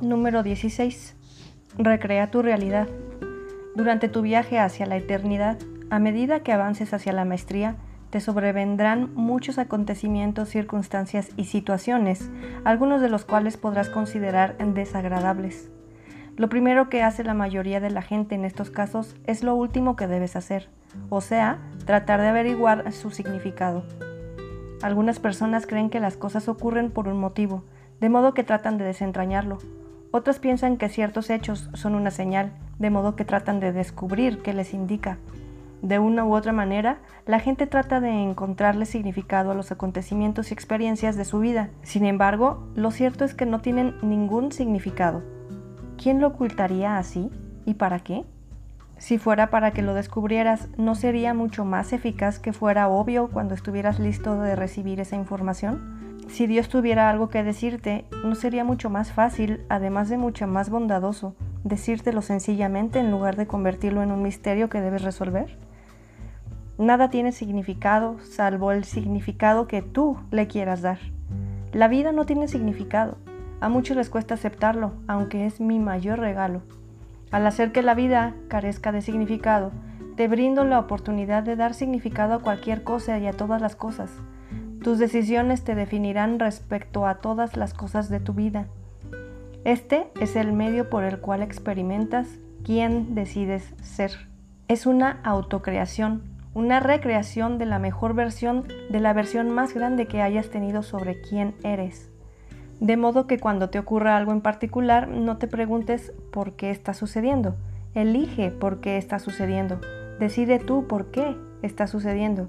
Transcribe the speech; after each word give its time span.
Número 0.00 0.42
16. 0.42 1.16
Recrea 1.78 2.30
tu 2.30 2.42
realidad. 2.42 2.88
Durante 3.74 4.08
tu 4.08 4.22
viaje 4.22 4.58
hacia 4.58 4.86
la 4.86 4.96
eternidad, 4.96 5.58
a 5.90 5.98
medida 5.98 6.40
que 6.40 6.52
avances 6.52 6.92
hacia 6.94 7.12
la 7.12 7.24
maestría, 7.24 7.76
te 8.10 8.20
sobrevendrán 8.20 9.14
muchos 9.14 9.58
acontecimientos, 9.58 10.48
circunstancias 10.48 11.30
y 11.36 11.44
situaciones, 11.44 12.30
algunos 12.64 13.00
de 13.00 13.08
los 13.08 13.24
cuales 13.24 13.56
podrás 13.56 13.88
considerar 13.88 14.56
desagradables. 14.58 15.70
Lo 16.36 16.48
primero 16.48 16.88
que 16.88 17.02
hace 17.02 17.22
la 17.22 17.34
mayoría 17.34 17.80
de 17.80 17.90
la 17.90 18.02
gente 18.02 18.34
en 18.34 18.44
estos 18.44 18.70
casos 18.70 19.14
es 19.26 19.42
lo 19.42 19.54
último 19.54 19.94
que 19.94 20.06
debes 20.06 20.36
hacer, 20.36 20.68
o 21.08 21.20
sea, 21.20 21.58
tratar 21.84 22.20
de 22.20 22.28
averiguar 22.28 22.92
su 22.92 23.10
significado. 23.10 23.84
Algunas 24.82 25.18
personas 25.20 25.66
creen 25.66 25.90
que 25.90 26.00
las 26.00 26.16
cosas 26.16 26.48
ocurren 26.48 26.90
por 26.90 27.08
un 27.08 27.18
motivo, 27.18 27.64
de 28.00 28.08
modo 28.08 28.32
que 28.32 28.44
tratan 28.44 28.78
de 28.78 28.84
desentrañarlo. 28.84 29.58
Otras 30.12 30.38
piensan 30.38 30.76
que 30.76 30.88
ciertos 30.88 31.30
hechos 31.30 31.70
son 31.74 31.94
una 31.94 32.10
señal, 32.10 32.52
de 32.78 32.90
modo 32.90 33.14
que 33.14 33.24
tratan 33.24 33.60
de 33.60 33.72
descubrir 33.72 34.42
qué 34.42 34.52
les 34.52 34.74
indica. 34.74 35.18
De 35.82 35.98
una 35.98 36.24
u 36.24 36.34
otra 36.34 36.52
manera, 36.52 36.98
la 37.26 37.40
gente 37.40 37.66
trata 37.66 38.00
de 38.00 38.10
encontrarle 38.10 38.86
significado 38.86 39.50
a 39.50 39.54
los 39.54 39.70
acontecimientos 39.72 40.50
y 40.50 40.54
experiencias 40.54 41.16
de 41.16 41.24
su 41.24 41.38
vida. 41.38 41.70
Sin 41.82 42.04
embargo, 42.04 42.66
lo 42.74 42.90
cierto 42.90 43.24
es 43.24 43.34
que 43.34 43.46
no 43.46 43.60
tienen 43.60 43.94
ningún 44.02 44.52
significado. 44.52 45.22
¿Quién 45.96 46.20
lo 46.20 46.28
ocultaría 46.28 46.98
así? 46.98 47.30
¿Y 47.64 47.74
para 47.74 48.00
qué? 48.00 48.24
Si 48.98 49.16
fuera 49.16 49.48
para 49.48 49.70
que 49.70 49.80
lo 49.80 49.94
descubrieras, 49.94 50.68
¿no 50.76 50.94
sería 50.94 51.32
mucho 51.32 51.64
más 51.64 51.94
eficaz 51.94 52.38
que 52.38 52.52
fuera 52.52 52.88
obvio 52.88 53.28
cuando 53.28 53.54
estuvieras 53.54 53.98
listo 53.98 54.38
de 54.38 54.56
recibir 54.56 55.00
esa 55.00 55.16
información? 55.16 56.09
Si 56.30 56.46
Dios 56.46 56.68
tuviera 56.68 57.10
algo 57.10 57.28
que 57.28 57.42
decirte, 57.42 58.04
¿no 58.24 58.36
sería 58.36 58.62
mucho 58.62 58.88
más 58.88 59.12
fácil, 59.12 59.62
además 59.68 60.08
de 60.08 60.16
mucho 60.16 60.46
más 60.46 60.70
bondadoso, 60.70 61.34
decírtelo 61.64 62.22
sencillamente 62.22 63.00
en 63.00 63.10
lugar 63.10 63.34
de 63.34 63.48
convertirlo 63.48 64.00
en 64.00 64.12
un 64.12 64.22
misterio 64.22 64.68
que 64.68 64.80
debes 64.80 65.02
resolver? 65.02 65.58
Nada 66.78 67.10
tiene 67.10 67.32
significado 67.32 68.20
salvo 68.20 68.70
el 68.70 68.84
significado 68.84 69.66
que 69.66 69.82
tú 69.82 70.18
le 70.30 70.46
quieras 70.46 70.82
dar. 70.82 70.98
La 71.72 71.88
vida 71.88 72.12
no 72.12 72.24
tiene 72.24 72.46
significado. 72.46 73.18
A 73.60 73.68
muchos 73.68 73.96
les 73.96 74.08
cuesta 74.08 74.34
aceptarlo, 74.34 74.92
aunque 75.08 75.46
es 75.46 75.60
mi 75.60 75.80
mayor 75.80 76.20
regalo. 76.20 76.62
Al 77.32 77.44
hacer 77.44 77.72
que 77.72 77.82
la 77.82 77.94
vida 77.94 78.34
carezca 78.46 78.92
de 78.92 79.02
significado, 79.02 79.72
te 80.16 80.28
brindo 80.28 80.64
la 80.64 80.78
oportunidad 80.78 81.42
de 81.42 81.56
dar 81.56 81.74
significado 81.74 82.34
a 82.34 82.40
cualquier 82.40 82.84
cosa 82.84 83.18
y 83.18 83.26
a 83.26 83.32
todas 83.32 83.60
las 83.60 83.74
cosas. 83.74 84.12
Tus 84.82 84.98
decisiones 84.98 85.62
te 85.62 85.74
definirán 85.74 86.38
respecto 86.38 87.06
a 87.06 87.16
todas 87.16 87.56
las 87.56 87.74
cosas 87.74 88.08
de 88.08 88.18
tu 88.18 88.32
vida. 88.32 88.66
Este 89.64 90.06
es 90.20 90.36
el 90.36 90.54
medio 90.54 90.88
por 90.88 91.04
el 91.04 91.18
cual 91.18 91.42
experimentas 91.42 92.28
quién 92.64 93.14
decides 93.14 93.74
ser. 93.82 94.12
Es 94.68 94.86
una 94.86 95.20
autocreación, 95.22 96.22
una 96.54 96.80
recreación 96.80 97.58
de 97.58 97.66
la 97.66 97.78
mejor 97.78 98.14
versión 98.14 98.64
de 98.90 99.00
la 99.00 99.12
versión 99.12 99.50
más 99.50 99.74
grande 99.74 100.06
que 100.06 100.22
hayas 100.22 100.48
tenido 100.48 100.82
sobre 100.82 101.20
quién 101.20 101.54
eres. 101.62 102.10
De 102.80 102.96
modo 102.96 103.26
que 103.26 103.38
cuando 103.38 103.68
te 103.68 103.78
ocurra 103.78 104.16
algo 104.16 104.32
en 104.32 104.40
particular, 104.40 105.08
no 105.08 105.36
te 105.36 105.46
preguntes 105.46 106.14
por 106.32 106.54
qué 106.54 106.70
está 106.70 106.94
sucediendo. 106.94 107.54
Elige 107.94 108.50
por 108.50 108.80
qué 108.80 108.96
está 108.96 109.18
sucediendo. 109.18 109.78
Decide 110.18 110.58
tú 110.58 110.86
por 110.86 111.10
qué 111.10 111.36
está 111.60 111.86
sucediendo. 111.86 112.48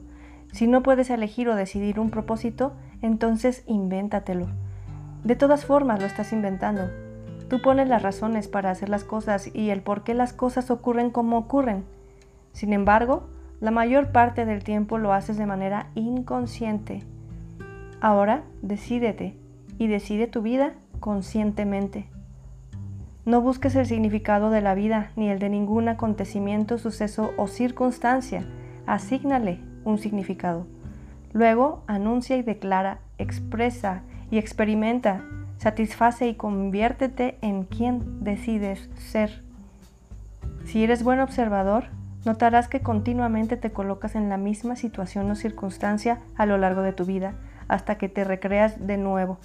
Si 0.51 0.67
no 0.67 0.83
puedes 0.83 1.09
elegir 1.09 1.47
o 1.49 1.55
decidir 1.55 1.99
un 1.99 2.09
propósito, 2.09 2.73
entonces 3.01 3.63
invéntatelo. 3.67 4.47
De 5.23 5.35
todas 5.35 5.65
formas 5.65 5.99
lo 5.99 6.05
estás 6.05 6.33
inventando. 6.33 6.89
Tú 7.47 7.61
pones 7.61 7.87
las 7.87 8.01
razones 8.01 8.47
para 8.47 8.71
hacer 8.71 8.89
las 8.89 9.03
cosas 9.03 9.53
y 9.53 9.69
el 9.69 9.81
por 9.81 10.03
qué 10.03 10.13
las 10.13 10.33
cosas 10.33 10.71
ocurren 10.71 11.09
como 11.09 11.37
ocurren. 11.37 11.83
Sin 12.53 12.73
embargo, 12.73 13.27
la 13.59 13.71
mayor 13.71 14.11
parte 14.11 14.45
del 14.45 14.63
tiempo 14.63 14.97
lo 14.97 15.13
haces 15.13 15.37
de 15.37 15.45
manera 15.45 15.89
inconsciente. 15.95 17.03
Ahora 17.99 18.43
decídete 18.61 19.37
y 19.77 19.87
decide 19.87 20.27
tu 20.27 20.41
vida 20.41 20.73
conscientemente. 20.99 22.07
No 23.25 23.41
busques 23.41 23.75
el 23.75 23.85
significado 23.85 24.49
de 24.49 24.61
la 24.61 24.73
vida 24.73 25.11
ni 25.15 25.29
el 25.29 25.37
de 25.37 25.49
ningún 25.49 25.87
acontecimiento, 25.87 26.77
suceso 26.77 27.31
o 27.37 27.47
circunstancia. 27.47 28.45
Asígnale 28.87 29.70
un 29.83 29.97
significado. 29.97 30.67
Luego 31.33 31.83
anuncia 31.87 32.37
y 32.37 32.41
declara, 32.41 32.99
expresa 33.17 34.03
y 34.29 34.37
experimenta, 34.37 35.23
satisface 35.57 36.27
y 36.27 36.35
conviértete 36.35 37.37
en 37.41 37.63
quien 37.63 38.23
decides 38.23 38.89
ser. 38.95 39.43
Si 40.65 40.83
eres 40.83 41.03
buen 41.03 41.19
observador, 41.19 41.85
Notarás 42.23 42.67
que 42.67 42.81
continuamente 42.81 43.57
te 43.57 43.71
colocas 43.71 44.15
en 44.15 44.29
la 44.29 44.37
misma 44.37 44.75
situación 44.75 45.31
o 45.31 45.35
circunstancia 45.35 46.21
a 46.35 46.45
lo 46.45 46.57
largo 46.57 46.83
de 46.83 46.93
tu 46.93 47.05
vida 47.05 47.33
hasta 47.67 47.97
que 47.97 48.09
te 48.09 48.23
recreas 48.23 48.85
de 48.85 48.97
nuevo. 48.97 49.39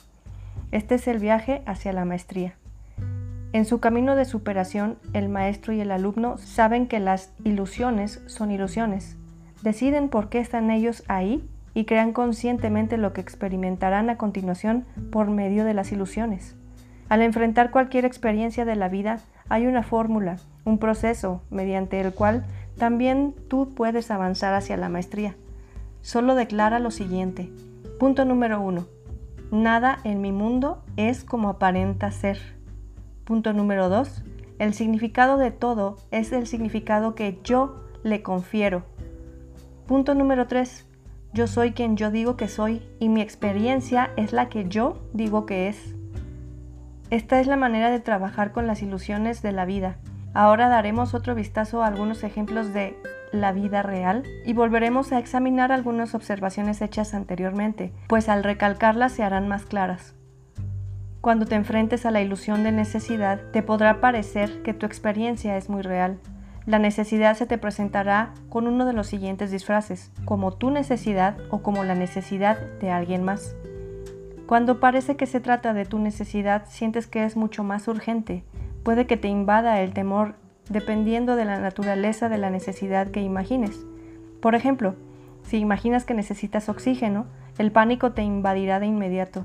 Este 0.72 0.97
es 0.97 1.08
el 1.08 1.18
viaje 1.18 1.62
hacia 1.64 1.94
la 1.94 2.04
maestría. 2.04 2.54
En 3.53 3.64
su 3.64 3.80
camino 3.80 4.14
de 4.14 4.26
superación, 4.26 4.98
el 5.14 5.30
maestro 5.30 5.72
y 5.72 5.80
el 5.80 5.91
alumno 5.91 6.36
saben 6.36 6.86
que 6.86 7.00
las 7.00 7.32
ilusiones 7.44 8.20
son 8.26 8.50
ilusiones. 8.50 9.16
Deciden 9.66 10.10
por 10.10 10.28
qué 10.28 10.38
están 10.38 10.71
ellos 10.71 11.03
ahí 11.09 11.44
y 11.75 11.87
crean 11.87 12.12
conscientemente 12.12 12.99
lo 12.99 13.12
que 13.12 13.21
experimentarán 13.21 14.09
a 14.10 14.16
continuación 14.16 14.84
por 15.10 15.28
medio 15.28 15.65
de 15.65 15.75
las 15.75 15.91
ilusiones. 15.91 16.54
Al 17.09 17.21
enfrentar 17.21 17.72
cualquier 17.72 18.04
experiencia 18.04 18.65
de 18.65 18.77
la 18.77 18.88
vida, 18.88 19.19
hay 19.49 19.66
una 19.66 19.82
fórmula, 19.82 20.37
un 20.65 20.78
proceso 20.78 21.43
mediante 21.50 22.00
el 22.00 22.15
cual 22.15 22.44
también 22.78 23.34
tú 23.49 23.75
puedes 23.75 24.12
avanzar 24.12 24.54
hacia 24.54 24.77
la 24.77 24.88
maestría. 24.88 25.34
Solo 26.00 26.37
declara 26.37 26.78
lo 26.78 26.93
siguiente. 26.93 27.50
Punto 27.98 28.25
número 28.25 28.60
uno. 28.60 28.87
Nada 29.50 29.98
en 30.04 30.21
mi 30.21 30.31
mundo 30.31 30.84
es 30.97 31.25
como 31.25 31.48
aparenta 31.48 32.12
ser. 32.12 32.38
Punto 33.25 33.53
número 33.53 33.88
dos. 33.88 34.22
El 34.60 34.75
significado 34.75 35.38
de 35.38 35.50
todo 35.50 35.97
es 36.12 36.31
el 36.31 36.47
significado 36.47 37.16
que 37.16 37.41
yo 37.43 37.83
le 38.04 38.22
confiero. 38.22 38.84
Punto 39.86 40.14
número 40.14 40.47
tres. 40.47 40.86
Yo 41.32 41.47
soy 41.47 41.72
quien 41.72 41.97
yo 41.97 42.10
digo 42.10 42.36
que 42.36 42.48
soy 42.48 42.82
y 42.98 43.08
mi 43.08 43.20
experiencia 43.20 44.10
es 44.16 44.32
la 44.32 44.48
que 44.48 44.69
yo 44.69 45.02
digo 45.12 45.47
que 45.47 45.69
es. 45.69 45.94
Esta 47.10 47.41
es 47.41 47.47
la 47.47 47.56
manera 47.56 47.91
de 47.91 48.00
trabajar 48.00 48.52
con 48.52 48.66
las 48.66 48.82
ilusiones 48.82 49.42
de 49.42 49.52
la 49.52 49.64
vida 49.64 49.98
Ahora 50.36 50.69
daremos 50.69 51.14
otro 51.14 51.34
vistazo 51.34 51.82
a 51.82 51.86
algunos 51.86 52.22
ejemplos 52.22 52.74
de 52.74 52.94
la 53.32 53.52
vida 53.52 53.80
real 53.80 54.22
y 54.44 54.52
volveremos 54.52 55.10
a 55.12 55.19
examinar 55.19 55.72
algunas 55.72 56.14
observaciones 56.14 56.82
hechas 56.82 57.14
anteriormente, 57.14 57.91
pues 58.06 58.28
al 58.28 58.44
recalcarlas 58.44 59.12
se 59.12 59.22
harán 59.22 59.48
más 59.48 59.64
claras. 59.64 60.14
Cuando 61.22 61.47
te 61.47 61.54
enfrentes 61.54 62.04
a 62.04 62.10
la 62.10 62.20
ilusión 62.20 62.64
de 62.64 62.72
necesidad, 62.72 63.41
te 63.50 63.62
podrá 63.62 64.03
parecer 64.03 64.62
que 64.62 64.74
tu 64.74 64.84
experiencia 64.84 65.56
es 65.56 65.70
muy 65.70 65.80
real. 65.80 66.18
La 66.66 66.78
necesidad 66.78 67.37
se 67.37 67.47
te 67.47 67.59
presentará 67.59 68.34
con 68.49 68.66
uno 68.66 68.84
de 68.84 68.93
los 68.93 69.06
siguientes 69.06 69.50
disfraces, 69.50 70.10
como 70.25 70.53
tu 70.53 70.71
necesidad 70.71 71.37
o 71.50 71.62
como 71.62 71.84
la 71.84 71.94
necesidad 71.94 72.59
de 72.81 72.91
alguien 72.91 73.22
más. 73.22 73.54
Cuando 74.47 74.81
parece 74.81 75.16
que 75.16 75.27
se 75.27 75.41
trata 75.41 75.72
de 75.72 75.84
tu 75.84 75.99
necesidad, 75.99 76.65
sientes 76.69 77.06
que 77.06 77.25
es 77.25 77.37
mucho 77.37 77.65
más 77.65 77.88
urgente, 77.88 78.44
Puede 78.87 79.09
que 79.09 79.16
te 79.16 79.27
invada 79.27 79.81
el 79.81 79.93
temor 79.93 80.37
dependiendo 80.69 81.34
de 81.34 81.44
la 81.44 81.59
naturaleza 81.59 82.28
de 82.28 82.38
la 82.38 82.50
necesidad 82.50 83.09
que 83.09 83.21
imagines. 83.21 83.84
Por 84.41 84.54
ejemplo, 84.54 84.94
si 85.43 85.56
imaginas 85.56 86.04
que 86.04 86.15
necesitas 86.15 86.68
oxígeno, 86.68 87.27
el 87.59 87.72
pánico 87.72 88.13
te 88.13 88.22
invadirá 88.22 88.78
de 88.78 88.86
inmediato. 88.86 89.45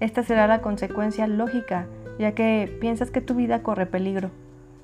Esta 0.00 0.22
será 0.22 0.46
la 0.46 0.62
consecuencia 0.62 1.26
lógica, 1.26 1.86
ya 2.18 2.32
que 2.32 2.78
piensas 2.80 3.10
que 3.10 3.20
tu 3.20 3.34
vida 3.34 3.62
corre 3.62 3.84
peligro. 3.84 4.30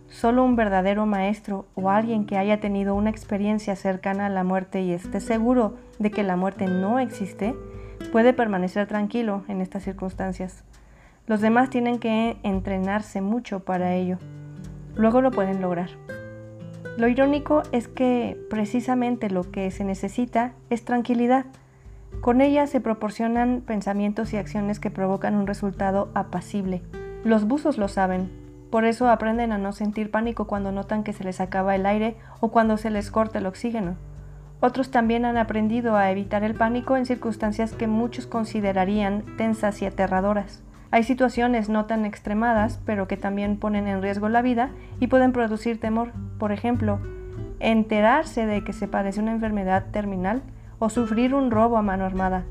Solo 0.09 0.45
un 0.45 0.57
verdadero 0.57 1.07
maestro 1.07 1.67
o 1.75 1.91
alguien 1.91 2.25
que 2.27 2.39
haya 2.39 2.61
tenido 2.61 2.95
una 2.95 3.11
experiencia 3.11 3.75
cercana 3.77 4.27
a 4.27 4.31
la 4.31 4.45
muerte 4.45 4.83
y 4.83 4.93
esté 4.93 5.21
seguro 5.21 5.75
de 5.99 6.11
que 6.11 6.23
la 6.23 6.37
muerte 6.37 6.67
no 6.67 6.99
existe, 6.99 7.55
puede 8.13 8.33
permanecer 8.33 8.87
tranquilo 8.87 9.45
en 9.49 9.61
estas 9.61 9.83
circunstancias. 9.83 10.63
Los 11.27 11.41
demás 11.41 11.71
tienen 11.71 11.99
que 11.99 12.37
entrenarse 12.43 13.21
mucho 13.21 13.61
para 13.61 13.95
ello. 13.95 14.19
Luego 14.95 15.21
lo 15.21 15.31
pueden 15.31 15.61
lograr. 15.61 15.91
Lo 16.97 17.09
irónico 17.09 17.63
es 17.73 17.89
que 17.89 18.39
precisamente 18.51 19.31
lo 19.31 19.51
que 19.51 19.71
se 19.71 19.85
necesita 19.85 20.53
es 20.71 20.85
tranquilidad. 20.85 21.47
Con 22.21 22.41
ella 22.41 22.69
se 22.69 22.81
proporcionan 22.81 23.63
pensamientos 23.63 24.33
y 24.33 24.37
acciones 24.37 24.79
que 24.79 24.91
provocan 24.91 25.35
un 25.35 25.49
resultado 25.49 26.11
apacible. 26.15 26.83
Los 27.25 27.47
buzos 27.47 27.79
lo 27.79 27.89
saben, 27.89 28.31
por 28.75 28.87
eso 28.87 29.09
aprenden 29.09 29.53
a 29.53 29.59
no 29.59 29.71
sentir 29.71 30.11
pánico 30.11 30.49
cuando 30.49 30.73
notan 30.73 31.05
que 31.05 31.13
se 31.13 31.23
les 31.23 31.41
acaba 31.41 31.77
el 31.77 31.87
aire 31.87 32.17
o 32.41 32.51
cuando 32.51 32.77
se 32.77 32.91
les 32.91 33.13
corta 33.13 33.39
el 33.39 33.47
oxígeno. 33.47 33.95
Otros 34.59 34.91
también 34.91 35.25
han 35.25 35.37
aprendido 35.37 35.95
a 35.95 36.11
evitar 36.11 36.43
el 36.43 36.57
pánico 36.57 36.97
en 36.97 37.07
circunstancias 37.07 37.73
que 37.73 37.87
muchos 37.87 38.27
considerarían 38.27 39.23
tensas 39.37 39.81
y 39.81 39.87
aterradoras. 39.87 40.65
Hay 40.91 41.05
situaciones 41.05 41.69
no 41.69 41.85
tan 41.85 42.05
extremadas, 42.05 42.81
pero 42.85 43.07
que 43.07 43.17
también 43.17 43.59
ponen 43.59 43.87
en 43.87 44.03
riesgo 44.03 44.29
la 44.29 44.43
vida 44.43 44.71
y 44.99 45.07
pueden 45.07 45.31
producir 45.31 45.79
temor. 45.79 46.11
Por 46.41 46.51
ejemplo, 46.51 46.99
enterarse 47.61 48.45
de 48.45 48.65
que 48.65 48.73
se 48.73 48.89
padece 48.89 49.21
una 49.21 49.31
enfermedad 49.31 49.85
terminal 49.93 50.43
o 50.81 50.91
sufrir 50.91 51.33
un 51.33 51.53
robo 51.53 51.77
a 51.77 51.83
mano 51.83 52.05
armada. 52.05 52.43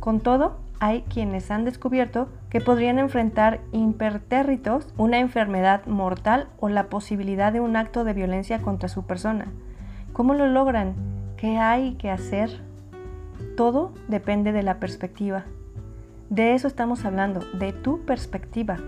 Con 0.00 0.20
todo, 0.20 0.58
hay 0.80 1.02
quienes 1.02 1.50
han 1.50 1.64
descubierto 1.64 2.28
que 2.50 2.60
podrían 2.60 2.98
enfrentar 2.98 3.60
impertérritos 3.72 4.88
una 4.96 5.18
enfermedad 5.18 5.86
mortal 5.86 6.48
o 6.58 6.68
la 6.68 6.88
posibilidad 6.88 7.52
de 7.52 7.60
un 7.60 7.76
acto 7.76 8.04
de 8.04 8.12
violencia 8.12 8.60
contra 8.60 8.88
su 8.88 9.06
persona. 9.06 9.46
¿Cómo 10.12 10.34
lo 10.34 10.46
logran? 10.46 10.94
¿Qué 11.36 11.58
hay 11.58 11.94
que 11.94 12.10
hacer? 12.10 12.62
Todo 13.56 13.92
depende 14.08 14.52
de 14.52 14.62
la 14.62 14.78
perspectiva. 14.78 15.44
De 16.30 16.54
eso 16.54 16.66
estamos 16.68 17.04
hablando, 17.04 17.40
de 17.58 17.72
tu 17.72 18.04
perspectiva. 18.04 18.78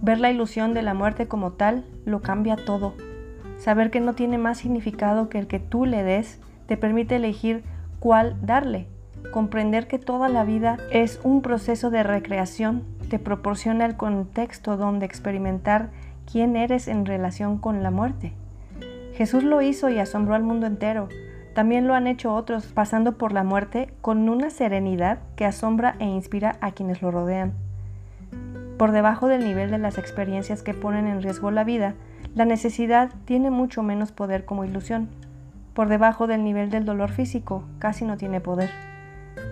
Ver 0.00 0.18
la 0.18 0.30
ilusión 0.30 0.74
de 0.74 0.82
la 0.82 0.94
muerte 0.94 1.28
como 1.28 1.52
tal 1.52 1.84
lo 2.04 2.22
cambia 2.22 2.56
todo. 2.56 2.94
Saber 3.58 3.90
que 3.90 4.00
no 4.00 4.14
tiene 4.14 4.38
más 4.38 4.58
significado 4.58 5.28
que 5.28 5.38
el 5.38 5.46
que 5.46 5.60
tú 5.60 5.86
le 5.86 6.02
des 6.02 6.40
te 6.66 6.76
permite 6.76 7.16
elegir 7.16 7.62
cuál 8.00 8.36
darle 8.44 8.88
Comprender 9.30 9.86
que 9.86 9.98
toda 9.98 10.28
la 10.28 10.44
vida 10.44 10.78
es 10.90 11.20
un 11.22 11.42
proceso 11.42 11.90
de 11.90 12.02
recreación 12.02 12.84
te 13.12 13.18
proporciona 13.18 13.84
el 13.84 13.98
contexto 13.98 14.78
donde 14.78 15.04
experimentar 15.04 15.90
quién 16.24 16.56
eres 16.56 16.88
en 16.88 17.04
relación 17.04 17.58
con 17.58 17.82
la 17.82 17.90
muerte. 17.90 18.32
Jesús 19.12 19.44
lo 19.44 19.60
hizo 19.60 19.90
y 19.90 19.98
asombró 19.98 20.34
al 20.34 20.42
mundo 20.42 20.66
entero. 20.66 21.10
También 21.54 21.86
lo 21.86 21.94
han 21.94 22.06
hecho 22.06 22.34
otros 22.34 22.64
pasando 22.68 23.18
por 23.18 23.32
la 23.32 23.44
muerte 23.44 23.92
con 24.00 24.26
una 24.30 24.48
serenidad 24.48 25.18
que 25.36 25.44
asombra 25.44 25.94
e 25.98 26.06
inspira 26.06 26.56
a 26.62 26.70
quienes 26.70 27.02
lo 27.02 27.10
rodean. 27.10 27.52
Por 28.78 28.92
debajo 28.92 29.28
del 29.28 29.44
nivel 29.44 29.70
de 29.70 29.76
las 29.76 29.98
experiencias 29.98 30.62
que 30.62 30.72
ponen 30.72 31.06
en 31.06 31.20
riesgo 31.20 31.50
la 31.50 31.64
vida, 31.64 31.92
la 32.34 32.46
necesidad 32.46 33.10
tiene 33.26 33.50
mucho 33.50 33.82
menos 33.82 34.10
poder 34.10 34.46
como 34.46 34.64
ilusión. 34.64 35.10
Por 35.74 35.90
debajo 35.90 36.26
del 36.26 36.44
nivel 36.44 36.70
del 36.70 36.86
dolor 36.86 37.10
físico, 37.10 37.64
casi 37.78 38.06
no 38.06 38.16
tiene 38.16 38.40
poder. 38.40 38.70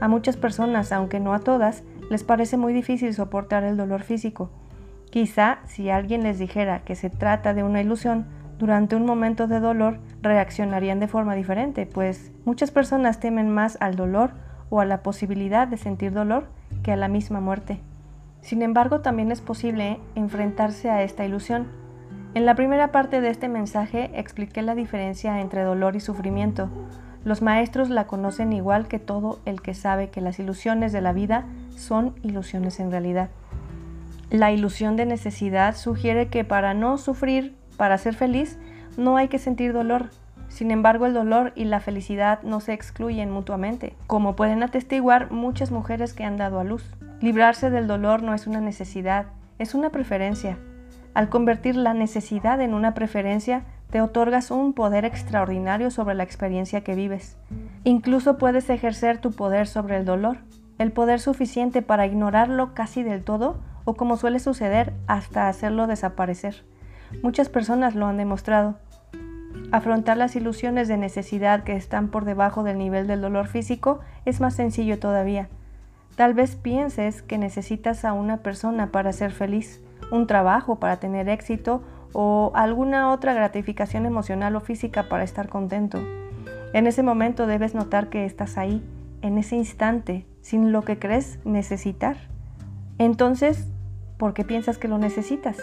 A 0.01 0.09
muchas 0.09 0.37
personas, 0.37 0.93
aunque 0.93 1.21
no 1.21 1.35
a 1.35 1.41
todas, 1.41 1.83
les 2.11 2.25
parece 2.25 2.57
muy 2.57 2.73
difícil 2.73 3.13
soportar 3.15 3.65
el 3.65 3.77
dolor 3.77 4.03
físico. 4.03 4.51
Quizá 5.11 5.59
si 5.67 5.91
alguien 5.91 6.23
les 6.23 6.39
dijera 6.39 6.81
que 6.85 6.95
se 6.95 7.11
trata 7.11 7.53
de 7.53 7.63
una 7.63 7.81
ilusión, 7.81 8.27
durante 8.59 8.95
un 8.95 9.07
momento 9.07 9.47
de 9.47 9.59
dolor 9.59 9.99
reaccionarían 10.21 11.01
de 11.01 11.09
forma 11.09 11.35
diferente, 11.35 11.87
pues 11.87 12.31
muchas 12.45 12.71
personas 12.71 13.19
temen 13.19 13.49
más 13.49 13.79
al 13.81 13.97
dolor 13.97 14.33
o 14.69 14.81
a 14.81 14.85
la 14.85 15.03
posibilidad 15.03 15.67
de 15.67 15.79
sentir 15.79 16.13
dolor 16.13 16.49
que 16.83 16.93
a 16.93 16.97
la 16.97 17.09
misma 17.09 17.41
muerte. 17.41 17.81
Sin 18.43 18.63
embargo, 18.63 19.01
también 19.01 19.33
es 19.33 19.41
posible 19.41 19.99
enfrentarse 20.15 20.91
a 20.91 21.03
esta 21.03 21.25
ilusión. 21.25 21.69
En 22.35 22.47
la 22.47 22.55
primera 22.55 22.93
parte 22.93 23.21
de 23.21 23.31
este 23.31 23.49
mensaje 23.49 24.11
expliqué 24.15 24.63
la 24.63 24.75
diferencia 24.75 25.41
entre 25.41 25.63
dolor 25.63 25.97
y 25.97 26.01
sufrimiento. 26.01 26.71
Los 27.25 27.43
maestros 27.43 27.91
la 27.91 28.07
conocen 28.07 28.53
igual 28.53 28.89
que 28.89 28.99
todo 28.99 29.41
el 29.45 29.61
que 29.61 29.75
sabe 29.75 30.09
que 30.09 30.21
las 30.21 30.39
ilusiones 30.39 30.93
de 30.93 31.03
la 31.03 31.13
vida 31.13 31.45
son 31.77 32.15
ilusiones 32.23 32.81
en 32.81 32.91
realidad. 32.91 33.29
La 34.31 34.53
ilusión 34.53 34.97
de 34.97 35.07
necesidad 35.07 35.77
sugiere 35.77 36.29
que 36.29 36.45
para 36.45 36.73
no 36.73 36.97
sufrir, 36.99 37.57
para 37.77 37.99
ser 37.99 38.15
feliz, 38.15 38.59
no 38.97 39.17
hay 39.17 39.29
que 39.29 39.39
sentir 39.39 39.73
dolor. 39.73 40.11
Sin 40.49 40.71
embargo, 40.71 41.07
el 41.07 41.15
dolor 41.15 41.53
y 41.55 41.65
la 41.65 41.81
felicidad 41.81 42.43
no 42.43 42.61
se 42.61 42.73
excluyen 42.73 43.31
mutuamente, 43.31 43.95
como 44.07 44.35
pueden 44.35 44.63
atestiguar 44.63 45.31
muchas 45.31 45.71
mujeres 45.71 46.13
que 46.15 46.25
han 46.25 46.37
dado 46.37 46.59
a 46.59 46.65
luz. 46.65 46.95
Librarse 47.21 47.71
del 47.71 47.87
dolor 47.87 48.23
no 48.23 48.35
es 48.35 48.47
una 48.47 48.61
necesidad, 48.61 49.27
es 49.59 49.75
una 49.75 49.91
preferencia. 49.91 50.59
Al 51.13 51.29
convertir 51.29 51.77
la 51.77 51.93
necesidad 51.93 52.61
en 52.61 52.73
una 52.73 52.95
preferencia, 52.95 53.65
te 53.91 54.01
otorgas 54.01 54.51
un 54.51 54.73
poder 54.73 55.05
extraordinario 55.05 55.91
sobre 55.91 56.15
la 56.15 56.23
experiencia 56.23 56.83
que 56.83 56.95
vives. 56.95 57.37
Incluso 57.85 58.39
puedes 58.39 58.71
ejercer 58.71 59.19
tu 59.19 59.33
poder 59.33 59.67
sobre 59.67 59.97
el 59.97 60.05
dolor, 60.05 60.39
el 60.79 60.93
poder 60.93 61.21
suficiente 61.21 61.83
para 61.83 62.07
ignorarlo 62.07 62.75
casi 62.75 63.03
del 63.03 63.25
todo 63.25 63.61
o 63.85 63.95
como 63.95 64.17
suele 64.17 64.39
suceder 64.39 64.93
hasta 65.07 65.49
hacerlo 65.49 65.87
desaparecer. 65.87 66.65
Muchas 67.23 67.49
personas 67.49 67.95
lo 67.95 68.07
han 68.07 68.17
demostrado. 68.17 68.77
Afrontar 69.73 70.17
las 70.17 70.37
ilusiones 70.37 70.89
de 70.89 70.97
necesidad 70.97 71.65
que 71.65 71.75
están 71.75 72.09
por 72.09 72.25
debajo 72.25 72.63
del 72.63 72.79
nivel 72.79 73.07
del 73.07 73.21
dolor 73.21 73.49
físico 73.49 74.01
es 74.25 74.41
más 74.41 74.55
sencillo 74.55 74.99
todavía. 74.99 75.49
Tal 76.17 76.35
vez 76.35 76.57
pienses 76.57 77.23
que 77.23 77.39
necesitas 77.39 78.05
a 78.05 78.13
una 78.13 78.39
persona 78.39 78.93
para 78.93 79.13
ser 79.13 79.33
feliz, 79.33 79.81
un 80.11 80.27
trabajo 80.27 80.77
para 80.79 80.99
tener 80.99 81.29
éxito 81.29 81.83
o 82.13 82.53
alguna 82.55 83.11
otra 83.11 83.35
gratificación 83.35 84.07
emocional 84.07 84.57
o 84.57 84.61
física 84.61 85.09
para 85.09 85.25
estar 85.25 85.49
contento. 85.49 85.99
En 86.73 86.87
ese 86.87 87.03
momento 87.03 87.47
debes 87.47 87.75
notar 87.75 88.09
que 88.09 88.25
estás 88.25 88.59
ahí, 88.59 88.83
en 89.23 89.39
ese 89.39 89.57
instante, 89.57 90.27
sin 90.41 90.73
lo 90.73 90.83
que 90.83 90.99
crees 90.99 91.39
necesitar. 91.45 92.17
Entonces, 92.99 93.67
¿por 94.19 94.35
qué 94.35 94.45
piensas 94.45 94.79
que 94.79 94.89
lo 94.89 94.99
necesitas? 94.99 95.59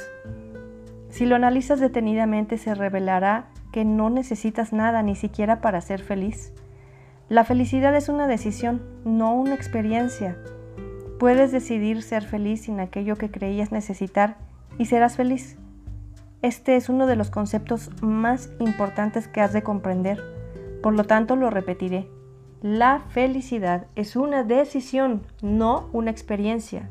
Si 1.10 1.26
lo 1.26 1.36
analizas 1.36 1.80
detenidamente 1.80 2.58
se 2.58 2.76
revelará 2.76 3.46
que 3.72 3.86
no 3.86 4.10
necesitas 4.10 4.74
nada 4.74 5.02
ni 5.04 5.16
siquiera 5.16 5.62
para 5.62 5.82
ser 5.82 6.02
feliz. 6.02 6.54
La 7.30 7.44
felicidad 7.44 7.96
es 7.96 8.10
una 8.10 8.28
decisión, 8.28 8.82
no 9.04 9.34
una 9.34 9.56
experiencia. 9.56 10.38
Puedes 11.20 11.52
decidir 11.52 12.02
ser 12.02 12.24
feliz 12.24 12.62
sin 12.62 12.80
aquello 12.80 13.16
que 13.18 13.32
creías 13.32 13.72
necesitar 13.72 14.38
y 14.78 14.86
serás 14.86 15.16
feliz. 15.16 15.58
Este 16.44 16.76
es 16.76 16.88
uno 16.88 17.08
de 17.08 17.16
los 17.16 17.32
conceptos 17.32 17.90
más 18.02 18.52
importantes 18.60 19.28
que 19.28 19.42
has 19.42 19.54
de 19.54 19.64
comprender, 19.64 20.22
por 20.84 20.94
lo 20.94 21.04
tanto 21.04 21.36
lo 21.36 21.50
repetiré. 21.50 22.10
La 22.62 23.00
felicidad 23.10 23.88
es 23.96 24.16
una 24.16 24.44
decisión, 24.44 25.24
no 25.42 25.90
una 25.94 26.12
experiencia. 26.12 26.90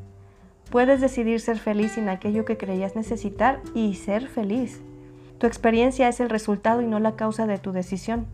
Puedes 0.70 1.00
decidir 1.00 1.40
ser 1.40 1.58
feliz 1.58 1.92
sin 1.92 2.08
aquello 2.08 2.44
que 2.44 2.56
creías 2.56 2.96
necesitar 2.96 3.60
y 3.72 3.94
ser 3.94 4.26
feliz. 4.26 4.80
Tu 5.38 5.46
experiencia 5.46 6.08
es 6.08 6.18
el 6.18 6.28
resultado 6.28 6.82
y 6.82 6.86
no 6.86 6.98
la 6.98 7.14
causa 7.14 7.46
de 7.46 7.58
tu 7.58 7.70
decisión. 7.70 8.26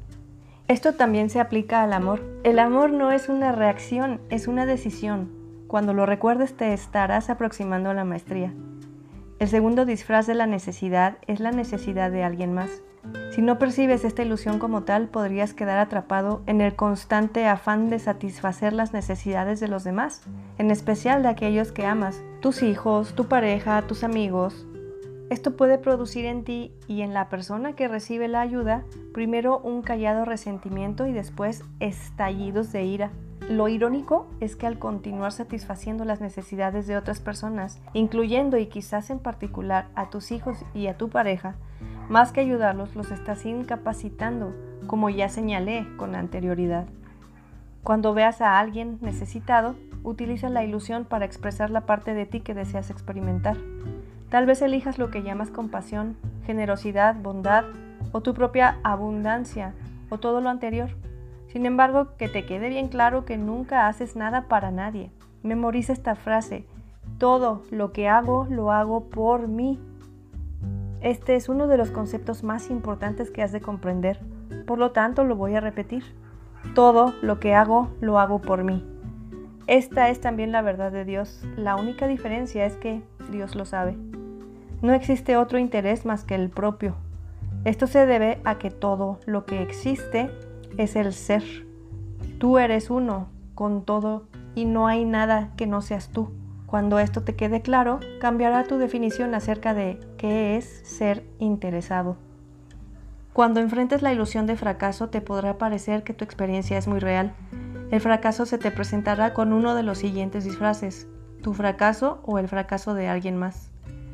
Esto 0.67 0.95
también 0.95 1.29
se 1.29 1.41
aplica 1.41 1.83
al 1.83 1.93
amor. 1.93 2.23
El 2.43 2.59
amor 2.59 2.91
no 2.91 3.13
es 3.13 3.29
una 3.29 3.53
reacción, 3.53 4.21
es 4.31 4.49
una 4.49 4.65
decisión. 4.65 5.31
Cuando 5.69 5.93
lo 5.93 6.07
recuerdes 6.07 6.57
te 6.57 6.73
estarás 6.73 7.29
aproximando 7.29 7.91
a 7.91 7.95
la 7.95 8.05
maestría. 8.05 8.55
El 9.43 9.49
segundo 9.49 9.85
disfraz 9.85 10.29
de 10.29 10.37
la 10.37 10.47
necesidad 10.47 11.17
es 11.27 11.41
la 11.41 11.51
necesidad 11.51 12.13
de 12.13 12.23
alguien 12.23 12.53
más. 12.53 12.81
Si 13.33 13.43
no 13.43 13.59
percibes 13.59 14.05
esta 14.05 14.23
ilusión 14.23 14.61
como 14.61 14.85
tal, 14.85 15.09
podrías 15.09 15.53
quedar 15.53 15.81
atrapado 15.81 16.45
en 16.47 16.61
el 16.61 16.77
constante 16.77 17.49
afán 17.49 17.91
de 17.91 17.99
satisfacer 17.99 18.73
las 18.73 18.93
necesidades 18.93 19.59
de 19.59 19.67
los 19.67 19.83
demás, 19.83 20.23
en 20.59 20.71
especial 20.71 21.25
de 21.25 21.31
aquellos 21.31 21.73
que 21.73 21.85
amas, 21.85 22.23
tus 22.39 22.63
hijos, 22.63 23.17
tu 23.17 23.27
pareja, 23.27 23.83
tus 23.83 24.05
amigos. 24.05 24.65
Esto 25.33 25.57
puede 25.57 25.79
producir 25.79 26.27
en 26.27 26.45
ti 26.45 26.75
y 26.89 27.01
en 27.01 27.15
la 27.15 27.31
persona 27.31 27.73
que 27.73 27.89
recibe 27.89 28.29
la 28.29 28.43
ayuda 28.43 28.85
primero 29.15 29.61
un 29.61 29.81
callado 29.81 30.27
resentimiento 30.27 31.07
y 31.07 31.13
después 31.13 31.65
estallidos 31.81 32.71
de 32.71 32.85
ira. 32.85 33.13
Lo 33.49 33.69
irónico 33.69 34.29
es 34.41 34.57
que 34.57 34.67
al 34.67 34.79
continuar 34.79 35.33
satisfaciendo 35.33 36.05
las 36.05 36.21
necesidades 36.21 36.87
de 36.87 36.99
otras 36.99 37.21
personas, 37.21 37.81
incluyendo 37.95 38.59
y 38.59 38.67
quizás 38.67 39.09
en 39.09 39.21
particular 39.21 39.89
a 39.95 40.11
tus 40.11 40.33
hijos 40.33 40.67
y 40.75 40.89
a 40.89 40.99
tu 40.99 41.09
pareja, 41.09 41.55
más 42.11 42.31
que 42.33 42.41
ayudarlos, 42.41 42.95
los 42.95 43.11
estás 43.11 43.47
incapacitando, 43.47 44.55
como 44.87 45.09
ya 45.09 45.31
señalé 45.31 45.87
con 45.97 46.15
anterioridad. 46.15 46.85
Cuando 47.83 48.13
veas 48.13 48.43
a 48.43 48.59
alguien 48.59 48.99
necesitado, 49.01 49.77
utiliza 50.03 50.51
la 50.51 50.63
ilusión 50.63 51.07
para 51.07 51.25
expresar 51.25 51.71
la 51.71 51.87
parte 51.87 52.13
de 52.13 52.27
ti 52.27 52.41
que 52.41 52.53
deseas 52.53 52.91
experimentar. 52.91 53.57
Tal 54.33 54.47
vez 54.47 54.63
elijas 54.63 54.97
lo 54.97 55.11
que 55.11 55.23
llamas 55.23 55.51
compasión, 55.51 56.17
generosidad, 56.47 57.17
bondad 57.17 57.67
o 58.13 58.23
tu 58.23 58.33
propia 58.33 58.79
abundancia 58.83 59.75
o 60.09 60.17
todo 60.17 60.41
lo 60.41 60.49
anterior. 60.49 60.89
Sin 61.49 61.67
embargo, 61.67 62.17
que 62.17 62.31
te 62.31 62.47
quede 62.47 62.71
bien 62.71 62.89
claro 62.89 63.27
que 63.27 63.37
nunca 63.37 63.89
haces 63.89 64.17
nada 64.17 64.49
para 64.49 64.71
nadie. 64.71 65.11
Memoriza 65.43 65.93
esta 65.93 66.15
frase. 66.15 66.65
Todo 67.19 67.65
lo 67.71 67.93
que 67.93 68.09
hago 68.09 68.47
lo 68.49 68.73
hago 68.73 69.11
por 69.11 69.49
mí. 69.49 69.79
Este 71.03 71.37
es 71.37 71.51
uno 71.51 71.67
de 71.67 71.77
los 71.77 71.91
conceptos 71.91 72.43
más 72.43 72.71
importantes 72.71 73.31
que 73.31 73.43
has 73.43 73.53
de 73.53 73.61
comprender. 73.61 74.19
Por 74.67 74.79
lo 74.79 74.93
tanto, 74.93 75.25
lo 75.25 75.37
voy 75.37 75.57
a 75.57 75.61
repetir. 75.61 76.05
Todo 76.75 77.13
lo 77.21 77.39
que 77.39 77.55
hago 77.55 77.91
lo 78.01 78.19
hago 78.19 78.41
por 78.41 78.65
mí. 78.65 78.83
Esta 79.67 80.09
es 80.09 80.23
también 80.23 80.53
la 80.53 80.63
verdad 80.63 80.91
de 80.91 81.05
Dios. 81.05 81.45
La 81.55 81.77
única 81.77 82.07
diferencia 82.07 82.65
es 82.65 82.77
que 82.77 83.03
Dios 83.31 83.55
lo 83.57 83.67
sabe. 83.67 83.95
No 84.83 84.93
existe 84.93 85.37
otro 85.37 85.59
interés 85.59 86.05
más 86.05 86.25
que 86.25 86.35
el 86.35 86.51
propio. 86.51 86.97
Esto 87.65 87.87
se 87.87 88.05
debe 88.05 88.41
a 88.45 88.59
que 88.59 88.71
todo 88.71 89.21
lo 89.27 89.47
que 89.47 89.63
existe 89.63 90.31
es 90.77 90.97
el 90.97 91.13
ser. 91.13 91.45
Tú 92.39 92.59
eres 92.59 92.91
uno 92.91 93.29
con 93.55 93.85
todo 93.85 94.27
y 94.57 94.65
no 94.65 94.89
hay 94.89 95.05
nada 95.05 95.53
que 95.57 95.69
no 95.69 95.83
seas 95.83 96.09
tú. 96.09 96.33
Cuando 96.67 96.99
esto 96.99 97.23
te 97.23 97.37
quede 97.37 97.63
claro, 97.63 98.01
cambiará 98.21 98.65
tu 98.65 98.79
definición 98.79 99.35
acerca 99.37 99.73
de 99.73 100.01
qué 100.17 100.57
es 100.57 100.65
ser 100.85 101.23
interesado. 101.39 102.17
Cuando 103.33 103.61
enfrentes 103.61 104.03
la 104.03 104.13
ilusión 104.13 104.47
de 104.47 104.57
fracaso, 104.57 105.11
te 105.11 105.21
podrá 105.21 105.59
parecer 105.59 106.03
que 106.03 106.13
tu 106.13 106.25
experiencia 106.25 106.77
es 106.77 106.89
muy 106.89 106.99
real. 106.99 107.35
El 107.93 108.01
fracaso 108.01 108.47
se 108.47 108.59
te 108.59 108.71
presentará 108.71 109.33
con 109.33 109.53
uno 109.53 109.77
de 109.77 109.85
los 109.85 109.99
siguientes 109.99 110.45
disfraces, 110.45 111.07
tu 111.41 111.55
fracaso 111.55 112.21
o 112.25 112.39
el 112.39 112.49
fracaso 112.49 112.95
de 112.95 113.07
alguien 113.07 113.37
más. 113.37 113.72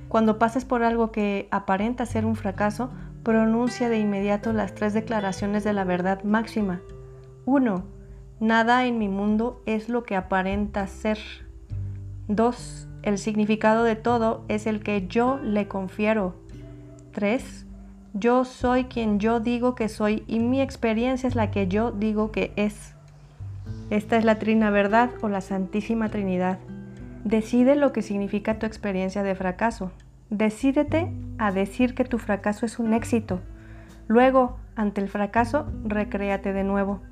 Cuando 0.09 0.39
pases 0.39 0.65
por 0.65 0.83
algo 0.83 1.13
que 1.13 1.49
aparenta 1.51 2.07
ser 2.07 2.25
un 2.25 2.35
fracaso, 2.35 2.91
pronuncia 3.23 3.89
de 3.89 3.99
inmediato 3.99 4.53
las 4.53 4.75
tres 4.75 4.95
declaraciones 4.95 5.65
de 5.65 5.75
la 5.75 5.85
verdad 5.85 6.23
máxima. 6.25 6.81
1. 7.45 7.85
Nada 8.41 8.87
en 8.87 8.99
mi 8.99 9.09
mundo 9.09 9.63
es 9.67 9.89
lo 9.89 10.05
que 10.05 10.17
aparenta 10.17 10.87
ser. 10.87 11.19
2. 12.29 12.89
El 13.03 13.19
significado 13.19 13.85
de 13.85 13.97
todo 13.97 14.45
es 14.49 14.67
el 14.67 14.83
que 14.83 15.07
yo 15.09 15.39
le 15.43 15.69
confiero. 15.69 16.35
3. 17.13 17.67
Yo 18.15 18.45
soy 18.45 18.85
quien 18.85 19.21
yo 19.21 19.41
digo 19.41 19.75
que 19.75 19.89
soy 19.89 20.25
y 20.27 20.39
mi 20.41 20.63
experiencia 20.63 21.29
es 21.29 21.35
la 21.35 21.51
que 21.51 21.69
yo 21.69 21.93
digo 21.93 22.33
que 22.33 22.53
es. 22.57 22.95
Esta 23.91 24.17
es 24.17 24.25
la 24.25 24.39
Trina 24.39 24.71
Verdad 24.71 25.11
o 25.21 25.29
la 25.29 25.41
Santísima 25.41 26.09
Trinidad. 26.09 26.59
Decide 27.29 27.77
lo 27.77 27.93
que 27.93 28.01
significa 28.01 28.59
tu 28.59 28.65
experiencia 28.65 29.23
de 29.23 29.35
fracaso. 29.35 29.91
Decídete 30.31 31.13
a 31.37 31.53
decir 31.53 31.95
que 31.95 32.07
tu 32.07 32.17
fracaso 32.17 32.65
es 32.65 32.79
un 32.79 32.95
éxito. 32.95 33.41
Luego, 34.07 34.57
ante 34.77 35.03
el 35.03 35.11
fracaso, 35.11 35.67
recréate 35.85 36.55
de 36.55 36.65
nuevo. 36.65 37.03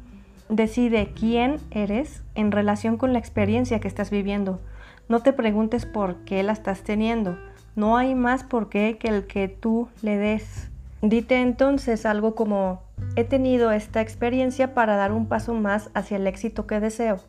Decide 0.49 1.13
quién 1.15 1.59
eres 1.71 2.23
en 2.35 2.51
relación 2.51 2.97
con 2.97 3.13
la 3.13 3.19
experiencia 3.19 3.79
que 3.79 3.89
estás 3.89 4.09
viviendo. 4.09 4.59
No 5.07 5.21
te 5.21 5.35
preguntes 5.35 5.85
por 5.85 6.25
qué 6.25 6.43
la 6.43 6.53
estás 6.53 6.81
teniendo. 6.81 7.37
No 7.75 7.99
hay 7.99 8.15
más 8.15 8.43
por 8.43 8.71
qué 8.71 8.97
que 8.99 9.09
el 9.09 9.27
que 9.27 9.49
tú 9.49 9.91
le 10.01 10.17
des. 10.17 10.71
Dite 11.03 11.43
entonces 11.43 12.07
algo 12.07 12.35
como, 12.35 12.81
he 13.17 13.25
tenido 13.25 13.71
esta 13.71 14.01
experiencia 14.01 14.73
para 14.73 14.97
dar 14.97 15.13
un 15.13 15.27
paso 15.27 15.53
más 15.53 15.91
hacia 15.93 16.17
el 16.17 16.27
éxito 16.27 16.67
que 16.67 16.81
deseo. 16.81 17.21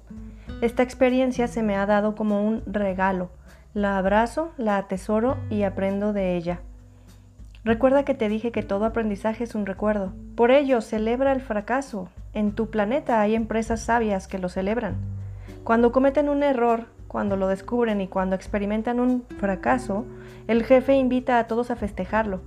Esta 0.59 0.81
experiencia 0.81 1.47
se 1.47 1.61
me 1.61 1.75
ha 1.75 1.85
dado 1.85 2.15
como 2.15 2.43
un 2.43 2.63
regalo. 2.65 3.29
La 3.75 3.99
abrazo, 3.99 4.53
la 4.57 4.77
atesoro 4.77 5.37
y 5.51 5.61
aprendo 5.61 6.13
de 6.13 6.35
ella. 6.35 6.61
Recuerda 7.63 8.03
que 8.03 8.15
te 8.15 8.27
dije 8.27 8.51
que 8.51 8.63
todo 8.63 8.85
aprendizaje 8.85 9.43
es 9.43 9.53
un 9.53 9.67
recuerdo. 9.67 10.13
Por 10.35 10.49
ello, 10.49 10.81
celebra 10.81 11.31
el 11.31 11.41
fracaso. 11.41 12.09
En 12.33 12.53
tu 12.53 12.71
planeta 12.71 13.21
hay 13.21 13.35
empresas 13.35 13.81
sabias 13.81 14.27
que 14.27 14.39
lo 14.39 14.49
celebran. 14.49 14.95
Cuando 15.63 15.91
cometen 15.91 16.27
un 16.27 16.41
error, 16.41 16.85
cuando 17.07 17.35
lo 17.37 17.47
descubren 17.47 18.01
y 18.01 18.07
cuando 18.07 18.35
experimentan 18.35 18.99
un 18.99 19.25
fracaso, 19.37 20.05
el 20.47 20.63
jefe 20.63 20.95
invita 20.95 21.37
a 21.37 21.45
todos 21.45 21.69
a 21.69 21.75
festejarlo. 21.75 22.41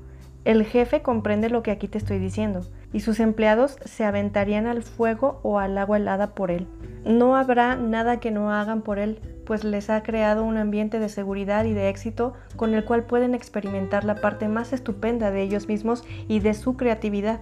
El 0.44 0.64
jefe 0.64 1.00
comprende 1.00 1.48
lo 1.48 1.62
que 1.62 1.70
aquí 1.70 1.86
te 1.86 1.98
estoy 1.98 2.18
diciendo 2.18 2.62
y 2.92 3.00
sus 3.00 3.20
empleados 3.20 3.76
se 3.84 4.04
aventarían 4.04 4.66
al 4.66 4.82
fuego 4.82 5.40
o 5.42 5.58
al 5.58 5.78
agua 5.78 5.98
helada 5.98 6.34
por 6.34 6.50
él. 6.50 6.66
No 7.04 7.36
habrá 7.36 7.76
nada 7.76 8.20
que 8.20 8.30
no 8.30 8.52
hagan 8.52 8.82
por 8.82 8.98
él, 8.98 9.20
pues 9.46 9.64
les 9.64 9.90
ha 9.90 10.02
creado 10.02 10.44
un 10.44 10.56
ambiente 10.56 10.98
de 10.98 11.08
seguridad 11.08 11.64
y 11.64 11.72
de 11.72 11.88
éxito 11.88 12.34
con 12.56 12.74
el 12.74 12.84
cual 12.84 13.04
pueden 13.04 13.34
experimentar 13.34 14.04
la 14.04 14.16
parte 14.16 14.48
más 14.48 14.72
estupenda 14.72 15.30
de 15.30 15.42
ellos 15.42 15.66
mismos 15.66 16.04
y 16.28 16.40
de 16.40 16.54
su 16.54 16.76
creatividad. 16.76 17.40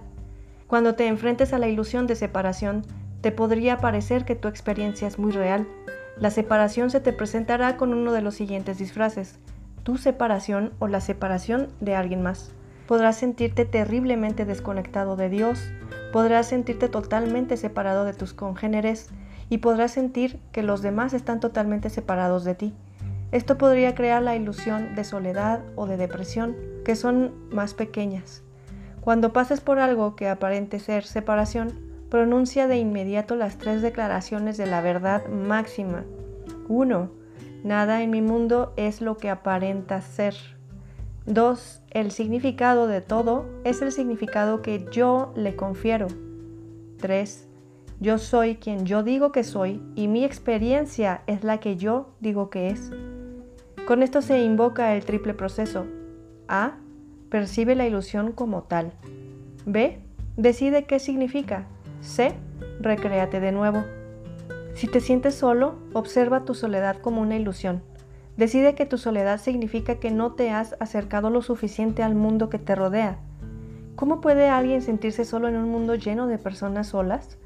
Cuando 0.67 0.95
te 0.95 1.07
enfrentes 1.07 1.51
a 1.51 1.59
la 1.59 1.67
ilusión 1.67 2.07
de 2.07 2.15
separación, 2.15 2.83
te 3.21 3.31
podría 3.31 3.77
parecer 3.77 4.23
que 4.23 4.35
tu 4.35 4.47
experiencia 4.47 5.07
es 5.07 5.19
muy 5.19 5.31
real. 5.31 5.67
La 6.17 6.29
separación 6.29 6.89
se 6.89 6.99
te 6.99 7.11
presentará 7.11 7.75
con 7.75 7.93
uno 7.93 8.13
de 8.13 8.21
los 8.21 8.35
siguientes 8.35 8.77
disfraces, 8.77 9.39
tu 9.83 9.97
separación 9.97 10.71
o 10.79 10.87
la 10.87 11.01
separación 11.01 11.67
de 11.79 11.95
alguien 11.95 12.21
más. 12.21 12.53
Podrás 12.89 13.17
sentirte 13.17 13.65
terriblemente 13.65 14.45
desconectado 14.45 15.15
de 15.15 15.29
Dios, 15.29 15.59
podrás 16.11 16.47
sentirte 16.47 16.89
totalmente 16.89 17.55
separado 17.55 18.03
de 18.03 18.15
tus 18.15 18.33
congéneres, 18.33 19.11
y 19.47 19.59
podrás 19.59 19.91
sentir 19.91 20.39
que 20.51 20.63
los 20.63 20.81
demás 20.81 21.13
están 21.13 21.39
totalmente 21.39 21.91
separados 21.91 22.45
de 22.45 22.55
ti. 22.55 22.73
Esto 23.31 23.59
podría 23.59 23.93
crear 23.93 24.23
la 24.23 24.35
ilusión 24.35 24.95
de 24.95 25.03
soledad 25.03 25.61
o 25.75 25.85
de 25.85 25.97
depresión, 25.97 26.55
que 26.83 26.95
son 26.95 27.31
más 27.51 27.75
pequeñas. 27.75 28.41
Cuando 29.01 29.33
pases 29.33 29.61
por 29.61 29.77
algo 29.77 30.15
que 30.15 30.27
aparente 30.27 30.79
ser 30.79 31.03
separación, 31.03 31.79
pronuncia 32.09 32.65
de 32.65 32.77
inmediato 32.77 33.35
las 33.35 33.59
tres 33.59 33.83
declaraciones 33.83 34.57
de 34.57 34.65
la 34.65 34.81
verdad 34.81 35.27
máxima. 35.27 36.05
1. 36.67 37.11
Nada 37.63 38.01
en 38.01 38.09
mi 38.09 38.23
mundo 38.23 38.73
es 38.77 38.99
lo 38.99 39.17
que 39.17 39.29
aparenta 39.29 40.01
ser. 40.01 40.33
2. 41.29 41.83
El 41.91 42.09
significado 42.09 42.87
de 42.87 43.01
todo 43.01 43.45
es 43.63 43.83
el 43.83 43.91
significado 43.91 44.63
que 44.63 44.87
yo 44.91 45.31
le 45.35 45.55
confiero. 45.55 46.07
3. 46.97 47.47
Yo 47.99 48.17
soy 48.17 48.55
quien 48.55 48.87
yo 48.87 49.03
digo 49.03 49.31
que 49.31 49.43
soy 49.43 49.79
y 49.93 50.07
mi 50.07 50.25
experiencia 50.25 51.21
es 51.27 51.43
la 51.43 51.59
que 51.59 51.77
yo 51.77 52.09
digo 52.19 52.49
que 52.49 52.69
es. 52.69 52.91
Con 53.85 54.01
esto 54.01 54.23
se 54.23 54.41
invoca 54.41 54.95
el 54.95 55.05
triple 55.05 55.35
proceso. 55.35 55.85
A. 56.47 56.77
Percibe 57.29 57.75
la 57.75 57.85
ilusión 57.85 58.31
como 58.31 58.63
tal. 58.63 58.93
B. 59.67 59.99
Decide 60.35 60.85
qué 60.85 60.97
significa. 60.97 61.67
C. 62.01 62.33
Recréate 62.81 63.39
de 63.39 63.51
nuevo. 63.51 63.83
Si 64.73 64.87
te 64.87 64.99
sientes 64.99 65.35
solo, 65.35 65.75
observa 65.93 66.43
tu 66.43 66.55
soledad 66.55 66.97
como 66.97 67.21
una 67.21 67.35
ilusión. 67.35 67.83
Decide 68.39 68.73
que 68.73 68.85
tu 68.85 68.97
soledad 68.97 69.37
significa 69.37 69.95
que 69.95 70.11
no 70.11 70.31
te 70.31 70.49
has 70.49 70.77
acercado 70.79 71.29
lo 71.29 71.41
suficiente 71.41 72.03
al 72.03 72.15
mundo 72.15 72.49
que 72.49 72.57
te 72.57 72.73
rodea. 72.73 73.17
¿Cómo 73.97 74.21
puede 74.21 74.47
alguien 74.47 74.81
sentirse 74.81 75.25
solo 75.25 75.49
en 75.49 75.57
un 75.57 75.69
mundo 75.69 75.95
lleno 75.95 76.25
de 76.25 76.37
personas 76.37 76.87
solas? 76.87 77.37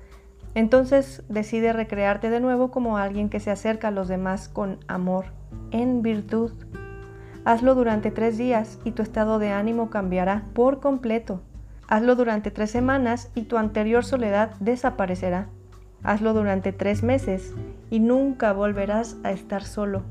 Entonces 0.54 1.24
decide 1.30 1.74
recrearte 1.74 2.30
de 2.30 2.40
nuevo 2.40 2.70
como 2.70 3.00
alguien 3.00 3.30
que 3.30 3.40
se 3.40 3.50
acerca 3.50 3.88
a 3.88 3.92
los 3.92 4.08
demás 4.08 4.50
con 4.50 4.78
amor, 4.88 5.26
en 5.72 6.04
virtud. 6.04 6.52
Hazlo 7.44 7.74
durante 7.74 8.12
tres 8.12 8.38
días 8.38 8.78
y 8.84 8.92
tu 8.92 9.02
estado 9.02 9.40
de 9.40 9.50
ánimo 9.50 9.90
cambiará 9.90 10.44
por 10.54 10.80
completo. 10.80 11.42
Hazlo 11.88 12.16
durante 12.16 12.52
tres 12.52 12.70
semanas 12.70 13.32
y 13.34 13.46
tu 13.46 13.58
anterior 13.58 14.06
soledad 14.06 14.52
desaparecerá. 14.60 15.48
Hazlo 16.04 16.36
durante 16.36 16.72
tres 16.72 17.02
meses 17.02 17.56
y 17.90 18.00
nunca 18.00 18.54
volverás 18.54 19.18
a 19.24 19.32
estar 19.32 19.64
solo. 19.64 20.04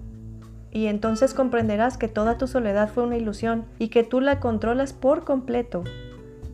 Y 0.73 0.87
entonces 0.87 1.35
comprenderás 1.35 1.99
que 1.99 2.09
toda 2.09 2.38
tu 2.38 2.47
soledad 2.47 2.88
fue 2.88 3.05
una 3.05 3.19
ilusión 3.19 3.67
y 3.79 3.88
que 3.88 4.02
tú 4.02 4.21
la 4.21 4.41
controlas 4.41 4.95
por 4.95 5.25
completo. 5.25 5.85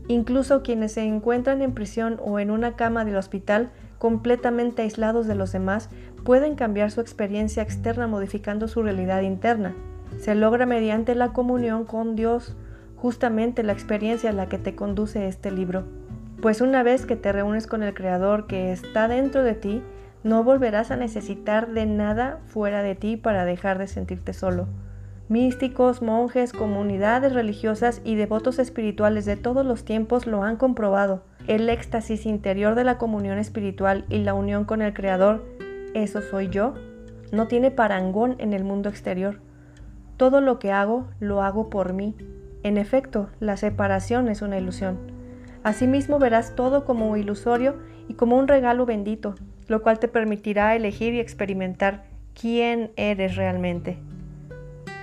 Incluso 0.08 0.62
quienes 0.62 0.92
se 0.92 1.02
encuentran 1.02 1.62
en 1.62 1.72
prisión 1.72 2.18
o 2.25 2.38
en 2.38 2.50
una 2.50 2.75
cama 2.76 3.04
del 3.04 3.16
hospital 3.16 3.70
completamente 3.98 4.82
aislados 4.82 5.26
de 5.26 5.34
los 5.34 5.52
demás 5.52 5.90
pueden 6.25 6.56
cambiar 6.56 6.90
su 6.90 7.00
experiencia 7.00 7.62
externa 7.62 8.06
modificando 8.06 8.68
su 8.68 8.82
realidad 8.82 9.22
interna. 9.22 9.75
Se 10.18 10.34
logra 10.34 10.66
mediante 10.66 11.14
la 11.14 11.32
comunión 11.32 11.84
con 11.84 12.16
Dios, 12.16 12.56
justamente 12.96 13.62
la 13.62 13.72
experiencia 13.72 14.30
a 14.30 14.32
la 14.32 14.48
que 14.48 14.58
te 14.58 14.75
conduce 14.75 15.28
este 15.28 15.50
libro. 15.50 15.84
Pues 16.40 16.60
una 16.60 16.82
vez 16.82 17.06
que 17.06 17.16
te 17.16 17.32
reúnes 17.32 17.66
con 17.66 17.82
el 17.82 17.94
Creador 17.94 18.46
que 18.46 18.72
está 18.72 19.08
dentro 19.08 19.42
de 19.42 19.54
ti, 19.54 19.82
no 20.25 20.44
volverás 20.44 20.90
a 20.90 20.96
necesitar 20.96 21.72
de 21.72 21.87
nada 21.87 22.40
fuera 22.46 22.82
de 22.82 22.94
ti 22.94 23.16
para 23.16 23.44
dejar 23.44 23.78
de 23.78 23.87
sentirte 23.87 24.32
solo. 24.32 24.68
Místicos, 25.28 26.00
monjes, 26.00 26.52
comunidades 26.52 27.34
religiosas 27.34 28.00
y 28.02 28.14
devotos 28.14 28.58
espirituales 28.58 29.26
de 29.26 29.37
todos 29.37 29.64
los 29.64 29.84
tiempos 29.84 30.26
lo 30.26 30.42
han 30.42 30.56
comprobado. 30.56 31.22
El 31.46 31.68
éxtasis 31.68 32.25
interior 32.25 32.75
de 32.75 32.84
la 32.84 32.96
comunión 32.96 33.38
espiritual 33.38 34.06
y 34.08 34.18
la 34.18 34.34
unión 34.34 34.64
con 34.64 34.80
el 34.80 34.94
Creador, 34.94 35.44
eso 35.94 36.22
soy 36.22 36.48
yo, 36.48 36.75
no 37.30 37.46
tiene 37.46 37.70
parangón 37.70 38.37
en 38.38 38.54
el 38.54 38.64
mundo 38.64 38.88
exterior. 38.88 39.40
Todo 40.16 40.40
lo 40.40 40.58
que 40.58 40.72
hago, 40.72 41.06
lo 41.20 41.42
hago 41.42 41.68
por 41.68 41.92
mí. 41.92 42.16
En 42.62 42.78
efecto, 42.78 43.28
la 43.38 43.56
separación 43.56 44.28
es 44.28 44.40
una 44.40 44.58
ilusión. 44.58 44.98
Asimismo 45.62 46.18
verás 46.18 46.54
todo 46.54 46.84
como 46.87 47.16
ilusorio 47.16 47.76
y 48.08 48.14
como 48.14 48.38
un 48.38 48.48
regalo 48.48 48.87
bendito, 48.87 49.34
lo 49.68 49.82
cual 49.82 49.98
te 49.98 50.08
permitirá 50.08 50.75
elegir 50.75 51.14
y 51.14 51.20
experimentar 51.20 52.04
quién 52.34 52.90
eres 52.96 53.37
realmente. 53.37 53.98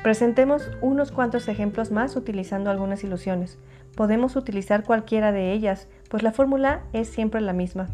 Presentemos 0.04 0.70
unos 0.82 1.12
cuantos 1.12 1.48
ejemplos 1.48 1.92
más 1.92 2.16
utilizando 2.16 2.70
algunas 2.70 3.04
ilusiones. 3.04 3.58
Podemos 3.96 4.36
utilizar 4.36 4.84
cualquiera 4.84 5.32
de 5.32 5.52
ellas, 5.52 5.88
pues 6.10 6.22
la 6.22 6.32
fórmula 6.32 6.82
es 6.94 7.08
siempre 7.08 7.42
la 7.42 7.54
misma. 7.54 7.88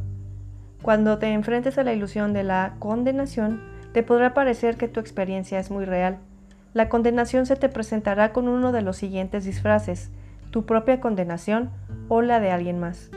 Cuando 0.82 1.20
te 1.20 1.28
enfrentes 1.28 1.78
a 1.78 1.84
la 1.84 1.94
ilusión 1.94 2.34
de 2.34 2.44
la 2.44 2.76
condenación, 2.80 3.62
te 3.94 4.04
podrá 4.04 4.34
parecer 4.34 4.78
que 4.78 4.88
tu 4.88 5.00
experiencia 5.00 5.60
es 5.60 5.70
muy 5.70 5.86
real. 5.86 6.18
La 6.74 6.90
condenación 6.90 7.46
se 7.46 7.56
te 7.56 7.70
presentará 7.70 8.34
con 8.34 8.48
uno 8.48 8.72
de 8.72 8.82
los 8.82 8.98
siguientes 8.98 9.46
disfraces, 9.46 10.10
tu 10.50 10.66
propia 10.66 11.00
condenación 11.00 11.70
o 12.08 12.22
la 12.22 12.40
de 12.40 12.52
alguien 12.52 12.80
más. 12.80 13.12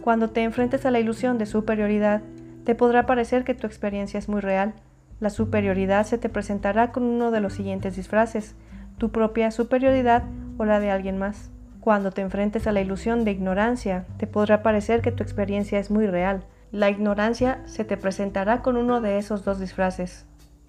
Cuando 0.00 0.30
te 0.30 0.42
enfrentes 0.42 0.84
a 0.86 0.90
la 0.90 1.00
ilusión 1.00 1.38
de 1.38 1.46
superioridad, 1.46 2.22
te 2.68 2.74
podrá 2.74 3.06
parecer 3.06 3.44
que 3.44 3.54
tu 3.54 3.66
experiencia 3.66 4.18
es 4.18 4.28
muy 4.28 4.42
real. 4.42 4.74
La 5.20 5.30
superioridad 5.30 6.04
se 6.04 6.18
te 6.18 6.28
presentará 6.28 6.92
con 6.92 7.02
uno 7.02 7.30
de 7.30 7.40
los 7.40 7.54
siguientes 7.54 7.96
disfraces, 7.96 8.56
tu 8.98 9.10
propia 9.10 9.50
superioridad 9.50 10.24
o 10.58 10.66
la 10.66 10.78
de 10.78 10.90
alguien 10.90 11.16
más. 11.16 11.50
Cuando 11.80 12.10
te 12.10 12.20
enfrentes 12.20 12.66
a 12.66 12.72
la 12.72 12.82
ilusión 12.82 13.24
de 13.24 13.30
ignorancia, 13.30 14.04
te 14.18 14.26
podrá 14.26 14.62
parecer 14.62 15.00
que 15.00 15.12
tu 15.12 15.22
experiencia 15.22 15.78
es 15.78 15.90
muy 15.90 16.06
real. 16.08 16.44
La 16.70 16.90
ignorancia 16.90 17.62
se 17.64 17.86
te 17.86 17.96
presentará 17.96 18.60
con 18.60 18.76
uno 18.76 19.00
de 19.00 19.16
esos 19.16 19.46
dos 19.46 19.58
disfraces. 19.58 20.26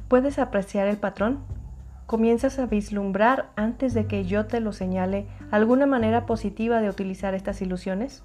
¿Puedes 0.07 0.39
apreciar 0.39 0.87
el 0.87 0.95
patrón? 0.95 1.39
Comienzas 2.05 2.59
a 2.59 2.65
vislumbrar 2.65 3.49
antes 3.57 3.93
de 3.93 4.05
que 4.05 4.23
yo 4.23 4.45
te 4.45 4.61
lo 4.61 4.71
señale 4.71 5.27
alguna 5.51 5.85
manera 5.85 6.25
positiva 6.25 6.79
de 6.79 6.87
utilizar 6.87 7.33
estas 7.33 7.61
ilusiones. 7.61 8.23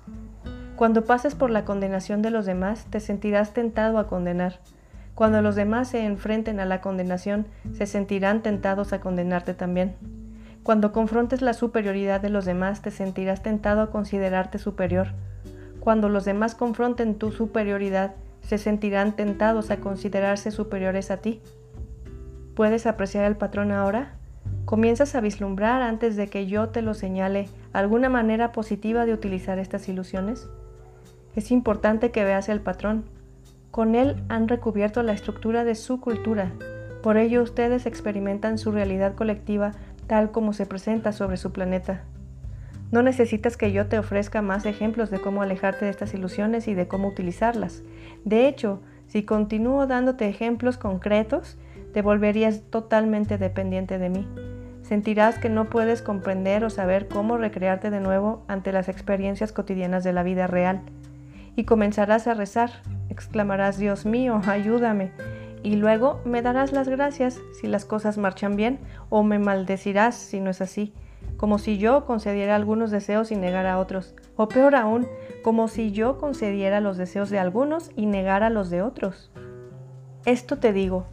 Cuando 0.76 1.04
pases 1.04 1.36
por 1.36 1.50
la 1.50 1.64
condenación 1.64 2.20
de 2.20 2.32
los 2.32 2.46
demás, 2.46 2.86
te 2.90 2.98
sentirás 2.98 3.52
tentado 3.52 3.98
a 3.98 4.08
condenar. 4.08 4.58
Cuando 5.14 5.40
los 5.40 5.54
demás 5.54 5.86
se 5.88 6.04
enfrenten 6.04 6.58
a 6.58 6.64
la 6.64 6.80
condenación, 6.80 7.46
se 7.72 7.86
sentirán 7.86 8.42
tentados 8.42 8.92
a 8.92 9.00
condenarte 9.00 9.54
también. 9.54 9.94
Cuando 10.64 10.90
confrontes 10.90 11.42
la 11.42 11.54
superioridad 11.54 12.20
de 12.20 12.30
los 12.30 12.44
demás, 12.44 12.82
te 12.82 12.90
sentirás 12.90 13.40
tentado 13.40 13.82
a 13.82 13.90
considerarte 13.92 14.58
superior. 14.58 15.12
Cuando 15.78 16.08
los 16.08 16.24
demás 16.24 16.56
confronten 16.56 17.14
tu 17.14 17.30
superioridad, 17.30 18.16
se 18.42 18.58
sentirán 18.58 19.14
tentados 19.14 19.70
a 19.70 19.76
considerarse 19.76 20.50
superiores 20.50 21.12
a 21.12 21.18
ti. 21.18 21.40
¿Puedes 22.56 22.86
apreciar 22.86 23.26
el 23.26 23.36
patrón 23.36 23.70
ahora? 23.70 24.14
¿Comienzas 24.64 25.14
a 25.14 25.20
vislumbrar 25.20 25.82
antes 25.82 26.16
de 26.16 26.26
que 26.26 26.46
yo 26.46 26.70
te 26.70 26.82
lo 26.82 26.94
señale 26.94 27.48
alguna 27.72 28.08
manera 28.08 28.50
positiva 28.50 29.06
de 29.06 29.12
utilizar 29.12 29.60
estas 29.60 29.88
ilusiones? 29.88 30.48
Es 31.36 31.50
importante 31.50 32.12
que 32.12 32.22
veas 32.22 32.48
el 32.48 32.60
patrón. 32.60 33.04
Con 33.72 33.96
él 33.96 34.22
han 34.28 34.46
recubierto 34.46 35.02
la 35.02 35.12
estructura 35.12 35.64
de 35.64 35.74
su 35.74 36.00
cultura. 36.00 36.52
Por 37.02 37.16
ello 37.16 37.42
ustedes 37.42 37.86
experimentan 37.86 38.56
su 38.56 38.70
realidad 38.70 39.16
colectiva 39.16 39.72
tal 40.06 40.30
como 40.30 40.52
se 40.52 40.64
presenta 40.64 41.10
sobre 41.10 41.36
su 41.36 41.52
planeta. 41.52 42.02
No 42.92 43.02
necesitas 43.02 43.56
que 43.56 43.72
yo 43.72 43.88
te 43.88 43.98
ofrezca 43.98 44.42
más 44.42 44.64
ejemplos 44.64 45.10
de 45.10 45.20
cómo 45.20 45.42
alejarte 45.42 45.86
de 45.86 45.90
estas 45.90 46.14
ilusiones 46.14 46.68
y 46.68 46.74
de 46.74 46.86
cómo 46.86 47.08
utilizarlas. 47.08 47.82
De 48.24 48.46
hecho, 48.46 48.80
si 49.08 49.24
continúo 49.24 49.88
dándote 49.88 50.28
ejemplos 50.28 50.78
concretos, 50.78 51.58
te 51.92 52.02
volverías 52.02 52.62
totalmente 52.70 53.38
dependiente 53.38 53.98
de 53.98 54.10
mí. 54.10 54.28
Sentirás 54.82 55.38
que 55.38 55.48
no 55.48 55.64
puedes 55.64 56.00
comprender 56.00 56.62
o 56.64 56.70
saber 56.70 57.08
cómo 57.08 57.38
recrearte 57.38 57.90
de 57.90 58.00
nuevo 58.00 58.44
ante 58.46 58.70
las 58.70 58.88
experiencias 58.88 59.50
cotidianas 59.50 60.04
de 60.04 60.12
la 60.12 60.22
vida 60.22 60.46
real 60.46 60.82
y 61.56 61.64
comenzarás 61.64 62.26
a 62.26 62.34
rezar. 62.34 62.70
Exclamarás, 63.08 63.78
Dios 63.78 64.06
mío, 64.06 64.40
ayúdame. 64.46 65.12
Y 65.62 65.76
luego 65.76 66.20
me 66.24 66.42
darás 66.42 66.72
las 66.72 66.88
gracias 66.88 67.40
si 67.60 67.66
las 67.68 67.84
cosas 67.84 68.18
marchan 68.18 68.56
bien 68.56 68.80
o 69.08 69.22
me 69.22 69.38
maldecirás 69.38 70.14
si 70.14 70.40
no 70.40 70.50
es 70.50 70.60
así, 70.60 70.92
como 71.38 71.58
si 71.58 71.78
yo 71.78 72.04
concediera 72.04 72.54
algunos 72.54 72.90
deseos 72.90 73.30
y 73.30 73.36
negara 73.36 73.78
otros, 73.78 74.14
o 74.36 74.48
peor 74.48 74.74
aún, 74.74 75.06
como 75.42 75.68
si 75.68 75.92
yo 75.92 76.18
concediera 76.18 76.80
los 76.80 76.96
deseos 76.98 77.30
de 77.30 77.38
algunos 77.38 77.90
y 77.96 78.06
negara 78.06 78.50
los 78.50 78.68
de 78.68 78.82
otros. 78.82 79.30
Esto 80.26 80.58
te 80.58 80.72
digo, 80.72 81.06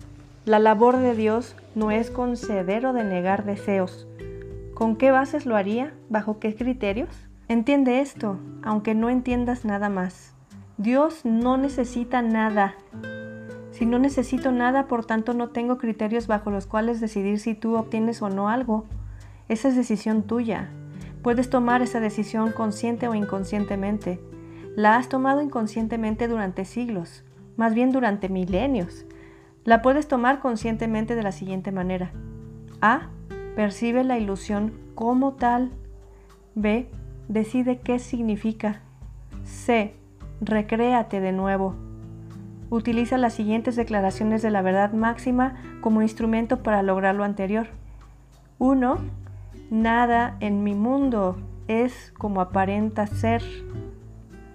la 0.44 0.60
labor 0.60 0.98
de 0.98 1.16
Dios 1.16 1.56
no 1.76 1.92
es 1.92 2.10
conceder 2.10 2.86
o 2.86 2.94
denegar 2.94 3.46
deseos. 3.46 4.08
¿Con 4.74 4.96
qué 4.96 5.12
bases 5.12 5.46
lo 5.46 5.56
haría? 5.56 5.94
¿Bajo 6.10 6.40
qué 6.40 6.56
criterios? 6.56 7.10
Entiende 7.52 8.00
esto, 8.00 8.40
aunque 8.64 8.96
no 8.96 9.10
entiendas 9.10 9.66
nada 9.66 9.90
más. 9.90 10.34
Dios 10.78 11.26
no 11.26 11.58
necesita 11.58 12.22
nada. 12.22 12.76
Si 13.72 13.86
no 13.86 14.00
necesito 14.00 14.54
nada, 14.54 14.88
por 14.88 15.04
tanto 15.04 15.34
no 15.34 15.50
tengo 15.50 15.78
criterios 15.78 16.28
bajo 16.28 16.50
los 16.50 16.66
cuales 16.66 17.02
decidir 17.02 17.40
si 17.40 17.54
tú 17.54 17.76
obtienes 17.76 18.22
o 18.22 18.30
no 18.30 18.48
algo. 18.48 18.86
Esa 19.50 19.68
es 19.68 19.76
decisión 19.76 20.24
tuya. 20.24 20.70
Puedes 21.24 21.50
tomar 21.50 21.82
esa 21.82 22.00
decisión 22.00 22.54
consciente 22.54 23.10
o 23.10 23.16
inconscientemente. 23.16 24.22
La 24.78 24.96
has 24.96 25.10
tomado 25.10 25.42
inconscientemente 25.42 26.30
durante 26.30 26.64
siglos, 26.64 27.26
más 27.58 27.74
bien 27.74 27.92
durante 27.92 28.30
milenios. 28.30 29.06
La 29.66 29.82
puedes 29.82 30.08
tomar 30.08 30.40
conscientemente 30.40 31.16
de 31.16 31.24
la 31.24 31.34
siguiente 31.34 31.74
manera. 31.74 32.14
A. 32.80 33.10
Percibe 33.58 34.06
la 34.06 34.18
ilusión 34.18 34.72
como 34.96 35.34
tal. 35.34 35.74
B 36.56 36.88
decide 37.32 37.80
qué 37.80 37.98
significa. 37.98 38.82
C. 39.46 39.96
Recréate 40.42 41.22
de 41.22 41.32
nuevo. 41.32 41.76
Utiliza 42.70 43.18
las 43.18 43.34
siguientes 43.34 43.76
declaraciones 43.76 44.42
de 44.42 44.52
la 44.52 44.62
verdad 44.62 44.92
máxima 44.94 45.56
como 45.82 46.02
instrumento 46.02 46.62
para 46.62 46.84
lograr 46.84 47.16
lo 47.16 47.24
anterior. 47.24 47.68
1. 48.60 48.98
Nada 49.70 50.36
en 50.40 50.64
mi 50.64 50.76
mundo 50.76 51.38
es 51.68 52.14
como 52.18 52.42
aparenta 52.42 53.08
ser. 53.08 53.42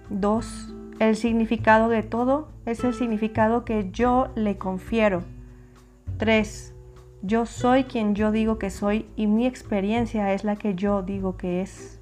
2. 0.09 0.73
El 0.99 1.15
significado 1.15 1.89
de 1.89 2.03
todo 2.03 2.49
es 2.65 2.83
el 2.83 2.93
significado 2.93 3.65
que 3.65 3.89
yo 3.91 4.29
le 4.35 4.57
confiero. 4.57 5.23
3. 6.17 6.75
Yo 7.23 7.45
soy 7.45 7.85
quien 7.85 8.13
yo 8.13 8.31
digo 8.31 8.59
que 8.59 8.69
soy 8.69 9.07
y 9.15 9.25
mi 9.25 9.47
experiencia 9.47 10.33
es 10.33 10.43
la 10.43 10.55
que 10.55 10.75
yo 10.75 11.01
digo 11.01 11.37
que 11.37 11.61
es. 11.61 11.96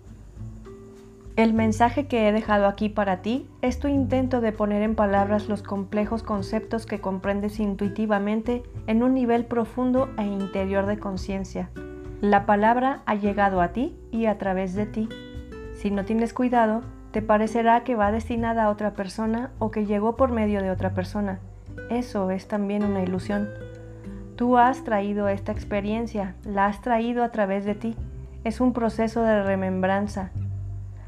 El 1.35 1.53
mensaje 1.53 2.07
que 2.07 2.29
he 2.29 2.31
dejado 2.31 2.65
aquí 2.65 2.87
para 2.87 3.21
ti 3.21 3.45
es 3.61 3.77
tu 3.77 3.89
intento 3.89 4.39
de 4.39 4.53
poner 4.53 4.81
en 4.81 4.95
palabras 4.95 5.49
los 5.49 5.63
complejos 5.63 6.23
conceptos 6.23 6.85
que 6.85 7.01
comprendes 7.01 7.59
intuitivamente 7.59 8.63
en 8.87 9.03
un 9.03 9.13
nivel 9.13 9.43
profundo 9.43 10.09
e 10.17 10.23
interior 10.23 10.85
de 10.85 10.97
conciencia. 10.97 11.69
La 12.21 12.45
palabra 12.45 13.01
ha 13.05 13.15
llegado 13.15 13.59
a 13.59 13.73
ti 13.73 13.97
y 14.11 14.27
a 14.27 14.37
través 14.37 14.75
de 14.75 14.85
ti. 14.85 15.09
Si 15.73 15.91
no 15.91 16.05
tienes 16.05 16.33
cuidado, 16.33 16.83
te 17.11 17.21
parecerá 17.21 17.83
que 17.83 17.95
va 17.95 18.13
destinada 18.13 18.63
a 18.63 18.69
otra 18.69 18.93
persona 18.93 19.51
o 19.59 19.71
que 19.71 19.85
llegó 19.85 20.15
por 20.15 20.31
medio 20.31 20.61
de 20.61 20.71
otra 20.71 20.93
persona. 20.93 21.39
Eso 21.89 22.31
es 22.31 22.47
también 22.47 22.85
una 22.85 23.03
ilusión. 23.03 23.49
Tú 24.37 24.57
has 24.57 24.85
traído 24.85 25.27
esta 25.27 25.51
experiencia, 25.51 26.35
la 26.45 26.67
has 26.67 26.79
traído 26.81 27.25
a 27.25 27.33
través 27.33 27.65
de 27.65 27.75
ti. 27.75 27.97
Es 28.45 28.61
un 28.61 28.71
proceso 28.71 29.21
de 29.21 29.43
remembranza, 29.43 30.31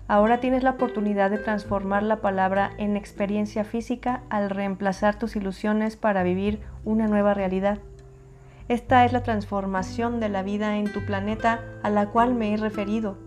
Ahora 0.10 0.40
tienes 0.40 0.64
la 0.64 0.72
oportunidad 0.72 1.30
de 1.30 1.38
transformar 1.38 2.02
la 2.02 2.22
palabra 2.22 2.72
en 2.78 2.96
experiencia 2.96 3.66
física 3.66 4.24
al 4.30 4.50
reemplazar 4.50 5.20
tus 5.20 5.36
ilusiones 5.36 5.98
para 5.98 6.24
vivir 6.24 6.62
una 6.86 7.08
nueva 7.08 7.34
realidad. 7.34 7.80
Esta 8.70 9.04
es 9.04 9.12
la 9.12 9.24
transformación 9.24 10.22
de 10.22 10.30
la 10.30 10.44
vida 10.44 10.78
en 10.78 10.92
tu 10.92 11.06
planeta 11.06 11.62
a 11.84 11.90
la 11.90 12.08
cual 12.08 12.36
me 12.36 12.54
he 12.54 12.58
referido. 12.58 13.18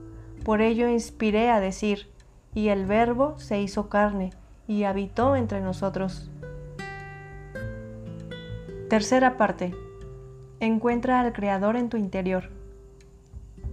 Por 0.42 0.62
ello 0.62 0.88
inspiré 0.88 1.50
a 1.50 1.60
decir, 1.60 2.08
y 2.54 2.68
el 2.68 2.86
verbo 2.86 3.38
se 3.38 3.60
hizo 3.60 3.90
carne 3.90 4.30
y 4.66 4.84
habitó 4.84 5.36
entre 5.36 5.60
nosotros. 5.60 6.30
Tercera 8.88 9.36
parte. 9.36 9.74
Encuentra 10.60 11.20
al 11.20 11.32
Creador 11.32 11.76
en 11.76 11.90
tu 11.90 11.96
interior. 11.96 12.50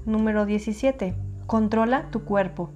Número 0.06 0.46
17. 0.46 1.16
Controla 1.48 2.10
tu 2.12 2.24
cuerpo. 2.24 2.72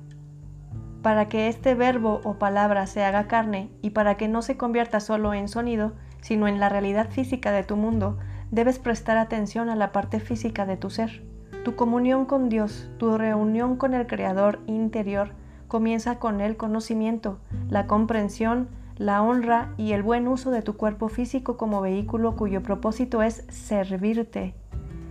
Para 1.02 1.28
que 1.30 1.48
este 1.48 1.74
verbo 1.74 2.22
o 2.24 2.36
palabra 2.36 2.86
se 2.86 3.04
haga 3.04 3.28
carne 3.28 3.72
y 3.82 3.90
para 3.90 4.18
que 4.18 4.28
no 4.28 4.44
se 4.44 4.56
convierta 4.56 5.00
solo 5.00 5.34
en 5.34 5.48
sonido, 5.48 5.94
sino 6.22 6.48
en 6.48 6.60
la 6.60 6.70
realidad 6.70 7.10
física 7.10 7.52
de 7.52 7.64
tu 7.64 7.76
mundo, 7.76 8.20
debes 8.52 8.78
prestar 8.78 9.18
atención 9.18 9.70
a 9.70 9.76
la 9.76 9.92
parte 9.92 10.20
física 10.20 10.68
de 10.68 10.78
tu 10.78 10.92
ser. 10.92 11.24
Tu 11.64 11.76
comunión 11.76 12.26
con 12.26 12.50
Dios, 12.50 12.90
tu 12.98 13.18
reunión 13.18 13.78
con 13.78 13.96
el 13.96 14.06
Creador 14.06 14.60
interior, 14.68 15.34
comienza 15.68 16.20
con 16.20 16.40
el 16.40 16.56
conocimiento, 16.56 17.40
la 17.70 17.88
comprensión, 17.88 18.70
la 18.98 19.24
honra 19.24 19.74
y 19.78 19.94
el 19.94 20.04
buen 20.04 20.28
uso 20.28 20.52
de 20.52 20.62
tu 20.62 20.78
cuerpo 20.78 21.08
físico 21.08 21.58
como 21.58 21.82
vehículo 21.82 22.36
cuyo 22.36 22.62
propósito 22.62 23.24
es 23.24 23.44
servirte. 23.50 24.54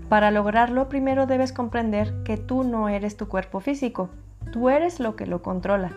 Para 0.09 0.31
lograrlo, 0.31 0.88
primero 0.88 1.26
debes 1.26 1.53
comprender 1.53 2.22
que 2.22 2.37
tú 2.37 2.62
no 2.62 2.88
eres 2.88 3.16
tu 3.16 3.26
cuerpo 3.26 3.59
físico, 3.59 4.11
Tú 4.52 4.68
eres 4.68 4.98
lo 4.98 5.14
que 5.14 5.26
lo 5.26 5.42
controla, 5.42 5.92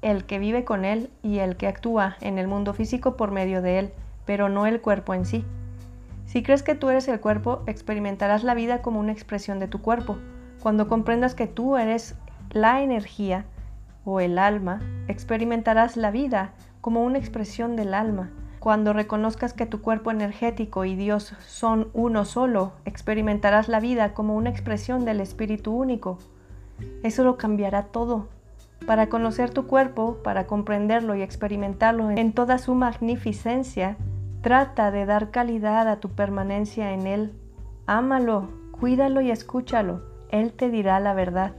el 0.00 0.24
que 0.24 0.38
vive 0.38 0.64
con 0.64 0.86
él 0.86 1.10
y 1.22 1.40
el 1.40 1.56
que 1.56 1.66
actúa 1.66 2.16
en 2.22 2.38
el 2.38 2.48
mundo 2.48 2.72
físico 2.72 3.16
por 3.16 3.32
medio 3.32 3.60
de 3.60 3.78
él, 3.78 3.90
pero 4.24 4.48
no 4.48 4.66
el 4.66 4.80
cuerpo 4.80 5.12
en 5.12 5.26
sí. 5.26 5.44
Si 6.24 6.42
crees 6.42 6.62
que 6.62 6.74
tú 6.74 6.88
eres 6.88 7.06
el 7.08 7.20
cuerpo, 7.20 7.62
experimentarás 7.66 8.44
la 8.44 8.54
vida 8.54 8.80
como 8.80 8.98
una 8.98 9.12
expresión 9.12 9.58
de 9.58 9.68
tu 9.68 9.82
cuerpo. 9.82 10.16
Cuando 10.62 10.88
comprendas 10.88 11.34
que 11.34 11.46
tú 11.46 11.76
eres 11.76 12.14
la 12.50 12.82
energía 12.82 13.44
o 14.06 14.20
el 14.20 14.38
alma, 14.38 14.80
experimentarás 15.08 15.98
la 15.98 16.10
vida 16.10 16.52
como 16.80 17.04
una 17.04 17.18
expresión 17.18 17.76
del 17.76 17.92
alma. 17.92 18.30
Cuando 18.60 18.92
reconozcas 18.94 19.52
que 19.52 19.66
tu 19.66 19.82
cuerpo 19.82 20.10
energético 20.10 20.84
y 20.84 20.96
Dios 20.96 21.34
son 21.46 21.88
uno 21.92 22.24
solo, 22.24 22.72
experimentarás 22.86 23.68
la 23.68 23.80
vida 23.80 24.14
como 24.14 24.34
una 24.34 24.50
expresión 24.50 25.04
del 25.04 25.20
Espíritu 25.20 25.72
único. 25.72 26.18
Eso 27.02 27.24
lo 27.24 27.36
cambiará 27.36 27.84
todo. 27.84 28.28
Para 28.86 29.08
conocer 29.08 29.50
tu 29.50 29.66
cuerpo, 29.66 30.18
para 30.22 30.46
comprenderlo 30.46 31.14
y 31.14 31.22
experimentarlo 31.22 32.10
en 32.10 32.32
toda 32.32 32.58
su 32.58 32.74
magnificencia, 32.74 33.96
Trata 34.42 34.92
de 34.92 35.04
dar 35.04 35.30
calidad 35.30 35.88
a 35.88 35.98
tu 35.98 36.10
permanencia 36.10 36.92
en 36.92 37.06
Él. 37.08 37.32
Ámalo, 37.86 38.48
cuídalo 38.70 39.20
y 39.20 39.32
escúchalo. 39.32 40.02
Él 40.30 40.52
te 40.52 40.70
dirá 40.70 41.00
la 41.00 41.12
verdad. 41.12 41.52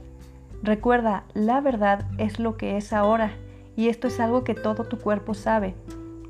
Recuerda, 0.62 1.24
la 1.34 1.60
verdad 1.60 2.06
es 2.16 2.40
lo 2.40 2.56
que 2.56 2.78
es 2.78 2.92
ahora 2.92 3.32
y 3.76 3.88
esto 3.88 4.08
es 4.08 4.18
algo 4.18 4.44
que 4.44 4.54
todo 4.54 4.84
tu 4.84 4.98
cuerpo 4.98 5.34
sabe. 5.34 5.74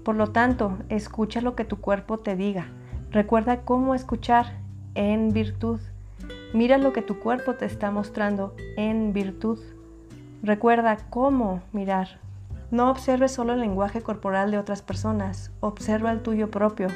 Por 0.05 0.17
lo 0.17 0.33
tanto, 0.33 0.77
escucha 0.89 1.41
lo 1.41 1.55
que 1.55 1.65
tu 1.65 1.81
cuerpo 1.81 2.19
te 2.19 2.35
diga. 2.35 2.67
Recuerda 3.11 3.63
cómo 3.63 3.95
escuchar 3.95 4.59
en 4.95 5.33
virtud. 5.33 5.81
Mira 6.53 6.79
lo 6.79 6.93
que 6.93 7.03
tu 7.03 7.21
cuerpo 7.21 7.55
te 7.55 7.65
está 7.65 7.93
mostrando 7.93 8.55
en 8.77 9.13
virtud. 9.13 9.61
Recuerda 10.43 10.97
cómo 11.09 11.63
mirar. 11.73 12.19
No 12.73 12.91
observes 12.91 13.33
solo 13.33 13.53
el 13.53 13.61
lenguaje 13.61 14.01
corporal 14.01 14.51
de 14.51 14.59
otras 14.59 14.83
personas, 14.83 15.53
observa 15.61 16.11
el 16.11 16.23
tuyo 16.23 16.51
propio. 16.51 16.89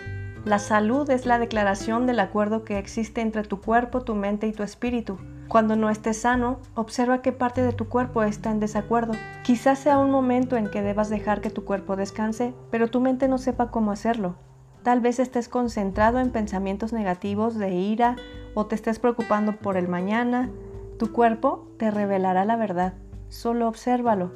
La 0.45 0.59
salud 0.59 1.09
es 1.09 1.25
la 1.25 1.38
declaración 1.38 2.07
del 2.07 2.21
acuerdo 2.21 2.64
que 2.64 2.79
existe 2.79 3.21
entre 3.21 3.45
tu 3.45 3.61
cuerpo, 3.61 4.03
tu 4.03 4.14
mente 4.14 4.47
y 4.47 4.53
tu 4.53 4.62
espíritu. 4.62 5.19
Cuando 5.49 5.77
no 5.77 5.88
estés 5.88 6.21
sano, 6.21 6.59
observa 6.75 7.23
qué 7.23 7.33
parte 7.33 7.62
de 7.62 7.73
tu 7.73 7.88
cuerpo 7.88 8.23
está 8.23 8.51
en 8.51 8.61
desacuerdo. 8.61 9.12
Quizás 9.45 9.79
sea 9.79 9.99
un 9.99 10.11
momento 10.11 10.57
en 10.57 10.69
que 10.69 10.83
debas 10.83 11.11
dejar 11.11 11.40
que 11.40 11.51
tu 11.51 11.64
cuerpo 11.64 11.97
descanse, 11.97 12.55
pero 12.71 12.88
tu 12.88 13.01
mente 13.01 13.29
no 13.29 13.38
sepa 13.38 13.71
cómo 13.71 13.93
hacerlo. 13.93 14.35
Tal 14.83 15.01
vez 15.01 15.19
estés 15.19 15.49
concentrado 15.49 16.19
en 16.19 16.31
pensamientos 16.31 16.93
negativos 16.93 17.57
de 17.57 17.75
ira 17.75 18.17
o 18.55 18.67
te 18.67 18.75
estés 18.75 18.99
preocupando 18.99 19.57
por 19.57 19.77
el 19.77 19.88
mañana. 19.88 20.51
Tu 20.99 21.12
cuerpo 21.12 21.69
te 21.79 21.90
revelará 21.90 22.45
la 22.45 22.57
verdad. 22.57 22.95
Solo 23.29 23.69
obsérvalo. 23.69 24.33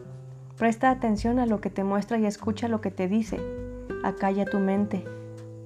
Presta 0.57 0.91
atención 0.91 1.39
a 1.39 1.47
lo 1.47 1.61
que 1.61 1.71
te 1.71 1.85
muestra 1.85 2.19
y 2.19 2.27
escucha 2.27 2.69
lo 2.69 2.81
que 2.81 2.91
te 2.91 3.09
dice. 3.09 3.41
Acalla 4.05 4.45
tu 4.45 4.59
mente. 4.59 5.05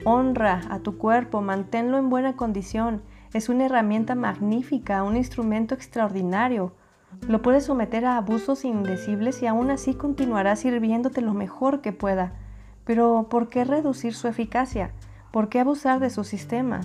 Honra 0.04 0.62
a 0.70 0.80
tu 0.80 0.98
cuerpo, 0.98 1.40
manténlo 1.40 1.98
en 1.98 2.10
buena 2.10 2.36
condición 2.36 3.02
es 3.32 3.48
una 3.48 3.64
herramienta 3.64 4.14
magnífica, 4.14 5.02
un 5.02 5.16
instrumento 5.16 5.74
extraordinario. 5.74 6.72
Lo 7.28 7.40
puedes 7.40 7.64
someter 7.64 8.04
a 8.04 8.18
abusos 8.18 8.64
indecibles 8.64 9.42
y 9.42 9.46
aún 9.46 9.70
así 9.70 9.94
continuará 9.94 10.54
sirviéndote 10.54 11.22
lo 11.22 11.32
mejor 11.32 11.80
que 11.80 11.92
pueda. 11.92 12.34
Pero 12.84 13.28
¿por 13.30 13.48
qué 13.48 13.64
reducir 13.64 14.14
su 14.14 14.28
eficacia? 14.28 14.92
¿Por 15.30 15.48
qué 15.48 15.60
abusar 15.60 15.98
de 15.98 16.10
su 16.10 16.24
sistema? 16.24 16.82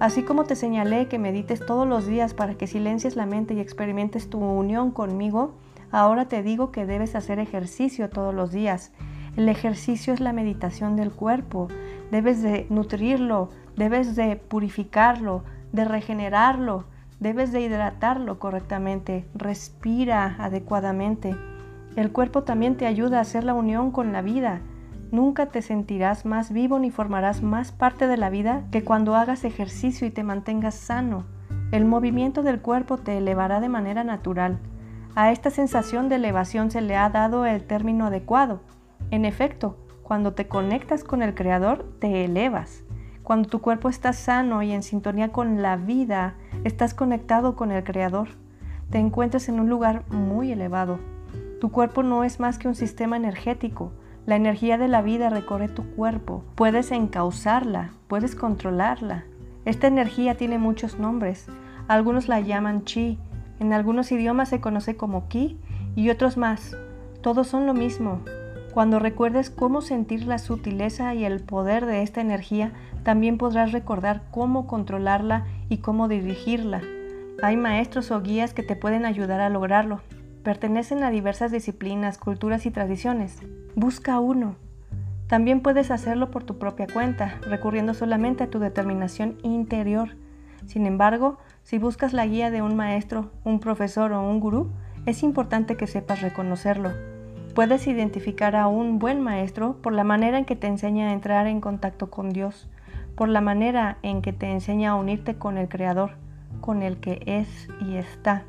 Así 0.00 0.22
como 0.22 0.44
te 0.44 0.56
señalé 0.56 1.08
que 1.08 1.18
medites 1.18 1.64
todos 1.64 1.86
los 1.86 2.06
días 2.06 2.32
para 2.32 2.54
que 2.54 2.66
silencies 2.66 3.16
la 3.16 3.26
mente 3.26 3.52
y 3.52 3.60
experimentes 3.60 4.30
tu 4.30 4.38
unión 4.40 4.92
conmigo, 4.92 5.52
ahora 5.90 6.24
te 6.24 6.42
digo 6.42 6.72
que 6.72 6.86
debes 6.86 7.14
hacer 7.14 7.38
ejercicio 7.38 8.08
todos 8.08 8.34
los 8.34 8.50
días. 8.50 8.92
El 9.36 9.50
ejercicio 9.50 10.14
es 10.14 10.20
la 10.20 10.32
meditación 10.32 10.96
del 10.96 11.12
cuerpo. 11.12 11.68
Debes 12.10 12.40
de 12.40 12.66
nutrirlo, 12.70 13.50
debes 13.76 14.16
de 14.16 14.36
purificarlo, 14.36 15.44
de 15.70 15.84
regenerarlo, 15.84 16.86
debes 17.20 17.52
de 17.52 17.60
hidratarlo 17.60 18.38
correctamente, 18.38 19.26
respira 19.34 20.36
adecuadamente. 20.38 21.36
El 21.94 22.10
cuerpo 22.10 22.42
también 22.42 22.78
te 22.78 22.86
ayuda 22.86 23.18
a 23.18 23.22
hacer 23.22 23.44
la 23.44 23.52
unión 23.52 23.90
con 23.90 24.12
la 24.12 24.22
vida. 24.22 24.62
Nunca 25.12 25.46
te 25.46 25.60
sentirás 25.60 26.24
más 26.24 26.52
vivo 26.52 26.78
ni 26.78 26.90
formarás 26.90 27.42
más 27.42 27.72
parte 27.72 28.06
de 28.06 28.16
la 28.16 28.30
vida 28.30 28.64
que 28.70 28.84
cuando 28.84 29.16
hagas 29.16 29.44
ejercicio 29.44 30.06
y 30.06 30.10
te 30.10 30.22
mantengas 30.22 30.76
sano. 30.76 31.24
El 31.72 31.84
movimiento 31.84 32.42
del 32.42 32.60
cuerpo 32.60 32.96
te 32.96 33.18
elevará 33.18 33.60
de 33.60 33.68
manera 33.68 34.04
natural. 34.04 34.58
A 35.16 35.32
esta 35.32 35.50
sensación 35.50 36.08
de 36.08 36.16
elevación 36.16 36.70
se 36.70 36.80
le 36.80 36.96
ha 36.96 37.10
dado 37.10 37.44
el 37.44 37.64
término 37.64 38.06
adecuado. 38.06 38.60
En 39.10 39.24
efecto, 39.24 39.76
cuando 40.02 40.32
te 40.32 40.46
conectas 40.46 41.02
con 41.02 41.22
el 41.22 41.34
Creador, 41.34 41.84
te 41.98 42.24
elevas. 42.24 42.84
Cuando 43.24 43.48
tu 43.48 43.60
cuerpo 43.60 43.88
está 43.88 44.12
sano 44.12 44.62
y 44.62 44.72
en 44.72 44.82
sintonía 44.82 45.32
con 45.32 45.62
la 45.62 45.76
vida, 45.76 46.34
estás 46.64 46.94
conectado 46.94 47.56
con 47.56 47.72
el 47.72 47.82
Creador. 47.82 48.28
Te 48.90 48.98
encuentras 48.98 49.48
en 49.48 49.58
un 49.58 49.68
lugar 49.68 50.04
muy 50.08 50.52
elevado. 50.52 50.98
Tu 51.60 51.70
cuerpo 51.70 52.02
no 52.02 52.22
es 52.22 52.40
más 52.40 52.58
que 52.58 52.68
un 52.68 52.74
sistema 52.74 53.16
energético. 53.16 53.92
La 54.26 54.36
energía 54.36 54.78
de 54.78 54.88
la 54.88 55.02
vida 55.02 55.30
recorre 55.30 55.68
tu 55.68 55.84
cuerpo. 55.94 56.44
Puedes 56.54 56.92
encauzarla, 56.92 57.92
puedes 58.06 58.34
controlarla. 58.34 59.24
Esta 59.64 59.86
energía 59.86 60.36
tiene 60.36 60.58
muchos 60.58 60.98
nombres. 60.98 61.46
Algunos 61.88 62.28
la 62.28 62.40
llaman 62.40 62.84
chi. 62.84 63.18
En 63.58 63.72
algunos 63.72 64.12
idiomas 64.12 64.48
se 64.50 64.60
conoce 64.60 64.96
como 64.96 65.28
ki 65.28 65.58
y 65.96 66.10
otros 66.10 66.36
más. 66.36 66.76
Todos 67.22 67.48
son 67.48 67.66
lo 67.66 67.74
mismo. 67.74 68.20
Cuando 68.72 68.98
recuerdes 68.98 69.50
cómo 69.50 69.80
sentir 69.80 70.26
la 70.26 70.38
sutileza 70.38 71.14
y 71.14 71.24
el 71.24 71.40
poder 71.40 71.86
de 71.86 72.02
esta 72.02 72.20
energía, 72.20 72.72
también 73.02 73.36
podrás 73.36 73.72
recordar 73.72 74.22
cómo 74.30 74.66
controlarla 74.66 75.46
y 75.68 75.78
cómo 75.78 76.08
dirigirla. 76.08 76.80
Hay 77.42 77.56
maestros 77.56 78.10
o 78.10 78.20
guías 78.20 78.54
que 78.54 78.62
te 78.62 78.76
pueden 78.76 79.06
ayudar 79.06 79.40
a 79.40 79.48
lograrlo. 79.48 80.02
Pertenecen 80.42 81.04
a 81.04 81.10
diversas 81.10 81.52
disciplinas, 81.52 82.16
culturas 82.16 82.64
y 82.64 82.70
tradiciones. 82.70 83.42
Busca 83.74 84.18
uno. 84.20 84.56
También 85.26 85.60
puedes 85.60 85.90
hacerlo 85.90 86.30
por 86.30 86.44
tu 86.44 86.58
propia 86.58 86.86
cuenta, 86.86 87.38
recurriendo 87.42 87.92
solamente 87.92 88.44
a 88.44 88.50
tu 88.50 88.58
determinación 88.58 89.36
interior. 89.42 90.16
Sin 90.66 90.86
embargo, 90.86 91.38
si 91.62 91.76
buscas 91.76 92.14
la 92.14 92.26
guía 92.26 92.50
de 92.50 92.62
un 92.62 92.74
maestro, 92.74 93.30
un 93.44 93.60
profesor 93.60 94.12
o 94.12 94.22
un 94.22 94.40
gurú, 94.40 94.70
es 95.04 95.22
importante 95.22 95.76
que 95.76 95.86
sepas 95.86 96.22
reconocerlo. 96.22 96.90
Puedes 97.54 97.86
identificar 97.86 98.56
a 98.56 98.66
un 98.66 98.98
buen 98.98 99.20
maestro 99.20 99.76
por 99.82 99.92
la 99.92 100.04
manera 100.04 100.38
en 100.38 100.46
que 100.46 100.56
te 100.56 100.68
enseña 100.68 101.08
a 101.08 101.12
entrar 101.12 101.48
en 101.48 101.60
contacto 101.60 102.08
con 102.08 102.30
Dios, 102.30 102.66
por 103.14 103.28
la 103.28 103.42
manera 103.42 103.98
en 104.02 104.22
que 104.22 104.32
te 104.32 104.50
enseña 104.50 104.92
a 104.92 104.94
unirte 104.94 105.34
con 105.34 105.58
el 105.58 105.68
Creador, 105.68 106.12
con 106.62 106.82
el 106.82 106.98
que 106.98 107.22
es 107.26 107.68
y 107.86 107.96
está. 107.96 108.44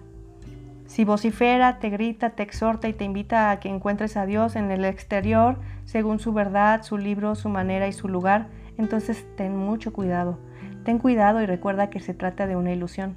Si 0.92 1.06
vocifera, 1.06 1.80
te 1.80 1.90
grita, 1.90 2.32
te 2.32 2.44
exhorta 2.44 2.90
y 2.90 2.94
te 2.94 3.06
invita 3.06 3.50
a 3.50 3.62
que 3.62 3.70
encuentres 3.70 4.18
a 4.18 4.26
Dios 4.26 4.58
en 4.58 4.72
el 4.72 4.84
exterior, 4.84 5.58
según 5.86 6.20
su 6.20 6.34
verdad, 6.34 6.84
su 6.84 6.98
libro, 6.98 7.36
su 7.36 7.48
manera 7.48 7.88
y 7.88 7.94
su 7.94 8.10
lugar, 8.10 8.48
entonces 8.78 9.26
ten 9.38 9.56
mucho 9.56 9.94
cuidado. 9.94 10.38
Ten 10.84 11.00
cuidado 11.00 11.42
y 11.42 11.46
recuerda 11.46 11.90
que 11.90 12.02
se 12.02 12.14
trata 12.14 12.46
de 12.46 12.58
una 12.58 12.74
ilusión. 12.74 13.16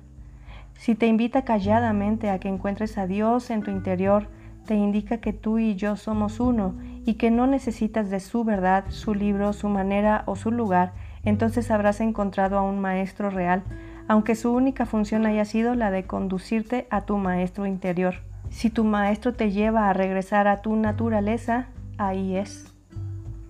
Si 0.74 0.94
te 0.94 1.08
invita 1.08 1.42
calladamente 1.42 2.30
a 2.30 2.38
que 2.38 2.46
encuentres 2.46 2.96
a 2.96 3.08
Dios 3.08 3.50
en 3.50 3.64
tu 3.64 3.72
interior, 3.72 4.28
te 4.66 4.76
indica 4.76 5.18
que 5.18 5.32
tú 5.32 5.58
y 5.58 5.74
yo 5.74 5.96
somos 5.96 6.38
uno 6.38 6.76
y 7.04 7.14
que 7.14 7.32
no 7.32 7.48
necesitas 7.48 8.08
de 8.08 8.20
su 8.20 8.44
verdad, 8.44 8.84
su 8.90 9.16
libro, 9.16 9.52
su 9.52 9.68
manera 9.68 10.22
o 10.26 10.36
su 10.36 10.52
lugar, 10.52 10.92
entonces 11.24 11.72
habrás 11.72 12.00
encontrado 12.00 12.56
a 12.56 12.62
un 12.62 12.78
maestro 12.78 13.30
real, 13.30 13.64
aunque 14.08 14.34
su 14.34 14.52
única 14.52 14.86
función 14.86 15.26
haya 15.26 15.44
sido 15.44 15.74
la 15.74 15.90
de 15.90 16.04
conducirte 16.04 16.86
a 16.90 17.02
tu 17.02 17.16
maestro 17.16 17.66
interior. 17.66 18.16
Si 18.50 18.70
tu 18.70 18.84
maestro 18.84 19.34
te 19.34 19.50
lleva 19.50 19.88
a 19.88 19.92
regresar 19.92 20.46
a 20.46 20.62
tu 20.62 20.76
naturaleza, 20.76 21.68
ahí 21.98 22.36
es. 22.36 22.70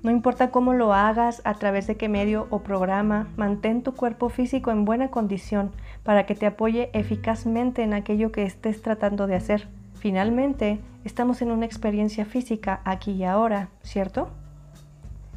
No 0.03 0.11
importa 0.11 0.51
cómo 0.51 0.75
lo 0.75 0.93
hagas, 0.93 1.41
a 1.45 1.55
través 1.55 1.87
de 1.87 1.97
qué 1.97 2.11
medio 2.11 2.47
o 2.51 2.61
programa, 2.61 3.27
mantén 3.37 3.83
tu 3.83 3.95
cuerpo 3.95 4.29
físico 4.29 4.71
en 4.71 4.85
buena 4.85 5.09
condición 5.11 5.73
para 6.03 6.27
que 6.27 6.35
te 6.35 6.45
apoye 6.45 6.91
eficazmente 6.93 7.83
en 7.83 7.95
aquello 7.95 8.31
que 8.31 8.43
estés 8.43 8.83
tratando 8.83 9.27
de 9.27 9.37
hacer. 9.37 9.67
Finalmente, 9.95 10.79
estamos 11.05 11.41
en 11.41 11.51
una 11.51 11.65
experiencia 11.65 12.27
física 12.27 12.83
aquí 12.85 13.13
y 13.13 13.25
ahora, 13.25 13.71
¿cierto? 13.83 14.29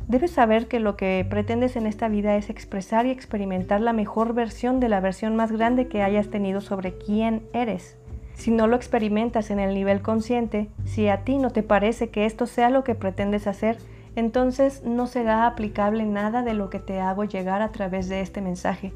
Debes 0.08 0.32
saber 0.32 0.70
que 0.70 0.80
lo 0.80 0.96
que 0.96 1.26
pretendes 1.30 1.76
en 1.76 1.86
esta 1.86 2.08
vida 2.08 2.38
es 2.38 2.50
expresar 2.50 3.06
y 3.06 3.12
experimentar 3.12 3.82
la 3.82 3.92
mejor 3.92 4.34
versión 4.34 4.80
de 4.80 4.88
la 4.88 5.02
versión 5.02 5.36
más 5.36 5.52
grande 5.52 5.90
que 5.90 6.02
hayas 6.02 6.30
tenido 6.30 6.62
sobre 6.62 6.98
quién 6.98 7.46
eres. 7.52 7.98
Si 8.34 8.52
no 8.52 8.68
lo 8.68 8.78
experimentas 8.78 9.52
en 9.52 9.60
el 9.60 9.74
nivel 9.74 10.02
consciente, 10.02 10.70
si 10.86 11.10
a 11.10 11.26
ti 11.26 11.38
no 11.38 11.50
te 11.50 11.62
parece 11.62 12.10
que 12.10 12.26
esto 12.26 12.46
sea 12.46 12.70
lo 12.70 12.86
que 12.86 12.96
pretendes 12.96 13.48
hacer, 13.48 13.80
entonces 14.16 14.82
no 14.84 15.08
será 15.08 15.46
aplicable 15.46 16.06
nada 16.06 16.42
de 16.42 16.54
lo 16.54 16.70
que 16.70 16.80
te 16.80 17.02
hago 17.02 17.26
llegar 17.26 17.62
a 17.62 17.74
través 17.74 18.08
de 18.08 18.22
este 18.22 18.40
mensaje. 18.40 18.94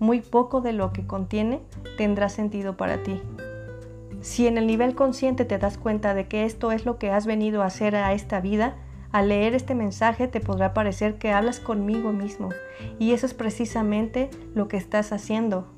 Muy 0.00 0.20
poco 0.20 0.60
de 0.60 0.74
lo 0.74 0.92
que 0.92 1.06
contiene 1.06 1.60
tendrá 1.96 2.28
sentido 2.28 2.76
para 2.76 3.02
ti. 3.02 3.22
Si 4.20 4.46
en 4.46 4.58
el 4.58 4.66
nivel 4.66 4.94
consciente 4.94 5.46
te 5.46 5.58
das 5.58 5.78
cuenta 5.78 6.12
de 6.12 6.26
que 6.26 6.44
esto 6.44 6.72
es 6.72 6.84
lo 6.84 6.98
que 6.98 7.10
has 7.10 7.24
venido 7.24 7.62
a 7.62 7.66
hacer 7.66 7.96
a 7.96 8.12
esta 8.12 8.40
vida, 8.40 8.76
al 9.12 9.28
leer 9.28 9.54
este 9.54 9.74
mensaje 9.74 10.26
te 10.26 10.40
podrá 10.40 10.72
parecer 10.74 11.16
que 11.16 11.32
hablas 11.32 11.60
conmigo 11.60 12.12
mismo 12.12 12.48
y 12.98 13.12
eso 13.12 13.26
es 13.26 13.34
precisamente 13.34 14.30
lo 14.54 14.68
que 14.68 14.78
estás 14.78 15.12
haciendo. 15.12 15.68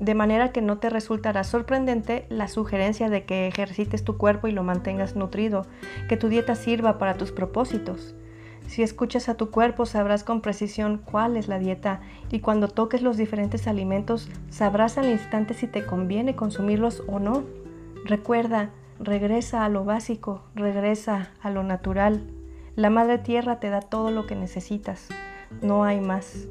De 0.00 0.14
manera 0.14 0.50
que 0.50 0.60
no 0.60 0.78
te 0.78 0.90
resultará 0.90 1.44
sorprendente 1.44 2.26
la 2.28 2.48
sugerencia 2.48 3.10
de 3.10 3.24
que 3.24 3.46
ejercites 3.46 4.02
tu 4.04 4.16
cuerpo 4.16 4.48
y 4.48 4.52
lo 4.52 4.64
mantengas 4.64 5.14
nutrido, 5.14 5.66
que 6.08 6.16
tu 6.16 6.28
dieta 6.28 6.54
sirva 6.56 6.98
para 6.98 7.14
tus 7.14 7.30
propósitos. 7.30 8.14
Si 8.66 8.82
escuchas 8.82 9.28
a 9.28 9.36
tu 9.36 9.50
cuerpo 9.50 9.86
sabrás 9.86 10.24
con 10.24 10.40
precisión 10.40 10.98
cuál 10.98 11.36
es 11.36 11.48
la 11.48 11.58
dieta 11.58 12.00
y 12.30 12.40
cuando 12.40 12.68
toques 12.68 13.02
los 13.02 13.16
diferentes 13.16 13.68
alimentos 13.68 14.28
sabrás 14.50 14.98
al 14.98 15.10
instante 15.10 15.54
si 15.54 15.66
te 15.66 15.84
conviene 15.84 16.34
consumirlos 16.34 17.02
o 17.06 17.18
no. 17.18 17.44
Recuerda, 18.04 18.70
regresa 18.98 19.64
a 19.64 19.68
lo 19.68 19.84
básico, 19.84 20.42
regresa 20.54 21.30
a 21.40 21.50
lo 21.50 21.62
natural. 21.62 22.33
La 22.76 22.90
Madre 22.90 23.18
Tierra 23.18 23.60
te 23.60 23.70
da 23.70 23.80
todo 23.80 24.10
lo 24.10 24.26
que 24.26 24.34
necesitas. 24.34 25.08
no 25.62 25.84
hay 25.84 26.00
más. 26.00 26.48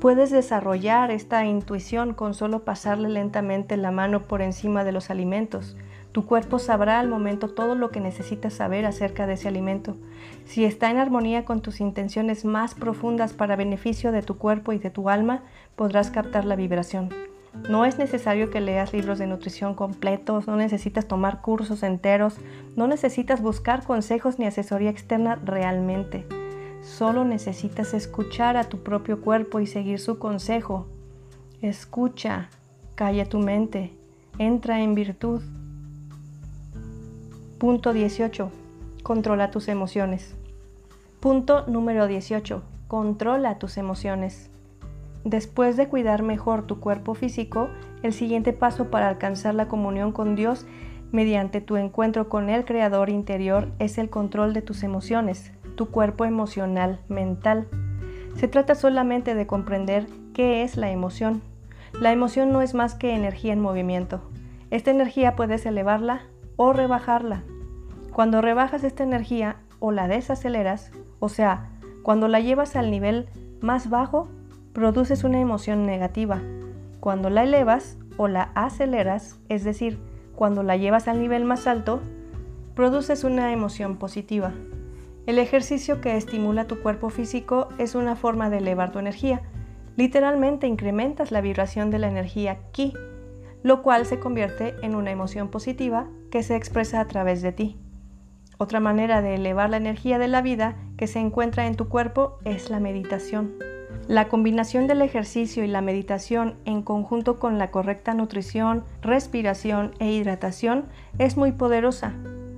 Puedes 0.00 0.32
desarrollar 0.32 1.12
esta 1.12 1.44
intuición 1.44 2.14
con 2.14 2.34
solo 2.34 2.64
pasarle 2.64 3.08
lentamente 3.08 3.76
la 3.76 3.92
mano 3.92 4.26
por 4.26 4.42
encima 4.42 4.82
de 4.82 4.90
los 4.90 5.10
alimentos. 5.10 5.76
Tu 6.10 6.26
cuerpo 6.26 6.58
sabrá 6.58 6.98
al 6.98 7.08
momento 7.08 7.48
todo 7.48 7.76
lo 7.76 7.92
que 7.92 8.00
necesitas 8.00 8.54
saber 8.54 8.84
acerca 8.84 9.28
de 9.28 9.34
ese 9.34 9.46
alimento. 9.46 9.96
Si 10.44 10.64
está 10.64 10.90
en 10.90 10.98
armonía 10.98 11.44
con 11.44 11.62
tus 11.62 11.80
intenciones 11.80 12.44
más 12.44 12.74
profundas 12.74 13.32
para 13.32 13.54
beneficio 13.54 14.10
de 14.10 14.22
tu 14.22 14.38
cuerpo 14.38 14.72
y 14.72 14.78
de 14.78 14.90
tu 14.90 15.08
alma, 15.08 15.44
podrás 15.76 16.10
captar 16.10 16.44
la 16.44 16.56
vibración. 16.56 17.10
No 17.68 17.84
es 17.84 17.98
necesario 17.98 18.50
que 18.50 18.60
leas 18.60 18.92
libros 18.92 19.18
de 19.18 19.26
nutrición 19.26 19.74
completos, 19.74 20.46
no 20.46 20.56
necesitas 20.56 21.06
tomar 21.06 21.42
cursos 21.42 21.82
enteros, 21.82 22.36
no 22.76 22.86
necesitas 22.86 23.42
buscar 23.42 23.84
consejos 23.84 24.38
ni 24.38 24.46
asesoría 24.46 24.90
externa 24.90 25.36
realmente. 25.36 26.26
Solo 26.82 27.24
necesitas 27.24 27.94
escuchar 27.94 28.56
a 28.56 28.64
tu 28.64 28.82
propio 28.82 29.20
cuerpo 29.20 29.60
y 29.60 29.66
seguir 29.66 30.00
su 30.00 30.18
consejo. 30.18 30.88
Escucha, 31.60 32.48
calla 32.94 33.26
tu 33.28 33.38
mente, 33.38 33.92
entra 34.38 34.80
en 34.80 34.94
virtud. 34.94 35.42
Punto 37.58 37.92
18. 37.92 38.50
Controla 39.02 39.50
tus 39.50 39.68
emociones. 39.68 40.34
Punto 41.20 41.64
número 41.68 42.08
18. 42.08 42.62
Controla 42.88 43.58
tus 43.58 43.76
emociones. 43.76 44.51
Después 45.24 45.76
de 45.76 45.88
cuidar 45.88 46.22
mejor 46.22 46.66
tu 46.66 46.80
cuerpo 46.80 47.14
físico, 47.14 47.68
el 48.02 48.12
siguiente 48.12 48.52
paso 48.52 48.90
para 48.90 49.08
alcanzar 49.08 49.54
la 49.54 49.68
comunión 49.68 50.12
con 50.12 50.34
Dios 50.34 50.66
mediante 51.12 51.60
tu 51.60 51.76
encuentro 51.76 52.28
con 52.28 52.48
el 52.48 52.64
Creador 52.64 53.10
interior 53.10 53.68
es 53.78 53.98
el 53.98 54.10
control 54.10 54.54
de 54.54 54.62
tus 54.62 54.82
emociones, 54.82 55.52
tu 55.76 55.90
cuerpo 55.90 56.24
emocional, 56.24 57.00
mental. 57.08 57.68
Se 58.34 58.48
trata 58.48 58.74
solamente 58.74 59.34
de 59.34 59.46
comprender 59.46 60.06
qué 60.32 60.62
es 60.62 60.76
la 60.76 60.90
emoción. 60.90 61.42
La 62.00 62.12
emoción 62.12 62.50
no 62.50 62.62
es 62.62 62.74
más 62.74 62.94
que 62.94 63.14
energía 63.14 63.52
en 63.52 63.60
movimiento. 63.60 64.22
Esta 64.70 64.90
energía 64.90 65.36
puedes 65.36 65.66
elevarla 65.66 66.22
o 66.56 66.72
rebajarla. 66.72 67.42
Cuando 68.12 68.40
rebajas 68.40 68.82
esta 68.84 69.04
energía 69.04 69.56
o 69.78 69.92
la 69.92 70.08
desaceleras, 70.08 70.90
o 71.20 71.28
sea, 71.28 71.68
cuando 72.02 72.26
la 72.26 72.40
llevas 72.40 72.74
al 72.74 72.90
nivel 72.90 73.28
más 73.60 73.90
bajo, 73.90 74.28
produces 74.72 75.24
una 75.24 75.40
emoción 75.40 75.86
negativa. 75.86 76.40
Cuando 77.00 77.30
la 77.30 77.42
elevas 77.42 77.98
o 78.16 78.28
la 78.28 78.52
aceleras, 78.54 79.38
es 79.48 79.64
decir, 79.64 79.98
cuando 80.34 80.62
la 80.62 80.76
llevas 80.76 81.08
al 81.08 81.20
nivel 81.20 81.44
más 81.44 81.66
alto, 81.66 82.00
produces 82.74 83.24
una 83.24 83.52
emoción 83.52 83.96
positiva. 83.96 84.52
El 85.26 85.38
ejercicio 85.38 86.00
que 86.00 86.16
estimula 86.16 86.66
tu 86.66 86.80
cuerpo 86.80 87.10
físico 87.10 87.68
es 87.78 87.94
una 87.94 88.16
forma 88.16 88.50
de 88.50 88.58
elevar 88.58 88.92
tu 88.92 88.98
energía. 88.98 89.42
Literalmente 89.96 90.66
incrementas 90.66 91.30
la 91.30 91.40
vibración 91.40 91.90
de 91.90 91.98
la 91.98 92.08
energía 92.08 92.58
ki, 92.72 92.94
lo 93.62 93.82
cual 93.82 94.06
se 94.06 94.18
convierte 94.18 94.74
en 94.82 94.94
una 94.94 95.10
emoción 95.10 95.48
positiva 95.48 96.08
que 96.30 96.42
se 96.42 96.56
expresa 96.56 97.00
a 97.00 97.06
través 97.06 97.42
de 97.42 97.52
ti. 97.52 97.76
Otra 98.58 98.80
manera 98.80 99.22
de 99.22 99.34
elevar 99.34 99.70
la 99.70 99.76
energía 99.76 100.18
de 100.18 100.28
la 100.28 100.40
vida 100.40 100.76
que 100.96 101.06
se 101.06 101.18
encuentra 101.18 101.66
en 101.66 101.76
tu 101.76 101.88
cuerpo 101.88 102.38
es 102.44 102.70
la 102.70 102.80
meditación. 102.80 103.71
La 104.08 104.28
combinación 104.28 104.86
del 104.86 105.00
ejercicio 105.00 105.64
y 105.64 105.68
la 105.68 105.80
meditación 105.80 106.56
en 106.64 106.82
conjunto 106.82 107.38
con 107.38 107.58
la 107.58 107.70
correcta 107.70 108.14
nutrición, 108.14 108.84
respiración 109.00 109.92
e 110.00 110.10
hidratación 110.10 110.86
es 111.18 111.36
muy 111.36 111.52
poderosa. 111.52 112.12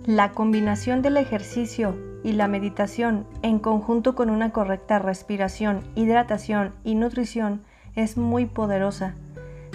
La 0.06 0.32
combinación 0.32 1.02
del 1.02 1.16
ejercicio 1.16 1.96
y 2.24 2.32
la 2.32 2.48
meditación 2.48 3.26
en 3.42 3.58
conjunto 3.58 4.14
con 4.14 4.30
una 4.30 4.50
correcta 4.50 4.98
respiración, 4.98 5.80
hidratación 5.94 6.72
y 6.82 6.94
nutrición 6.94 7.62
es 7.94 8.16
muy 8.16 8.46
poderosa. 8.46 9.14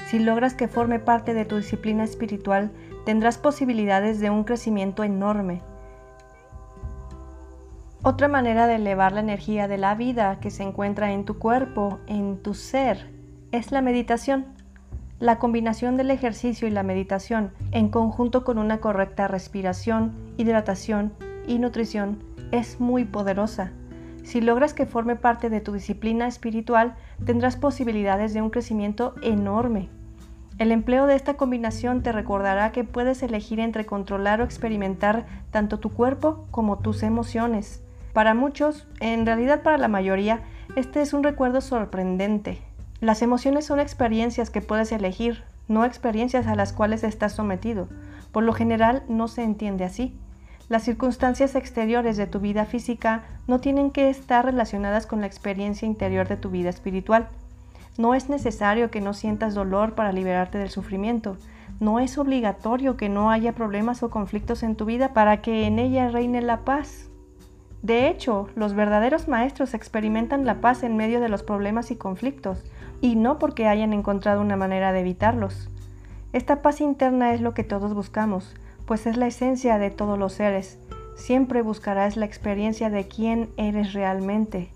Si 0.07 0.17
logras 0.17 0.55
que 0.55 0.67
forme 0.67 0.99
parte 0.99 1.33
de 1.33 1.45
tu 1.45 1.57
disciplina 1.57 2.03
espiritual, 2.03 2.71
tendrás 3.05 3.37
posibilidades 3.37 4.19
de 4.19 4.31
un 4.31 4.43
crecimiento 4.43 5.03
enorme. 5.03 5.61
Otra 8.01 8.29
manera 8.29 8.65
de 8.65 8.75
elevar 8.75 9.11
la 9.11 9.19
energía 9.19 9.67
de 9.67 9.77
la 9.77 9.93
vida 9.93 10.39
que 10.39 10.51
se 10.51 10.63
encuentra 10.63 11.11
en 11.11 11.25
tu 11.25 11.37
cuerpo, 11.37 11.99
en 12.07 12.37
tu 12.41 12.53
ser, 12.53 13.09
es 13.51 13.73
la 13.73 13.81
meditación. 13.81 14.45
La 15.19 15.37
combinación 15.37 15.97
del 15.97 16.09
ejercicio 16.09 16.65
y 16.65 16.71
la 16.71 16.81
meditación, 16.81 17.51
en 17.71 17.89
conjunto 17.89 18.45
con 18.45 18.57
una 18.57 18.77
correcta 18.79 19.27
respiración, 19.27 20.13
hidratación 20.37 21.11
y 21.45 21.59
nutrición, 21.59 22.23
es 22.53 22.79
muy 22.79 23.03
poderosa. 23.03 23.73
Si 24.23 24.39
logras 24.39 24.73
que 24.73 24.85
forme 24.85 25.17
parte 25.17 25.49
de 25.49 25.59
tu 25.59 25.73
disciplina 25.73 26.25
espiritual, 26.25 26.95
tendrás 27.25 27.57
posibilidades 27.57 28.33
de 28.33 28.41
un 28.41 28.49
crecimiento 28.49 29.13
enorme. 29.21 29.89
El 30.57 30.71
empleo 30.71 31.05
de 31.05 31.15
esta 31.15 31.33
combinación 31.33 32.01
te 32.01 32.13
recordará 32.13 32.71
que 32.71 32.85
puedes 32.85 33.21
elegir 33.23 33.59
entre 33.59 33.85
controlar 33.85 34.39
o 34.39 34.45
experimentar 34.45 35.25
tanto 35.51 35.79
tu 35.79 35.89
cuerpo 35.89 36.45
como 36.49 36.79
tus 36.79 37.03
emociones. 37.03 37.83
Para 38.13 38.33
muchos, 38.33 38.87
en 38.99 39.25
realidad 39.25 39.61
para 39.61 39.77
la 39.77 39.87
mayoría, 39.87 40.41
este 40.75 41.01
es 41.01 41.13
un 41.13 41.23
recuerdo 41.23 41.61
sorprendente. 41.61 42.61
Las 43.01 43.21
emociones 43.21 43.65
son 43.65 43.79
experiencias 43.79 44.49
que 44.49 44.61
puedes 44.61 44.91
elegir, 44.91 45.43
no 45.67 45.85
experiencias 45.85 46.47
a 46.47 46.55
las 46.55 46.73
cuales 46.73 47.03
estás 47.03 47.33
sometido. 47.33 47.87
Por 48.31 48.43
lo 48.43 48.53
general 48.53 49.03
no 49.07 49.27
se 49.27 49.43
entiende 49.43 49.85
así. 49.85 50.17
Las 50.67 50.83
circunstancias 50.83 51.55
exteriores 51.55 52.17
de 52.17 52.27
tu 52.27 52.39
vida 52.39 52.65
física 52.65 53.23
no 53.47 53.59
tienen 53.59 53.89
que 53.89 54.09
estar 54.09 54.45
relacionadas 54.45 55.07
con 55.07 55.21
la 55.21 55.27
experiencia 55.27 55.87
interior 55.87 56.27
de 56.27 56.37
tu 56.37 56.49
vida 56.49 56.69
espiritual. 56.69 57.29
No 57.97 58.13
es 58.13 58.29
necesario 58.29 58.91
que 58.91 59.01
no 59.01 59.13
sientas 59.13 59.55
dolor 59.55 59.95
para 59.95 60.11
liberarte 60.11 60.57
del 60.57 60.69
sufrimiento. 60.69 61.37
No 61.79 61.99
es 61.99 62.17
obligatorio 62.17 62.97
que 62.97 63.09
no 63.09 63.31
haya 63.31 63.53
problemas 63.53 64.03
o 64.03 64.09
conflictos 64.09 64.63
en 64.63 64.75
tu 64.75 64.85
vida 64.85 65.13
para 65.13 65.41
que 65.41 65.65
en 65.65 65.79
ella 65.79 66.09
reine 66.09 66.41
la 66.41 66.59
paz. 66.65 67.08
De 67.81 68.09
hecho, 68.09 68.49
los 68.55 68.73
verdaderos 68.73 69.27
maestros 69.27 69.73
experimentan 69.73 70.45
la 70.45 70.59
paz 70.59 70.83
en 70.83 70.97
medio 70.97 71.21
de 71.21 71.29
los 71.29 71.43
problemas 71.43 71.91
y 71.91 71.95
conflictos, 71.95 72.63
y 73.01 73.15
no 73.15 73.39
porque 73.39 73.67
hayan 73.67 73.93
encontrado 73.93 74.41
una 74.41 74.57
manera 74.57 74.91
de 74.91 74.99
evitarlos. 74.99 75.69
Esta 76.33 76.61
paz 76.61 76.81
interna 76.81 77.33
es 77.33 77.41
lo 77.41 77.53
que 77.53 77.63
todos 77.63 77.93
buscamos, 77.93 78.53
pues 78.85 79.07
es 79.07 79.17
la 79.17 79.27
esencia 79.27 79.77
de 79.77 79.91
todos 79.91 80.19
los 80.19 80.33
seres. 80.33 80.77
Siempre 81.15 81.61
buscarás 81.61 82.17
la 82.17 82.25
experiencia 82.25 82.89
de 82.89 83.07
quién 83.07 83.49
eres 83.55 83.93
realmente. 83.93 84.69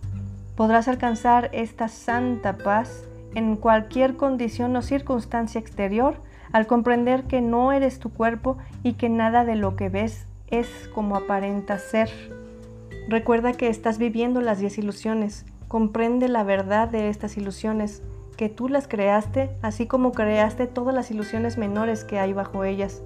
Podrás 0.55 0.87
alcanzar 0.87 1.49
esta 1.51 1.87
santa 1.87 2.57
paz 2.57 3.05
en 3.35 3.55
cualquier 3.55 4.15
condición 4.15 4.75
o 4.75 4.81
circunstancia 4.81 5.59
exterior 5.59 6.15
al 6.51 6.67
comprender 6.67 7.23
que 7.23 7.41
no 7.41 7.71
eres 7.71 7.99
tu 7.99 8.11
cuerpo 8.13 8.57
y 8.83 8.93
que 8.93 9.09
nada 9.09 9.43
de 9.43 9.55
lo 9.55 9.75
que 9.75 9.89
ves 9.89 10.27
es 10.47 10.67
como 10.93 11.15
aparenta 11.15 11.79
ser. 11.79 12.09
Recuerda 13.07 13.51
que 13.53 13.67
estás 13.67 13.97
viviendo 13.97 14.41
las 14.41 14.59
10 14.59 14.77
ilusiones. 14.77 15.45
Comprende 15.67 16.29
la 16.29 16.43
verdad 16.43 16.87
de 16.87 17.09
estas 17.09 17.37
ilusiones, 17.37 18.01
que 18.37 18.47
tú 18.49 18.69
las 18.69 18.87
creaste, 18.87 19.49
así 19.61 19.87
como 19.87 20.11
creaste 20.11 20.67
todas 20.67 20.95
las 20.95 21.11
ilusiones 21.11 21.57
menores 21.57 22.05
que 22.05 22.19
hay 22.19 22.33
bajo 22.33 22.63
ellas. 22.63 23.01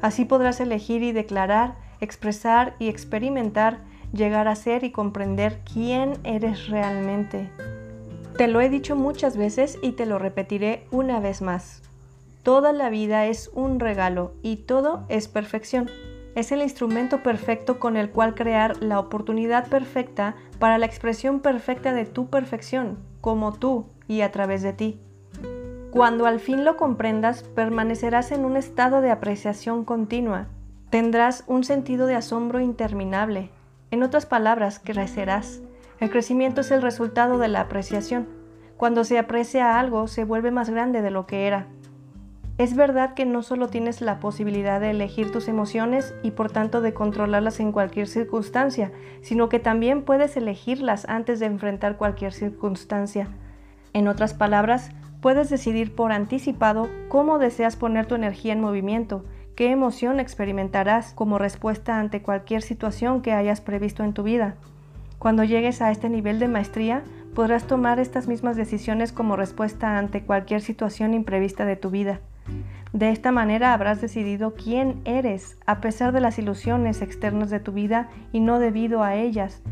Así 0.00 0.24
podrás 0.24 0.60
elegir 0.60 1.02
y 1.02 1.12
declarar, 1.12 1.76
expresar 2.00 2.74
y 2.78 2.88
experimentar, 2.88 3.80
llegar 4.12 4.48
a 4.48 4.56
ser 4.56 4.82
y 4.84 4.90
comprender 4.90 5.60
quién 5.70 6.14
eres 6.24 6.68
realmente. 6.68 7.50
Te 8.36 8.48
lo 8.48 8.60
he 8.60 8.68
dicho 8.68 8.96
muchas 8.96 9.36
veces 9.36 9.78
y 9.82 9.92
te 9.92 10.06
lo 10.06 10.18
repetiré 10.18 10.86
una 10.90 11.20
vez 11.20 11.42
más. 11.42 11.82
Toda 12.42 12.72
la 12.72 12.90
vida 12.90 13.26
es 13.26 13.50
un 13.54 13.78
regalo 13.78 14.32
y 14.42 14.56
todo 14.56 15.04
es 15.08 15.28
perfección 15.28 15.90
es 16.34 16.52
el 16.52 16.62
instrumento 16.62 17.22
perfecto 17.22 17.78
con 17.78 17.96
el 17.96 18.10
cual 18.10 18.34
crear 18.34 18.82
la 18.82 18.98
oportunidad 18.98 19.68
perfecta 19.68 20.34
para 20.58 20.78
la 20.78 20.86
expresión 20.86 21.40
perfecta 21.40 21.92
de 21.92 22.04
tu 22.06 22.28
perfección, 22.28 22.98
como 23.20 23.52
tú 23.52 23.86
y 24.08 24.22
a 24.22 24.32
través 24.32 24.62
de 24.62 24.72
ti. 24.72 25.00
Cuando 25.90 26.26
al 26.26 26.40
fin 26.40 26.64
lo 26.64 26.76
comprendas, 26.76 27.44
permanecerás 27.44 28.32
en 28.32 28.44
un 28.44 28.56
estado 28.56 29.00
de 29.00 29.12
apreciación 29.12 29.84
continua. 29.84 30.48
Tendrás 30.90 31.44
un 31.46 31.62
sentido 31.62 32.06
de 32.06 32.16
asombro 32.16 32.60
interminable. 32.60 33.50
En 33.92 34.02
otras 34.02 34.26
palabras, 34.26 34.80
crecerás. 34.82 35.60
El 36.00 36.10
crecimiento 36.10 36.62
es 36.62 36.72
el 36.72 36.82
resultado 36.82 37.38
de 37.38 37.46
la 37.46 37.60
apreciación. 37.60 38.26
Cuando 38.76 39.04
se 39.04 39.18
aprecia 39.18 39.78
algo, 39.78 40.08
se 40.08 40.24
vuelve 40.24 40.50
más 40.50 40.68
grande 40.68 41.00
de 41.00 41.12
lo 41.12 41.26
que 41.26 41.46
era. 41.46 41.68
Es 42.56 42.76
verdad 42.76 43.14
que 43.14 43.24
no 43.24 43.42
solo 43.42 43.66
tienes 43.66 44.00
la 44.00 44.20
posibilidad 44.20 44.80
de 44.80 44.90
elegir 44.90 45.32
tus 45.32 45.48
emociones 45.48 46.14
y 46.22 46.30
por 46.30 46.52
tanto 46.52 46.80
de 46.80 46.94
controlarlas 46.94 47.58
en 47.58 47.72
cualquier 47.72 48.06
circunstancia, 48.06 48.92
sino 49.22 49.48
que 49.48 49.58
también 49.58 50.02
puedes 50.02 50.36
elegirlas 50.36 51.04
antes 51.08 51.40
de 51.40 51.46
enfrentar 51.46 51.96
cualquier 51.96 52.32
circunstancia. 52.32 53.26
En 53.92 54.06
otras 54.06 54.34
palabras, 54.34 54.92
puedes 55.20 55.50
decidir 55.50 55.96
por 55.96 56.12
anticipado 56.12 56.88
cómo 57.08 57.40
deseas 57.40 57.74
poner 57.74 58.06
tu 58.06 58.14
energía 58.14 58.52
en 58.52 58.60
movimiento, 58.60 59.24
qué 59.56 59.72
emoción 59.72 60.20
experimentarás 60.20 61.12
como 61.12 61.38
respuesta 61.38 61.98
ante 61.98 62.22
cualquier 62.22 62.62
situación 62.62 63.20
que 63.20 63.32
hayas 63.32 63.60
previsto 63.60 64.04
en 64.04 64.12
tu 64.12 64.22
vida. 64.22 64.54
Cuando 65.18 65.42
llegues 65.42 65.82
a 65.82 65.90
este 65.90 66.08
nivel 66.08 66.38
de 66.38 66.46
maestría, 66.46 67.02
podrás 67.34 67.66
tomar 67.66 67.98
estas 67.98 68.28
mismas 68.28 68.56
decisiones 68.56 69.10
como 69.10 69.34
respuesta 69.34 69.98
ante 69.98 70.22
cualquier 70.22 70.60
situación 70.60 71.14
imprevista 71.14 71.64
de 71.64 71.74
tu 71.74 71.90
vida. 71.90 72.20
De 72.92 73.10
esta 73.10 73.32
manera 73.32 73.72
habrás 73.72 74.00
decidido 74.00 74.54
quién 74.54 75.00
eres 75.04 75.58
a 75.66 75.80
pesar 75.80 76.12
de 76.12 76.20
las 76.20 76.38
ilusiones 76.38 77.02
externas 77.02 77.50
de 77.50 77.58
tu 77.58 77.72
vida 77.72 78.08
y 78.30 78.40
no 78.40 78.60
debido 78.60 79.02
a 79.02 79.16
ellas. 79.16 79.62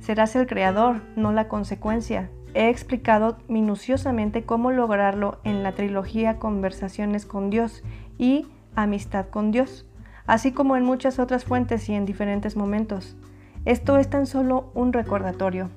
Serás 0.00 0.34
el 0.34 0.46
creador, 0.46 1.00
no 1.14 1.32
la 1.32 1.46
consecuencia. 1.46 2.30
He 2.52 2.68
explicado 2.68 3.38
minuciosamente 3.48 4.44
cómo 4.44 4.70
lograrlo 4.70 5.38
en 5.44 5.62
la 5.62 5.72
trilogía 5.72 6.38
Conversaciones 6.38 7.26
con 7.26 7.48
Dios 7.50 7.82
y 8.18 8.46
Amistad 8.76 9.26
con 9.28 9.52
Dios, 9.52 9.86
así 10.26 10.52
como 10.52 10.76
en 10.76 10.84
muchas 10.84 11.18
otras 11.18 11.44
fuentes 11.44 11.88
y 11.88 11.94
en 11.94 12.06
diferentes 12.06 12.56
momentos. 12.56 13.16
Esto 13.64 13.98
es 13.98 14.10
tan 14.10 14.26
solo 14.26 14.70
un 14.74 14.92
recordatorio. 14.92 15.70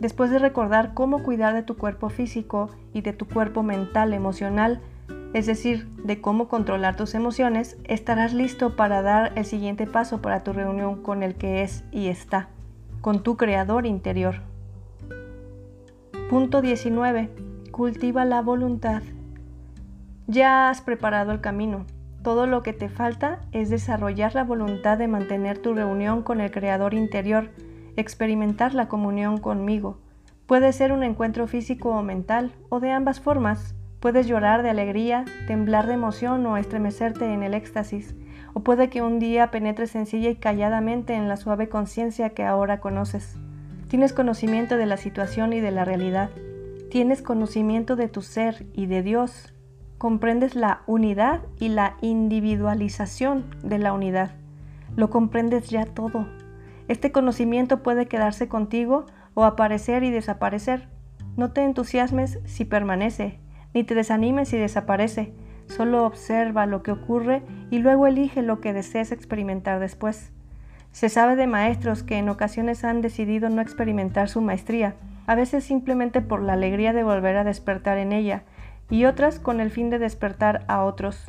Después 0.00 0.30
de 0.30 0.38
recordar 0.38 0.94
cómo 0.94 1.22
cuidar 1.22 1.54
de 1.54 1.62
tu 1.62 1.76
cuerpo 1.76 2.08
físico 2.08 2.70
y 2.92 3.00
de 3.00 3.12
tu 3.12 3.26
cuerpo 3.26 3.62
mental, 3.62 4.12
emocional, 4.14 4.80
es 5.34 5.46
decir, 5.46 5.88
de 6.04 6.20
cómo 6.20 6.48
controlar 6.48 6.96
tus 6.96 7.14
emociones, 7.14 7.76
estarás 7.84 8.32
listo 8.32 8.76
para 8.76 9.02
dar 9.02 9.32
el 9.36 9.44
siguiente 9.44 9.86
paso 9.86 10.22
para 10.22 10.42
tu 10.42 10.52
reunión 10.52 11.02
con 11.02 11.22
el 11.22 11.34
que 11.34 11.62
es 11.62 11.84
y 11.90 12.08
está, 12.08 12.48
con 13.00 13.22
tu 13.22 13.36
creador 13.36 13.86
interior. 13.86 14.36
Punto 16.30 16.60
19. 16.60 17.30
Cultiva 17.70 18.24
la 18.24 18.42
voluntad. 18.42 19.02
Ya 20.26 20.68
has 20.68 20.82
preparado 20.82 21.32
el 21.32 21.40
camino. 21.40 21.86
Todo 22.22 22.46
lo 22.46 22.62
que 22.62 22.72
te 22.72 22.88
falta 22.88 23.40
es 23.52 23.70
desarrollar 23.70 24.34
la 24.34 24.44
voluntad 24.44 24.98
de 24.98 25.08
mantener 25.08 25.58
tu 25.58 25.72
reunión 25.72 26.22
con 26.22 26.40
el 26.40 26.50
Creador 26.50 26.92
interior, 26.92 27.50
experimentar 27.96 28.74
la 28.74 28.88
comunión 28.88 29.38
conmigo. 29.38 29.98
Puede 30.46 30.72
ser 30.72 30.92
un 30.92 31.02
encuentro 31.02 31.46
físico 31.46 31.90
o 31.90 32.02
mental, 32.02 32.52
o 32.68 32.80
de 32.80 32.90
ambas 32.90 33.20
formas. 33.20 33.74
Puedes 34.00 34.28
llorar 34.28 34.62
de 34.62 34.70
alegría, 34.70 35.24
temblar 35.48 35.88
de 35.88 35.94
emoción 35.94 36.46
o 36.46 36.56
estremecerte 36.56 37.32
en 37.32 37.42
el 37.42 37.52
éxtasis, 37.52 38.14
o 38.54 38.60
puede 38.60 38.90
que 38.90 39.02
un 39.02 39.18
día 39.18 39.50
penetres 39.50 39.90
sencilla 39.90 40.30
y 40.30 40.36
calladamente 40.36 41.14
en 41.14 41.28
la 41.28 41.36
suave 41.36 41.68
conciencia 41.68 42.30
que 42.30 42.44
ahora 42.44 42.80
conoces. 42.80 43.36
Tienes 43.88 44.12
conocimiento 44.12 44.76
de 44.76 44.86
la 44.86 44.98
situación 44.98 45.52
y 45.52 45.60
de 45.60 45.72
la 45.72 45.84
realidad. 45.84 46.30
Tienes 46.90 47.22
conocimiento 47.22 47.96
de 47.96 48.08
tu 48.08 48.22
ser 48.22 48.66
y 48.72 48.86
de 48.86 49.02
Dios. 49.02 49.52
Comprendes 49.98 50.54
la 50.54 50.82
unidad 50.86 51.40
y 51.58 51.68
la 51.68 51.96
individualización 52.00 53.46
de 53.64 53.78
la 53.78 53.92
unidad. 53.92 54.30
Lo 54.94 55.10
comprendes 55.10 55.70
ya 55.70 55.86
todo. 55.86 56.28
Este 56.86 57.10
conocimiento 57.10 57.82
puede 57.82 58.06
quedarse 58.06 58.46
contigo 58.46 59.06
o 59.34 59.44
aparecer 59.44 60.04
y 60.04 60.10
desaparecer. 60.10 60.88
No 61.36 61.52
te 61.52 61.64
entusiasmes 61.64 62.38
si 62.44 62.64
permanece, 62.64 63.40
ni 63.74 63.84
te 63.84 63.94
desanimes 63.94 64.48
si 64.48 64.56
desaparece. 64.56 65.32
Solo 65.66 66.06
observa 66.06 66.66
lo 66.66 66.82
que 66.82 66.92
ocurre 66.92 67.42
y 67.70 67.78
luego 67.78 68.06
elige 68.06 68.42
lo 68.42 68.60
que 68.60 68.72
desees 68.72 69.12
experimentar 69.12 69.80
después. 69.80 70.32
Se 70.92 71.08
sabe 71.08 71.36
de 71.36 71.46
maestros 71.46 72.02
que 72.02 72.16
en 72.16 72.28
ocasiones 72.28 72.84
han 72.84 73.02
decidido 73.02 73.50
no 73.50 73.60
experimentar 73.60 74.28
su 74.28 74.40
maestría, 74.40 74.96
a 75.26 75.34
veces 75.34 75.64
simplemente 75.64 76.22
por 76.22 76.42
la 76.42 76.54
alegría 76.54 76.92
de 76.92 77.04
volver 77.04 77.36
a 77.36 77.44
despertar 77.44 77.98
en 77.98 78.12
ella, 78.12 78.44
y 78.90 79.04
otras 79.04 79.38
con 79.38 79.60
el 79.60 79.70
fin 79.70 79.90
de 79.90 79.98
despertar 79.98 80.64
a 80.66 80.82
otros. 80.84 81.26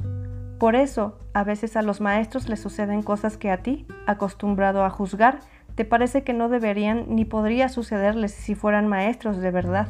Por 0.57 0.75
eso, 0.75 1.19
a 1.33 1.43
veces 1.43 1.75
a 1.75 1.81
los 1.81 2.01
maestros 2.01 2.49
les 2.49 2.61
suceden 2.61 3.03
cosas 3.03 3.37
que 3.37 3.51
a 3.51 3.57
ti, 3.57 3.85
acostumbrado 4.07 4.83
a 4.83 4.89
juzgar, 4.89 5.39
te 5.75 5.85
parece 5.85 6.23
que 6.23 6.33
no 6.33 6.49
deberían 6.49 7.05
ni 7.07 7.23
podría 7.23 7.69
sucederles 7.69 8.33
si 8.33 8.55
fueran 8.55 8.87
maestros 8.87 9.37
de 9.37 9.51
verdad. 9.51 9.87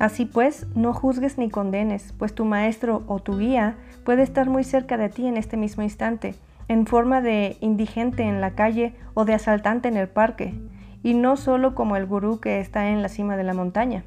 Así 0.00 0.24
pues, 0.24 0.66
no 0.74 0.94
juzgues 0.94 1.36
ni 1.36 1.50
condenes, 1.50 2.14
pues 2.18 2.34
tu 2.34 2.46
maestro 2.46 3.04
o 3.06 3.18
tu 3.18 3.36
guía 3.36 3.76
puede 4.02 4.22
estar 4.22 4.48
muy 4.48 4.64
cerca 4.64 4.96
de 4.96 5.10
ti 5.10 5.26
en 5.26 5.36
este 5.36 5.58
mismo 5.58 5.82
instante, 5.82 6.34
en 6.68 6.86
forma 6.86 7.20
de 7.20 7.58
indigente 7.60 8.22
en 8.22 8.40
la 8.40 8.52
calle 8.52 8.94
o 9.12 9.26
de 9.26 9.34
asaltante 9.34 9.88
en 9.88 9.98
el 9.98 10.08
parque, 10.08 10.54
y 11.02 11.12
no 11.12 11.36
solo 11.36 11.74
como 11.74 11.96
el 11.96 12.06
gurú 12.06 12.40
que 12.40 12.60
está 12.60 12.88
en 12.88 13.02
la 13.02 13.10
cima 13.10 13.36
de 13.36 13.44
la 13.44 13.52
montaña. 13.52 14.04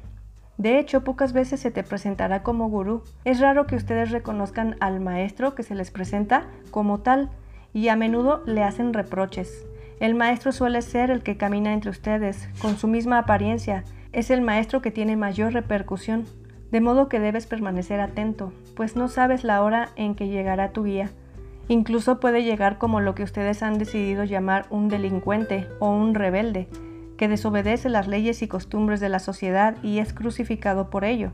De 0.58 0.80
hecho, 0.80 1.04
pocas 1.04 1.32
veces 1.32 1.60
se 1.60 1.70
te 1.70 1.84
presentará 1.84 2.42
como 2.42 2.68
gurú. 2.68 3.04
Es 3.24 3.38
raro 3.38 3.68
que 3.68 3.76
ustedes 3.76 4.10
reconozcan 4.10 4.74
al 4.80 4.98
maestro 4.98 5.54
que 5.54 5.62
se 5.62 5.76
les 5.76 5.92
presenta 5.92 6.48
como 6.72 7.02
tal, 7.02 7.30
y 7.72 7.86
a 7.86 7.94
menudo 7.94 8.42
le 8.46 8.64
hacen 8.64 8.94
reproches. 8.94 9.64
El 10.00 10.16
maestro 10.16 10.50
suele 10.50 10.82
ser 10.82 11.12
el 11.12 11.22
que 11.22 11.36
camina 11.36 11.72
entre 11.72 11.90
ustedes, 11.90 12.48
con 12.60 12.78
su 12.78 12.88
misma 12.88 13.18
apariencia, 13.18 13.84
es 14.14 14.30
el 14.30 14.40
maestro 14.42 14.80
que 14.80 14.90
tiene 14.90 15.16
mayor 15.16 15.52
repercusión, 15.52 16.24
de 16.70 16.80
modo 16.80 17.08
que 17.08 17.20
debes 17.20 17.46
permanecer 17.46 18.00
atento, 18.00 18.52
pues 18.74 18.96
no 18.96 19.08
sabes 19.08 19.44
la 19.44 19.62
hora 19.62 19.90
en 19.96 20.14
que 20.14 20.28
llegará 20.28 20.70
tu 20.70 20.84
guía. 20.84 21.10
Incluso 21.68 22.20
puede 22.20 22.42
llegar 22.44 22.78
como 22.78 23.00
lo 23.00 23.14
que 23.14 23.22
ustedes 23.22 23.62
han 23.62 23.78
decidido 23.78 24.24
llamar 24.24 24.66
un 24.70 24.88
delincuente 24.88 25.66
o 25.80 25.90
un 25.90 26.14
rebelde, 26.14 26.68
que 27.16 27.28
desobedece 27.28 27.88
las 27.88 28.06
leyes 28.06 28.42
y 28.42 28.48
costumbres 28.48 29.00
de 29.00 29.08
la 29.08 29.18
sociedad 29.18 29.76
y 29.82 29.98
es 29.98 30.12
crucificado 30.12 30.90
por 30.90 31.04
ello. 31.04 31.30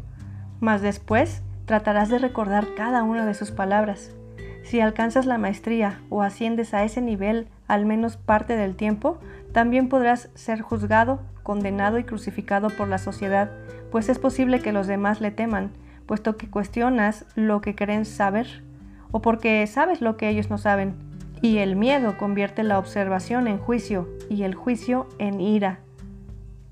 Mas 0.61 0.83
después 0.83 1.43
tratarás 1.65 2.09
de 2.09 2.19
recordar 2.19 2.67
cada 2.77 3.03
una 3.03 3.27
de 3.27 3.35
sus 3.35 3.51
palabras. 3.51 4.15
Si 4.63 4.81
alcanzas 4.81 5.27
la 5.27 5.39
maestría 5.39 6.01
o 6.11 6.23
asciendes 6.23 6.75
a 6.75 6.85
ese 6.85 7.01
nivel 7.01 7.49
al 7.67 7.87
menos 7.87 8.17
parte 8.17 8.57
del 8.57 8.77
tiempo, 8.77 9.19
también 9.53 9.89
podrás 9.89 10.29
ser 10.35 10.61
juzgado 10.61 11.21
condenado 11.43 11.99
y 11.99 12.05
crucificado 12.05 12.71
por 12.71 12.89
la 12.89 12.99
sociedad, 12.99 13.51
pues 13.91 14.09
es 14.09 14.19
posible 14.19 14.61
que 14.61 14.73
los 14.73 14.87
demás 14.87 15.21
le 15.21 15.31
teman, 15.31 15.73
puesto 16.07 16.37
que 16.37 16.51
cuestionas 16.51 17.25
lo 17.35 17.61
que 17.61 17.75
creen 17.75 18.05
saber, 18.05 18.63
o 19.11 19.23
porque 19.23 19.67
sabes 19.67 20.01
lo 20.01 20.17
que 20.17 20.29
ellos 20.29 20.51
no 20.51 20.59
saben, 20.59 20.95
y 21.43 21.59
el 21.59 21.77
miedo 21.77 22.19
convierte 22.19 22.63
la 22.63 22.79
observación 22.79 23.49
en 23.49 23.59
juicio 23.59 24.09
y 24.29 24.43
el 24.43 24.55
juicio 24.55 25.09
en 25.19 25.41
ira. 25.41 25.81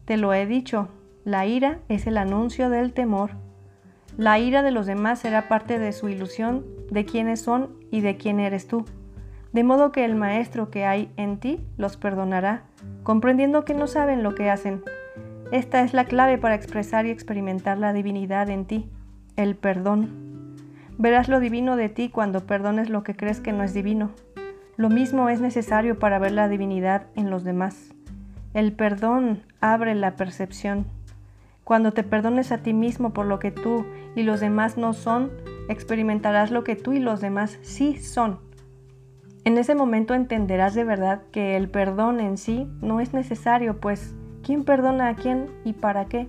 Te 0.04 0.16
lo 0.16 0.33
he 0.35 0.46
dicho, 0.46 0.88
la 1.24 1.46
ira 1.46 1.81
es 1.88 2.07
el 2.07 2.16
anuncio 2.16 2.70
del 2.70 2.92
temor. 2.92 3.31
La 4.16 4.38
ira 4.38 4.62
de 4.62 4.70
los 4.70 4.87
demás 4.87 5.20
será 5.20 5.48
parte 5.48 5.78
de 5.78 5.92
su 5.92 6.09
ilusión 6.09 6.64
de 6.90 7.04
quiénes 7.04 7.40
son 7.40 7.76
y 7.90 8.00
de 8.00 8.16
quién 8.16 8.40
eres 8.40 8.66
tú. 8.66 8.85
De 9.52 9.64
modo 9.64 9.92
que 9.92 10.04
el 10.04 10.14
Maestro 10.14 10.70
que 10.70 10.85
hay 10.85 11.11
en 11.16 11.38
ti 11.38 11.61
los 11.76 11.96
perdonará, 11.96 12.64
comprendiendo 13.09 13.64
que 13.64 13.73
no 13.73 13.87
saben 13.87 14.23
lo 14.23 14.35
que 14.35 14.51
hacen. 14.51 14.83
Esta 15.51 15.81
es 15.81 15.94
la 15.94 16.05
clave 16.05 16.37
para 16.37 16.55
expresar 16.55 17.07
y 17.07 17.11
experimentar 17.11 17.79
la 17.79 17.94
divinidad 17.94 18.51
en 18.51 18.66
ti, 18.66 18.87
el 19.35 19.57
perdón. 19.57 20.59
Verás 20.99 21.31
lo 21.31 21.40
divino 21.40 21.77
de 21.77 21.88
ti 21.88 22.11
cuando 22.11 22.44
perdones 22.44 22.90
lo 22.90 23.05
que 23.05 23.16
crees 23.16 23.40
que 23.40 23.55
no 23.55 23.62
es 23.62 23.73
divino. 23.73 24.11
Lo 24.77 24.90
mismo 24.90 25.31
es 25.31 25.40
necesario 25.40 25.99
para 25.99 26.18
ver 26.18 26.33
la 26.33 26.51
divinidad 26.51 27.07
en 27.16 27.31
los 27.31 27.44
demás. 27.44 27.94
El 28.53 28.75
perdón 28.75 29.40
abre 29.62 29.94
la 29.94 30.14
percepción. 30.16 30.85
Cuando 31.64 31.92
te 31.92 32.03
perdones 32.03 32.53
a 32.53 32.59
ti 32.59 32.75
mismo 32.75 33.14
por 33.14 33.25
lo 33.25 33.38
que 33.38 33.53
tú 33.53 33.87
y 34.16 34.23
los 34.23 34.40
demás 34.40 34.77
no 34.77 34.92
son, 34.92 35.31
experimentarás 35.71 36.51
lo 36.51 36.62
que 36.62 36.77
tú 36.77 36.92
y 36.92 37.01
los 37.01 37.23
demás 37.23 37.59
sí 37.62 37.97
son. 37.97 38.47
En 39.48 39.56
ese 39.56 39.74
momento 39.74 40.12
entenderás 40.12 40.74
de 40.74 40.84
verdad 40.84 41.22
que 41.32 41.56
el 41.56 41.70
perdón 41.70 42.20
en 42.20 42.37
sí 42.37 42.70
no 42.82 43.00
es 43.00 43.14
necesario, 43.14 43.80
pues 43.80 44.14
¿quién 44.42 44.62
perdona 44.62 45.08
a 45.08 45.14
quién 45.14 45.46
y 45.64 45.72
para 45.72 46.04
qué? 46.04 46.28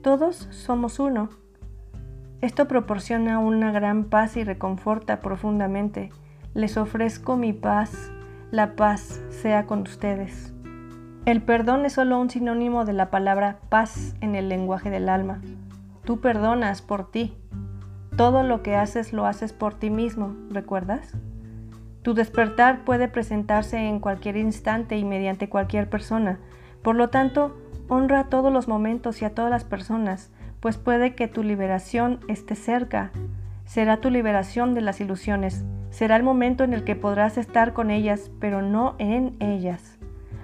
Todos 0.00 0.46
somos 0.52 1.00
uno. 1.00 1.28
Esto 2.40 2.68
proporciona 2.68 3.40
una 3.40 3.72
gran 3.72 4.04
paz 4.04 4.36
y 4.36 4.44
reconforta 4.44 5.18
profundamente. 5.18 6.10
Les 6.54 6.76
ofrezco 6.76 7.36
mi 7.36 7.52
paz, 7.52 8.12
la 8.52 8.76
paz 8.76 9.20
sea 9.30 9.66
con 9.66 9.80
ustedes. 9.80 10.54
El 11.26 11.42
perdón 11.42 11.84
es 11.84 11.94
solo 11.94 12.20
un 12.20 12.30
sinónimo 12.30 12.84
de 12.84 12.92
la 12.92 13.10
palabra 13.10 13.58
paz 13.70 14.14
en 14.20 14.36
el 14.36 14.48
lenguaje 14.48 14.88
del 14.88 15.08
alma. 15.08 15.40
Tú 16.04 16.20
perdonas 16.20 16.80
por 16.80 17.10
ti. 17.10 17.36
Todo 18.16 18.44
lo 18.44 18.62
que 18.62 18.76
haces 18.76 19.12
lo 19.12 19.26
haces 19.26 19.52
por 19.52 19.74
ti 19.74 19.90
mismo, 19.90 20.36
¿recuerdas? 20.48 21.16
Tu 22.02 22.14
despertar 22.14 22.84
puede 22.84 23.08
presentarse 23.08 23.78
en 23.78 24.00
cualquier 24.00 24.36
instante 24.36 24.96
y 24.96 25.04
mediante 25.04 25.48
cualquier 25.48 25.88
persona. 25.88 26.38
Por 26.82 26.96
lo 26.96 27.10
tanto, 27.10 27.56
honra 27.88 28.24
todos 28.24 28.52
los 28.52 28.66
momentos 28.66 29.22
y 29.22 29.24
a 29.24 29.34
todas 29.34 29.50
las 29.50 29.64
personas, 29.64 30.30
pues 30.60 30.78
puede 30.78 31.14
que 31.14 31.28
tu 31.28 31.42
liberación 31.42 32.20
esté 32.28 32.56
cerca. 32.56 33.12
Será 33.64 33.98
tu 33.98 34.10
liberación 34.10 34.74
de 34.74 34.80
las 34.80 35.00
ilusiones. 35.00 35.64
Será 35.90 36.16
el 36.16 36.22
momento 36.22 36.64
en 36.64 36.72
el 36.72 36.84
que 36.84 36.96
podrás 36.96 37.38
estar 37.38 37.72
con 37.72 37.90
ellas, 37.90 38.30
pero 38.40 38.62
no 38.62 38.96
en 38.98 39.36
ellas. 39.40 39.98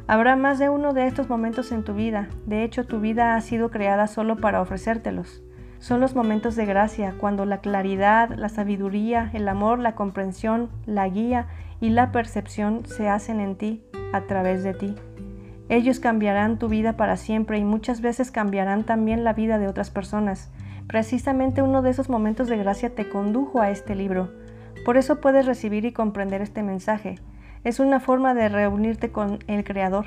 Habrá 0.07 0.37
más 0.37 0.59
de 0.59 0.69
uno 0.69 0.93
de 0.95 1.07
estos 1.07 1.29
momentos 1.29 1.73
en 1.73 1.85
tu 1.85 1.95
vida. 1.95 2.29
De 2.47 2.65
hecho, 2.65 2.87
tu 2.87 3.01
vida 3.01 3.35
ha 3.35 3.41
sido 3.41 3.71
creada 3.71 4.07
solo 4.07 4.37
para 4.37 4.61
ofrecértelos. 4.61 5.43
Son 5.81 6.01
los 6.01 6.15
momentos 6.15 6.57
de 6.57 6.67
gracia, 6.67 7.15
cuando 7.19 7.45
la 7.45 7.59
claridad, 7.59 8.31
la 8.31 8.49
sabiduría, 8.49 9.31
el 9.33 9.49
amor, 9.49 9.79
la 9.79 9.95
comprensión, 9.95 10.69
la 10.87 11.09
guía 11.09 11.47
y 11.81 11.91
la 11.91 12.11
percepción 12.11 12.85
se 12.85 13.09
hacen 13.09 13.41
en 13.41 13.57
ti, 13.57 13.85
a 14.13 14.23
través 14.23 14.65
de 14.65 14.75
ti. 14.75 14.97
Ellos 15.69 16.01
cambiarán 16.01 16.59
tu 16.59 16.69
vida 16.69 16.97
para 16.97 17.17
siempre 17.17 17.59
y 17.59 17.65
muchas 17.65 18.01
veces 18.01 18.31
cambiarán 18.31 18.85
también 18.85 19.23
la 19.23 19.35
vida 19.35 19.59
de 19.59 19.69
otras 19.69 19.91
personas. 19.91 20.51
Precisamente 20.89 21.63
uno 21.63 21.83
de 21.83 21.91
esos 21.91 22.09
momentos 22.09 22.49
de 22.49 22.57
gracia 22.57 22.95
te 22.95 23.09
condujo 23.09 23.61
a 23.61 23.71
este 23.71 23.95
libro. 23.95 24.33
Por 24.85 24.97
eso 24.97 25.21
puedes 25.21 25.45
recibir 25.45 25.85
y 25.85 25.93
comprender 25.93 26.41
este 26.41 26.63
mensaje. 26.63 27.17
Es 27.65 27.79
una 27.79 28.01
forma 28.01 28.35
de 28.35 28.49
reunirte 28.49 29.11
con 29.13 29.41
el 29.47 29.63
Creador. 29.65 30.07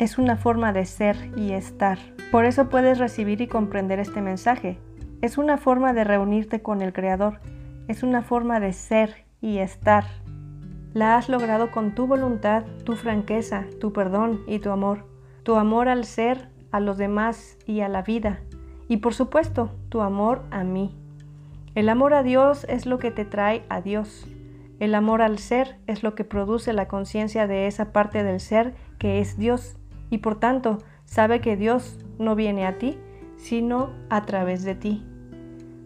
Es 0.00 0.16
una 0.16 0.38
forma 0.38 0.72
de 0.72 0.86
ser 0.86 1.30
y 1.36 1.52
estar. 1.52 1.98
Por 2.32 2.46
eso 2.46 2.70
puedes 2.70 2.98
recibir 2.98 3.42
y 3.42 3.48
comprender 3.48 4.00
este 4.00 4.22
mensaje. 4.22 4.78
Es 5.20 5.36
una 5.36 5.58
forma 5.58 5.92
de 5.92 6.04
reunirte 6.04 6.62
con 6.62 6.80
el 6.80 6.94
Creador. 6.94 7.38
Es 7.86 8.02
una 8.02 8.22
forma 8.22 8.60
de 8.60 8.72
ser 8.72 9.26
y 9.42 9.58
estar. 9.58 10.04
La 10.94 11.18
has 11.18 11.28
logrado 11.28 11.70
con 11.70 11.94
tu 11.94 12.06
voluntad, 12.06 12.64
tu 12.84 12.96
franqueza, 12.96 13.66
tu 13.78 13.92
perdón 13.92 14.40
y 14.46 14.60
tu 14.60 14.70
amor. 14.70 15.04
Tu 15.42 15.56
amor 15.56 15.86
al 15.86 16.06
ser, 16.06 16.48
a 16.72 16.80
los 16.80 16.96
demás 16.96 17.58
y 17.66 17.80
a 17.80 17.90
la 17.90 18.00
vida. 18.00 18.40
Y 18.88 18.96
por 18.96 19.12
supuesto, 19.12 19.70
tu 19.90 20.00
amor 20.00 20.44
a 20.50 20.64
mí. 20.64 20.96
El 21.74 21.90
amor 21.90 22.14
a 22.14 22.22
Dios 22.22 22.64
es 22.70 22.86
lo 22.86 22.98
que 22.98 23.10
te 23.10 23.26
trae 23.26 23.66
a 23.68 23.82
Dios. 23.82 24.26
El 24.78 24.94
amor 24.94 25.20
al 25.20 25.38
ser 25.38 25.76
es 25.86 26.02
lo 26.02 26.14
que 26.14 26.24
produce 26.24 26.72
la 26.72 26.88
conciencia 26.88 27.46
de 27.46 27.66
esa 27.66 27.92
parte 27.92 28.24
del 28.24 28.40
ser 28.40 28.72
que 28.98 29.20
es 29.20 29.36
Dios. 29.36 29.76
Y 30.10 30.18
por 30.18 30.38
tanto, 30.38 30.78
sabe 31.04 31.40
que 31.40 31.56
Dios 31.56 31.98
no 32.18 32.34
viene 32.34 32.66
a 32.66 32.78
ti, 32.78 32.98
sino 33.36 33.90
a 34.10 34.26
través 34.26 34.64
de 34.64 34.74
ti. 34.74 35.06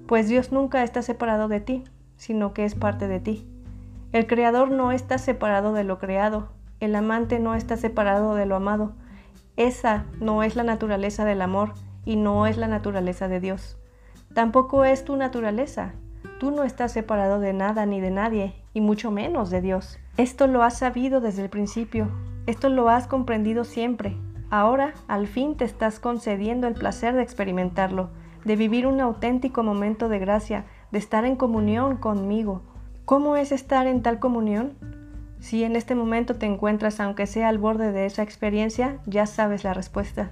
Pues 0.06 0.28
Dios 0.28 0.50
nunca 0.50 0.82
está 0.82 1.02
separado 1.02 1.48
de 1.48 1.60
ti, 1.60 1.84
sino 2.16 2.52
que 2.52 2.64
es 2.64 2.74
parte 2.74 3.06
de 3.06 3.20
ti. 3.20 3.46
El 4.12 4.26
creador 4.26 4.70
no 4.70 4.92
está 4.92 5.18
separado 5.18 5.72
de 5.72 5.84
lo 5.84 5.98
creado, 5.98 6.48
el 6.80 6.94
amante 6.94 7.38
no 7.38 7.54
está 7.54 7.76
separado 7.76 8.34
de 8.34 8.46
lo 8.46 8.56
amado. 8.56 8.94
Esa 9.56 10.06
no 10.20 10.42
es 10.42 10.56
la 10.56 10.64
naturaleza 10.64 11.24
del 11.24 11.42
amor 11.42 11.74
y 12.04 12.16
no 12.16 12.46
es 12.46 12.56
la 12.56 12.68
naturaleza 12.68 13.28
de 13.28 13.40
Dios. 13.40 13.78
Tampoco 14.34 14.84
es 14.84 15.04
tu 15.04 15.16
naturaleza. 15.16 15.94
Tú 16.40 16.50
no 16.50 16.64
estás 16.64 16.92
separado 16.92 17.38
de 17.40 17.52
nada 17.52 17.86
ni 17.86 18.00
de 18.00 18.10
nadie, 18.10 18.54
y 18.72 18.80
mucho 18.80 19.10
menos 19.10 19.50
de 19.50 19.60
Dios. 19.60 19.98
Esto 20.16 20.46
lo 20.46 20.62
has 20.62 20.78
sabido 20.78 21.20
desde 21.20 21.42
el 21.42 21.50
principio, 21.50 22.10
esto 22.46 22.68
lo 22.68 22.88
has 22.88 23.06
comprendido 23.06 23.64
siempre. 23.64 24.16
Ahora, 24.50 24.94
al 25.08 25.26
fin, 25.26 25.56
te 25.56 25.64
estás 25.64 25.98
concediendo 25.98 26.66
el 26.66 26.74
placer 26.74 27.14
de 27.14 27.22
experimentarlo, 27.22 28.10
de 28.44 28.56
vivir 28.56 28.86
un 28.86 29.00
auténtico 29.00 29.62
momento 29.62 30.08
de 30.08 30.18
gracia, 30.18 30.64
de 30.92 30.98
estar 30.98 31.24
en 31.24 31.36
comunión 31.36 31.96
conmigo, 31.96 32.62
¿Cómo 33.04 33.36
es 33.36 33.52
estar 33.52 33.86
en 33.86 34.00
tal 34.00 34.18
comunión? 34.18 34.78
Si 35.38 35.62
en 35.62 35.76
este 35.76 35.94
momento 35.94 36.36
te 36.36 36.46
encuentras, 36.46 37.00
aunque 37.00 37.26
sea 37.26 37.50
al 37.50 37.58
borde 37.58 37.92
de 37.92 38.06
esa 38.06 38.22
experiencia, 38.22 38.96
ya 39.04 39.26
sabes 39.26 39.62
la 39.62 39.74
respuesta. 39.74 40.30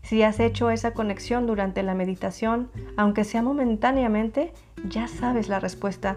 Si 0.00 0.22
has 0.22 0.40
hecho 0.40 0.70
esa 0.70 0.94
conexión 0.94 1.46
durante 1.46 1.82
la 1.82 1.94
meditación, 1.94 2.70
aunque 2.96 3.24
sea 3.24 3.42
momentáneamente, 3.42 4.54
ya 4.88 5.06
sabes 5.06 5.50
la 5.50 5.60
respuesta. 5.60 6.16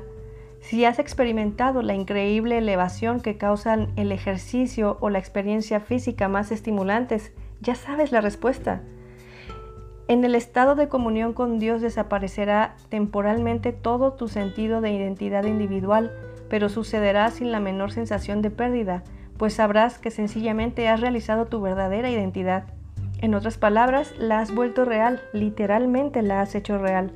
Si 0.70 0.84
has 0.84 1.00
experimentado 1.00 1.82
la 1.82 1.94
increíble 1.94 2.58
elevación 2.58 3.22
que 3.22 3.38
causan 3.38 3.94
el 3.96 4.12
ejercicio 4.12 4.98
o 5.00 5.10
la 5.10 5.18
experiencia 5.18 5.80
física 5.80 6.28
más 6.28 6.52
estimulantes, 6.52 7.32
ya 7.62 7.74
sabes 7.74 8.12
la 8.12 8.20
respuesta. 8.20 8.82
En 10.10 10.26
el 10.26 10.36
estado 10.36 10.76
de 10.76 10.90
comunión 10.90 11.32
con 11.32 11.58
Dios 11.58 11.82
desaparecerá 11.82 12.76
temporalmente 12.90 13.72
todo 13.72 14.12
tu 14.12 14.28
sentido 14.28 14.82
de 14.82 14.92
identidad 14.92 15.46
individual, 15.46 16.12
pero 16.50 16.68
sucederá 16.68 17.32
sin 17.32 17.54
la 17.54 17.62
menor 17.62 17.94
sensación 17.94 18.42
de 18.42 18.52
pérdida, 18.52 19.06
pues 19.38 19.54
sabrás 19.54 20.00
que 20.00 20.12
sencillamente 20.12 20.90
has 20.90 21.00
realizado 21.00 21.46
tu 21.46 21.62
verdadera 21.62 22.10
identidad. 22.10 22.66
En 23.20 23.36
otras 23.36 23.58
palabras, 23.58 24.14
la 24.18 24.42
has 24.42 24.54
vuelto 24.54 24.84
real, 24.84 25.22
literalmente 25.32 26.22
la 26.24 26.42
has 26.42 26.56
hecho 26.56 26.78
real. 26.78 27.14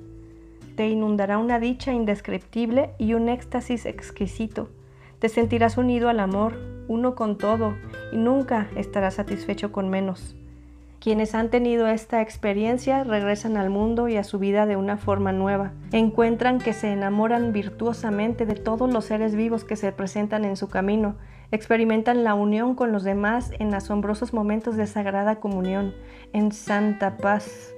Inundará 0.88 1.38
una 1.38 1.60
dicha 1.60 1.94
indescriptible 1.94 2.92
y 2.98 3.14
un 3.14 3.30
éxtasis 3.30 3.86
exquisito. 3.86 4.70
Te 5.20 5.30
sentirás 5.30 5.78
unido 5.78 6.10
al 6.10 6.20
amor, 6.20 6.58
uno 6.88 7.16
con 7.16 7.38
todo, 7.38 7.76
y 8.12 8.18
nunca 8.18 8.68
estarás 8.76 9.16
satisfecho 9.16 9.72
con 9.72 9.90
menos. 9.90 10.36
Quienes 11.02 11.34
han 11.34 11.50
tenido 11.50 11.88
esta 11.88 12.22
experiencia 12.22 13.04
regresan 13.04 13.58
al 13.58 13.72
mundo 13.72 14.08
y 14.08 14.18
a 14.18 14.24
su 14.24 14.38
vida 14.38 14.68
de 14.68 14.76
una 14.76 14.98
forma 14.98 15.32
nueva. 15.32 15.72
Encuentran 15.92 16.60
que 16.60 16.74
se 16.74 16.92
enamoran 16.92 17.54
virtuosamente 17.54 18.46
de 18.46 18.54
todos 18.54 18.94
los 18.94 19.06
seres 19.06 19.36
vivos 19.36 19.64
que 19.64 19.76
se 19.76 19.92
presentan 19.92 20.46
en 20.46 20.56
su 20.56 20.70
camino. 20.70 21.16
Experimentan 21.50 22.24
la 22.24 22.36
unión 22.36 22.76
con 22.76 22.92
los 22.92 23.04
demás 23.04 23.52
en 23.58 23.74
asombrosos 23.74 24.32
momentos 24.32 24.78
de 24.78 24.86
sagrada 24.86 25.40
comunión, 25.40 25.96
en 26.34 26.52
santa 26.52 27.18
paz. 27.18 27.74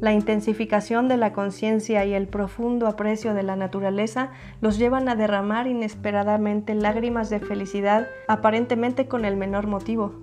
La 0.00 0.12
intensificación 0.12 1.08
de 1.08 1.16
la 1.16 1.32
conciencia 1.32 2.04
y 2.04 2.14
el 2.14 2.26
profundo 2.26 2.86
aprecio 2.86 3.34
de 3.34 3.42
la 3.42 3.56
naturaleza 3.56 4.30
los 4.60 4.78
llevan 4.78 5.08
a 5.08 5.14
derramar 5.14 5.66
inesperadamente 5.66 6.74
lágrimas 6.74 7.28
de 7.30 7.40
felicidad, 7.40 8.08
aparentemente 8.26 9.08
con 9.08 9.24
el 9.24 9.36
menor 9.36 9.66
motivo 9.66 10.14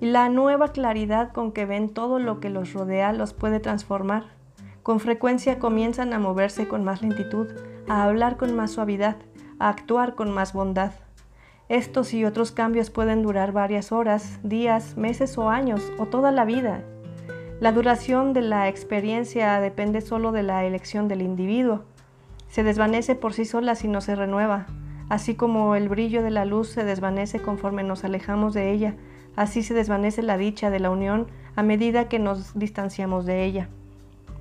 y 0.00 0.06
la 0.06 0.28
nueva 0.28 0.68
claridad 0.68 1.32
con 1.32 1.52
que 1.52 1.66
ven 1.66 1.88
todo 1.88 2.18
lo 2.18 2.40
que 2.40 2.50
los 2.50 2.72
rodea 2.72 3.12
los 3.12 3.32
puede 3.34 3.60
transformar. 3.60 4.26
Con 4.82 5.00
frecuencia 5.00 5.58
comienzan 5.58 6.12
a 6.12 6.18
moverse 6.18 6.68
con 6.68 6.84
más 6.84 7.02
lentitud, 7.02 7.48
a 7.88 8.04
hablar 8.04 8.36
con 8.36 8.54
más 8.54 8.70
suavidad, 8.72 9.16
a 9.58 9.68
actuar 9.68 10.14
con 10.14 10.30
más 10.30 10.52
bondad. 10.52 10.92
Estos 11.68 12.14
y 12.14 12.24
otros 12.24 12.52
cambios 12.52 12.90
pueden 12.90 13.22
durar 13.22 13.52
varias 13.52 13.92
horas, 13.92 14.38
días, 14.42 14.96
meses 14.96 15.36
o 15.36 15.50
años, 15.50 15.92
o 15.98 16.06
toda 16.06 16.32
la 16.32 16.44
vida. 16.44 16.84
La 17.60 17.72
duración 17.72 18.32
de 18.32 18.42
la 18.42 18.68
experiencia 18.68 19.60
depende 19.60 20.00
solo 20.00 20.32
de 20.32 20.42
la 20.42 20.64
elección 20.64 21.08
del 21.08 21.22
individuo. 21.22 21.84
Se 22.48 22.62
desvanece 22.62 23.14
por 23.14 23.32
sí 23.32 23.44
sola 23.44 23.74
si 23.74 23.88
no 23.88 24.00
se 24.00 24.14
renueva, 24.14 24.66
así 25.08 25.34
como 25.34 25.74
el 25.74 25.88
brillo 25.88 26.22
de 26.22 26.30
la 26.30 26.44
luz 26.44 26.68
se 26.68 26.84
desvanece 26.84 27.40
conforme 27.40 27.82
nos 27.82 28.04
alejamos 28.04 28.54
de 28.54 28.70
ella, 28.70 28.94
Así 29.38 29.62
se 29.62 29.72
desvanece 29.72 30.20
la 30.24 30.36
dicha 30.36 30.68
de 30.68 30.80
la 30.80 30.90
unión 30.90 31.28
a 31.54 31.62
medida 31.62 32.08
que 32.08 32.18
nos 32.18 32.58
distanciamos 32.58 33.24
de 33.24 33.44
ella. 33.44 33.68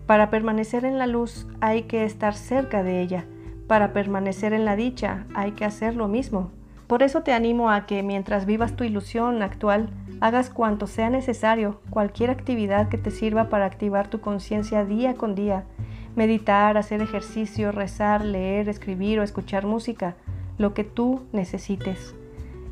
Para 0.07 0.31
permanecer 0.31 0.85
en 0.85 0.97
la 0.97 1.05
luz 1.05 1.45
hay 1.61 1.83
que 1.83 2.03
estar 2.03 2.33
cerca 2.33 2.81
de 2.81 2.99
ella. 2.99 3.25
Para 3.67 3.93
permanecer 3.93 4.53
en 4.53 4.65
la 4.65 4.75
dicha 4.75 5.27
hay 5.35 5.51
que 5.51 5.65
hacer 5.65 5.95
lo 5.95 6.07
mismo. 6.07 6.49
Por 6.87 7.03
eso 7.03 7.21
te 7.21 7.31
animo 7.31 7.69
a 7.69 7.85
que 7.85 8.01
mientras 8.01 8.47
vivas 8.47 8.75
tu 8.75 8.85
ilusión 8.85 9.43
actual, 9.43 9.91
hagas 10.21 10.49
cuanto 10.49 10.87
sea 10.87 11.09
necesario, 11.09 11.79
cualquier 11.89 12.29
actividad 12.29 12.89
que 12.89 12.97
te 12.97 13.11
sirva 13.11 13.49
para 13.49 13.65
activar 13.65 14.07
tu 14.07 14.19
conciencia 14.19 14.85
día 14.85 15.15
con 15.15 15.35
día. 15.35 15.65
Meditar, 16.15 16.77
hacer 16.77 17.01
ejercicio, 17.01 17.71
rezar, 17.71 18.25
leer, 18.25 18.69
escribir 18.69 19.19
o 19.19 19.23
escuchar 19.23 19.65
música, 19.65 20.15
lo 20.57 20.73
que 20.73 20.83
tú 20.83 21.21
necesites. 21.31 22.15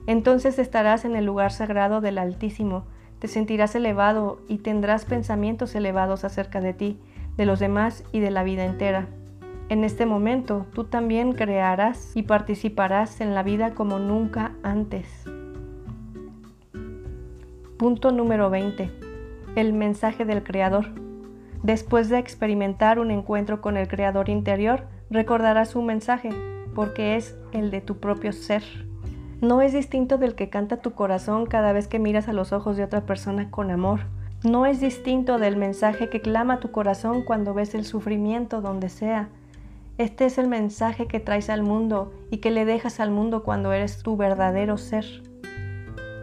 Entonces 0.07 0.59
estarás 0.59 1.05
en 1.05 1.15
el 1.15 1.25
lugar 1.25 1.51
sagrado 1.51 2.01
del 2.01 2.17
Altísimo, 2.17 2.85
te 3.19 3.27
sentirás 3.27 3.75
elevado 3.75 4.39
y 4.47 4.59
tendrás 4.59 5.05
pensamientos 5.05 5.73
elevados 5.75 6.25
acerca 6.25 6.61
de 6.61 6.73
ti, 6.73 6.99
de 7.37 7.45
los 7.45 7.59
demás 7.59 8.03
y 8.11 8.19
de 8.19 8.31
la 8.31 8.43
vida 8.43 8.65
entera. 8.65 9.07
En 9.69 9.83
este 9.83 10.05
momento 10.05 10.67
tú 10.73 10.83
también 10.83 11.33
crearás 11.33 12.15
y 12.15 12.23
participarás 12.23 13.19
en 13.21 13.33
la 13.33 13.41
vida 13.41 13.73
como 13.73 13.97
nunca 13.97 14.51
antes. 14.61 15.25
Punto 17.77 18.11
número 18.11 18.49
20. 18.49 18.91
El 19.55 19.73
mensaje 19.73 20.25
del 20.25 20.43
Creador. 20.43 20.87
Después 21.63 22.09
de 22.09 22.19
experimentar 22.19 22.99
un 22.99 23.11
encuentro 23.11 23.61
con 23.61 23.77
el 23.77 23.87
Creador 23.87 24.29
interior, 24.29 24.83
recordarás 25.09 25.75
un 25.75 25.85
mensaje, 25.85 26.29
porque 26.73 27.15
es 27.15 27.37
el 27.51 27.71
de 27.71 27.81
tu 27.81 27.97
propio 27.97 28.31
ser 28.33 28.63
no 29.41 29.61
es 29.61 29.73
distinto 29.73 30.17
del 30.17 30.33
que 30.33 30.49
canta 30.49 30.77
tu 30.77 30.93
corazón 30.93 31.45
cada 31.45 31.73
vez 31.73 31.87
que 31.87 31.99
miras 31.99 32.27
a 32.27 32.33
los 32.33 32.53
ojos 32.53 32.77
de 32.77 32.83
otra 32.83 33.01
persona 33.01 33.51
con 33.51 33.69
amor. 33.69 34.01
No 34.43 34.65
es 34.65 34.79
distinto 34.79 35.37
del 35.37 35.57
mensaje 35.57 36.09
que 36.09 36.21
clama 36.21 36.59
tu 36.59 36.71
corazón 36.71 37.21
cuando 37.21 37.53
ves 37.53 37.75
el 37.75 37.83
sufrimiento 37.83 38.61
donde 38.61 38.89
sea. 38.89 39.27
Este 39.97 40.25
es 40.25 40.37
el 40.37 40.47
mensaje 40.47 41.07
que 41.07 41.19
traes 41.19 41.49
al 41.49 41.63
mundo 41.63 42.13
y 42.31 42.37
que 42.37 42.49
le 42.49 42.65
dejas 42.65 42.99
al 42.99 43.11
mundo 43.11 43.43
cuando 43.43 43.73
eres 43.73 44.01
tu 44.03 44.15
verdadero 44.15 44.77
ser. 44.77 45.05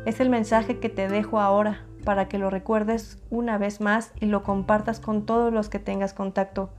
Es 0.05 0.19
el 0.19 0.31
mensaje 0.31 0.79
que 0.81 0.89
te 0.89 1.09
dejo 1.09 1.39
ahora 1.39 1.85
para 2.05 2.29
que 2.29 2.39
lo 2.39 2.51
recuerdes 2.51 3.19
una 3.31 3.57
vez 3.57 3.81
más 3.81 4.13
y 4.21 4.27
lo 4.27 4.43
compartas 4.43 4.99
con 4.99 5.25
todos 5.25 5.53
los 5.53 5.69
que 5.69 5.79
tengas 5.79 6.13
contacto. 6.13 6.71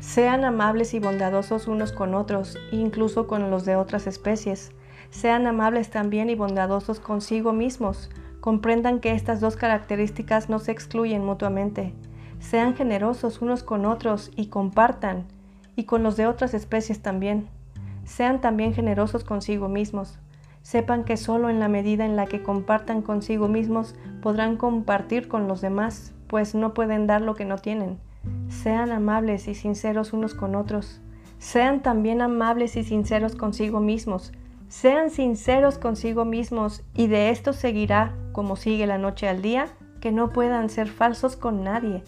Sean 0.00 0.44
amables 0.44 0.94
y 0.94 0.98
bondadosos 0.98 1.68
unos 1.68 1.92
con 1.92 2.14
otros, 2.14 2.56
incluso 2.72 3.26
con 3.26 3.50
los 3.50 3.66
de 3.66 3.76
otras 3.76 4.06
especies. 4.06 4.72
Sean 5.10 5.46
amables 5.46 5.90
también 5.90 6.30
y 6.30 6.34
bondadosos 6.34 7.00
consigo 7.00 7.52
mismos. 7.52 8.10
Comprendan 8.40 9.00
que 9.00 9.12
estas 9.12 9.40
dos 9.40 9.56
características 9.56 10.48
no 10.48 10.58
se 10.58 10.72
excluyen 10.72 11.24
mutuamente. 11.24 11.94
Sean 12.40 12.74
generosos 12.74 13.42
unos 13.42 13.62
con 13.62 13.86
otros 13.86 14.30
y 14.36 14.46
compartan, 14.46 15.26
y 15.76 15.84
con 15.84 16.02
los 16.02 16.16
de 16.16 16.26
otras 16.26 16.54
especies 16.54 17.02
también. 17.02 17.48
Sean 18.04 18.40
también 18.40 18.74
generosos 18.74 19.24
consigo 19.24 19.68
mismos. 19.68 20.18
Sepan 20.64 21.04
que 21.04 21.18
solo 21.18 21.50
en 21.50 21.60
la 21.60 21.68
medida 21.68 22.06
en 22.06 22.16
la 22.16 22.24
que 22.24 22.42
compartan 22.42 23.02
consigo 23.02 23.48
mismos 23.48 23.94
podrán 24.22 24.56
compartir 24.56 25.28
con 25.28 25.46
los 25.46 25.60
demás, 25.60 26.14
pues 26.26 26.54
no 26.54 26.72
pueden 26.72 27.06
dar 27.06 27.20
lo 27.20 27.34
que 27.34 27.44
no 27.44 27.58
tienen. 27.58 27.98
Sean 28.48 28.90
amables 28.90 29.46
y 29.46 29.54
sinceros 29.54 30.14
unos 30.14 30.32
con 30.32 30.54
otros. 30.54 31.02
Sean 31.36 31.82
también 31.82 32.22
amables 32.22 32.76
y 32.76 32.82
sinceros 32.82 33.36
consigo 33.36 33.80
mismos. 33.80 34.32
Sean 34.68 35.10
sinceros 35.10 35.76
consigo 35.76 36.24
mismos 36.24 36.82
y 36.94 37.08
de 37.08 37.28
esto 37.28 37.52
seguirá, 37.52 38.14
como 38.32 38.56
sigue 38.56 38.86
la 38.86 38.96
noche 38.96 39.28
al 39.28 39.42
día, 39.42 39.66
que 40.00 40.12
no 40.12 40.30
puedan 40.30 40.70
ser 40.70 40.88
falsos 40.88 41.36
con 41.36 41.62
nadie. 41.62 42.02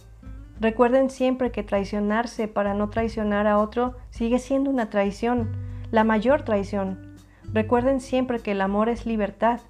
Recuerden 0.60 1.10
siempre 1.10 1.50
que 1.50 1.62
traicionarse 1.62 2.48
para 2.48 2.72
no 2.72 2.88
traicionar 2.88 3.46
a 3.46 3.58
otro 3.58 3.96
sigue 4.08 4.38
siendo 4.38 4.70
una 4.70 4.88
traición, 4.88 5.52
la 5.90 6.04
mayor 6.04 6.42
traición. 6.42 7.05
Recuerden 7.52 8.00
siempre 8.00 8.40
que 8.40 8.52
el 8.52 8.60
amor 8.60 8.88
es 8.88 9.06
libertad. 9.06 9.60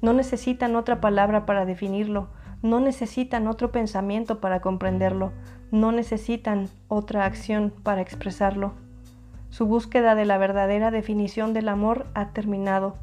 No 0.00 0.12
necesitan 0.12 0.76
otra 0.76 1.00
palabra 1.00 1.46
para 1.46 1.64
definirlo, 1.64 2.28
no 2.62 2.80
necesitan 2.80 3.46
otro 3.46 3.70
pensamiento 3.70 4.40
para 4.40 4.60
comprenderlo, 4.60 5.32
no 5.70 5.92
necesitan 5.92 6.68
otra 6.88 7.24
acción 7.24 7.72
para 7.82 8.00
expresarlo. 8.00 8.72
Su 9.50 9.66
búsqueda 9.66 10.14
de 10.14 10.24
la 10.24 10.38
verdadera 10.38 10.90
definición 10.90 11.52
del 11.52 11.68
amor 11.68 12.06
ha 12.14 12.30
terminado. 12.30 12.96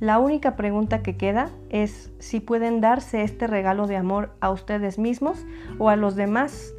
La 0.00 0.18
única 0.18 0.56
pregunta 0.56 1.02
que 1.02 1.16
queda 1.16 1.50
es 1.70 2.12
si 2.18 2.40
pueden 2.40 2.80
darse 2.80 3.22
este 3.22 3.46
regalo 3.46 3.86
de 3.86 3.96
amor 3.96 4.30
a 4.40 4.50
ustedes 4.50 4.98
mismos 4.98 5.44
o 5.78 5.88
a 5.88 5.96
los 5.96 6.16
demás, 6.16 6.74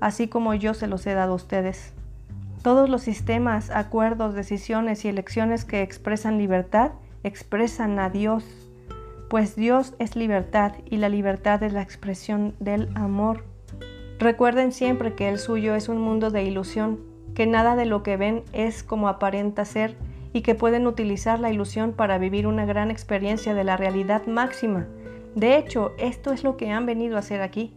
así 0.00 0.28
como 0.28 0.54
yo 0.54 0.74
se 0.74 0.86
los 0.86 1.06
he 1.06 1.14
dado 1.14 1.32
a 1.32 1.36
ustedes. 1.36 1.94
Todos 2.68 2.90
los 2.90 3.00
sistemas, 3.00 3.70
acuerdos, 3.70 4.34
decisiones 4.34 5.02
y 5.06 5.08
elecciones 5.08 5.64
que 5.64 5.80
expresan 5.80 6.36
libertad 6.36 6.90
expresan 7.24 7.98
a 7.98 8.10
Dios, 8.10 8.44
pues 9.30 9.56
Dios 9.56 9.94
es 9.98 10.16
libertad 10.16 10.72
y 10.84 10.98
la 10.98 11.08
libertad 11.08 11.62
es 11.62 11.72
la 11.72 11.80
expresión 11.80 12.54
del 12.60 12.90
amor. 12.94 13.44
Recuerden 14.18 14.72
siempre 14.72 15.14
que 15.14 15.30
el 15.30 15.38
suyo 15.38 15.74
es 15.76 15.88
un 15.88 15.98
mundo 15.98 16.28
de 16.28 16.42
ilusión, 16.42 17.00
que 17.34 17.46
nada 17.46 17.74
de 17.74 17.86
lo 17.86 18.02
que 18.02 18.18
ven 18.18 18.42
es 18.52 18.82
como 18.82 19.08
aparenta 19.08 19.64
ser 19.64 19.96
y 20.34 20.42
que 20.42 20.54
pueden 20.54 20.86
utilizar 20.86 21.40
la 21.40 21.50
ilusión 21.50 21.94
para 21.94 22.18
vivir 22.18 22.46
una 22.46 22.66
gran 22.66 22.90
experiencia 22.90 23.54
de 23.54 23.64
la 23.64 23.78
realidad 23.78 24.26
máxima. 24.26 24.86
De 25.34 25.56
hecho, 25.56 25.92
esto 25.98 26.34
es 26.34 26.44
lo 26.44 26.58
que 26.58 26.70
han 26.70 26.84
venido 26.84 27.16
a 27.16 27.20
hacer 27.20 27.40
aquí. 27.40 27.72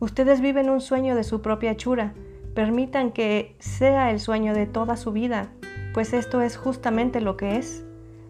Ustedes 0.00 0.40
viven 0.40 0.70
un 0.70 0.80
sueño 0.80 1.14
de 1.14 1.22
su 1.22 1.40
propia 1.40 1.70
hechura, 1.70 2.14
Permitan 2.54 3.10
que 3.10 3.56
sea 3.58 4.10
el 4.10 4.20
sueño 4.20 4.54
de 4.54 4.66
toda 4.66 4.96
su 4.96 5.10
vida, 5.10 5.52
pues 5.92 6.12
esto 6.12 6.40
es 6.40 6.56
justamente 6.56 7.20
lo 7.20 7.36
que 7.36 7.56
es. 7.56 7.84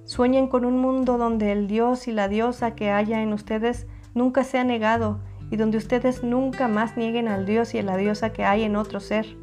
Sueñen 0.04 0.48
con 0.48 0.64
un 0.64 0.78
mundo 0.78 1.18
donde 1.18 1.52
el 1.52 1.66
Dios 1.66 2.08
y 2.08 2.12
la 2.12 2.28
diosa 2.28 2.74
que 2.74 2.90
haya 2.90 3.22
en 3.22 3.32
ustedes 3.32 3.86
nunca 4.14 4.44
sea 4.44 4.64
negado 4.64 5.20
y 5.50 5.56
donde 5.56 5.78
ustedes 5.78 6.22
nunca 6.22 6.68
más 6.68 6.96
nieguen 6.96 7.28
al 7.28 7.46
Dios 7.46 7.74
y 7.74 7.78
a 7.78 7.82
la 7.82 7.96
diosa 7.96 8.32
que 8.32 8.44
hay 8.44 8.64
en 8.64 8.76
otro 8.76 9.00
ser. 9.00 9.36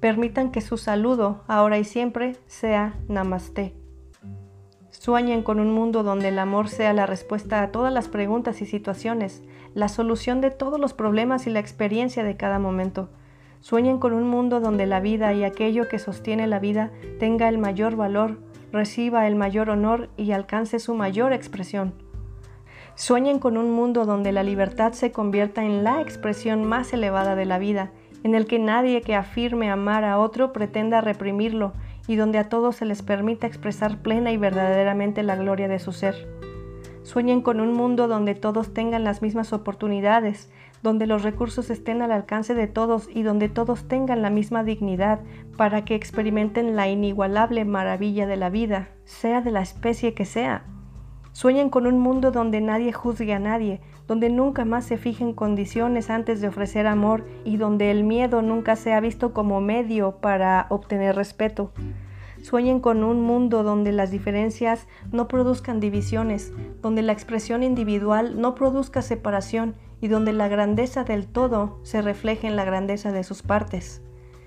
Permitan 0.00 0.50
que 0.50 0.60
su 0.60 0.76
saludo, 0.76 1.44
ahora 1.46 1.78
y 1.78 1.84
siempre, 1.84 2.36
sea 2.46 2.98
Namaste. 3.08 3.74
Sueñen 4.90 5.42
con 5.42 5.60
un 5.60 5.72
mundo 5.72 6.02
donde 6.02 6.28
el 6.28 6.38
amor 6.38 6.68
sea 6.68 6.92
la 6.92 7.04
respuesta 7.04 7.62
a 7.62 7.70
todas 7.70 7.92
las 7.92 8.08
preguntas 8.08 8.62
y 8.62 8.66
situaciones, 8.66 9.42
la 9.74 9.88
solución 9.88 10.40
de 10.40 10.50
todos 10.50 10.80
los 10.80 10.94
problemas 10.94 11.46
y 11.46 11.50
la 11.50 11.60
experiencia 11.60 12.24
de 12.24 12.36
cada 12.36 12.58
momento. 12.58 13.10
Sueñen 13.64 13.96
con 13.96 14.12
un 14.12 14.28
mundo 14.28 14.60
donde 14.60 14.84
la 14.84 15.00
vida 15.00 15.32
y 15.32 15.42
aquello 15.42 15.88
que 15.88 15.98
sostiene 15.98 16.46
la 16.46 16.58
vida 16.58 16.90
tenga 17.18 17.48
el 17.48 17.56
mayor 17.56 17.96
valor, 17.96 18.36
reciba 18.72 19.26
el 19.26 19.36
mayor 19.36 19.70
honor 19.70 20.10
y 20.18 20.32
alcance 20.32 20.78
su 20.78 20.94
mayor 20.94 21.32
expresión. 21.32 21.94
Sueñen 22.94 23.38
con 23.38 23.56
un 23.56 23.70
mundo 23.70 24.04
donde 24.04 24.32
la 24.32 24.42
libertad 24.42 24.92
se 24.92 25.12
convierta 25.12 25.64
en 25.64 25.82
la 25.82 26.02
expresión 26.02 26.66
más 26.66 26.92
elevada 26.92 27.36
de 27.36 27.46
la 27.46 27.58
vida, 27.58 27.90
en 28.22 28.34
el 28.34 28.44
que 28.44 28.58
nadie 28.58 29.00
que 29.00 29.14
afirme 29.14 29.70
amar 29.70 30.04
a 30.04 30.18
otro 30.18 30.52
pretenda 30.52 31.00
reprimirlo 31.00 31.72
y 32.06 32.16
donde 32.16 32.36
a 32.36 32.50
todos 32.50 32.76
se 32.76 32.84
les 32.84 33.00
permita 33.00 33.46
expresar 33.46 34.02
plena 34.02 34.30
y 34.30 34.36
verdaderamente 34.36 35.22
la 35.22 35.36
gloria 35.36 35.68
de 35.68 35.78
su 35.78 35.92
ser. 35.92 36.28
Sueñen 37.02 37.40
con 37.40 37.60
un 37.60 37.72
mundo 37.72 38.08
donde 38.08 38.34
todos 38.34 38.74
tengan 38.74 39.04
las 39.04 39.22
mismas 39.22 39.54
oportunidades, 39.54 40.50
donde 40.84 41.06
los 41.06 41.22
recursos 41.22 41.70
estén 41.70 42.02
al 42.02 42.12
alcance 42.12 42.54
de 42.54 42.66
todos 42.66 43.08
y 43.10 43.22
donde 43.22 43.48
todos 43.48 43.88
tengan 43.88 44.20
la 44.20 44.28
misma 44.28 44.64
dignidad 44.64 45.20
para 45.56 45.82
que 45.86 45.94
experimenten 45.94 46.76
la 46.76 46.90
inigualable 46.90 47.64
maravilla 47.64 48.26
de 48.26 48.36
la 48.36 48.50
vida, 48.50 48.90
sea 49.06 49.40
de 49.40 49.50
la 49.50 49.62
especie 49.62 50.12
que 50.12 50.26
sea. 50.26 50.66
Sueñen 51.32 51.70
con 51.70 51.86
un 51.86 51.98
mundo 52.00 52.32
donde 52.32 52.60
nadie 52.60 52.92
juzgue 52.92 53.32
a 53.32 53.38
nadie, 53.38 53.80
donde 54.06 54.28
nunca 54.28 54.66
más 54.66 54.84
se 54.84 54.98
fijen 54.98 55.32
condiciones 55.32 56.10
antes 56.10 56.42
de 56.42 56.48
ofrecer 56.48 56.86
amor 56.86 57.24
y 57.46 57.56
donde 57.56 57.90
el 57.90 58.04
miedo 58.04 58.42
nunca 58.42 58.76
sea 58.76 59.00
visto 59.00 59.32
como 59.32 59.62
medio 59.62 60.20
para 60.20 60.66
obtener 60.68 61.16
respeto. 61.16 61.72
Sueñen 62.42 62.80
con 62.80 63.04
un 63.04 63.22
mundo 63.22 63.62
donde 63.62 63.90
las 63.90 64.10
diferencias 64.10 64.86
no 65.12 65.28
produzcan 65.28 65.80
divisiones, 65.80 66.52
donde 66.82 67.00
la 67.00 67.12
expresión 67.12 67.62
individual 67.62 68.38
no 68.38 68.54
produzca 68.54 69.00
separación 69.00 69.76
y 70.04 70.08
donde 70.08 70.34
la 70.34 70.48
grandeza 70.48 71.02
del 71.02 71.26
todo 71.26 71.78
se 71.82 72.02
refleje 72.02 72.46
en 72.46 72.56
la 72.56 72.66
grandeza 72.66 73.10
de 73.10 73.24
sus 73.24 73.42
partes. 73.42 74.02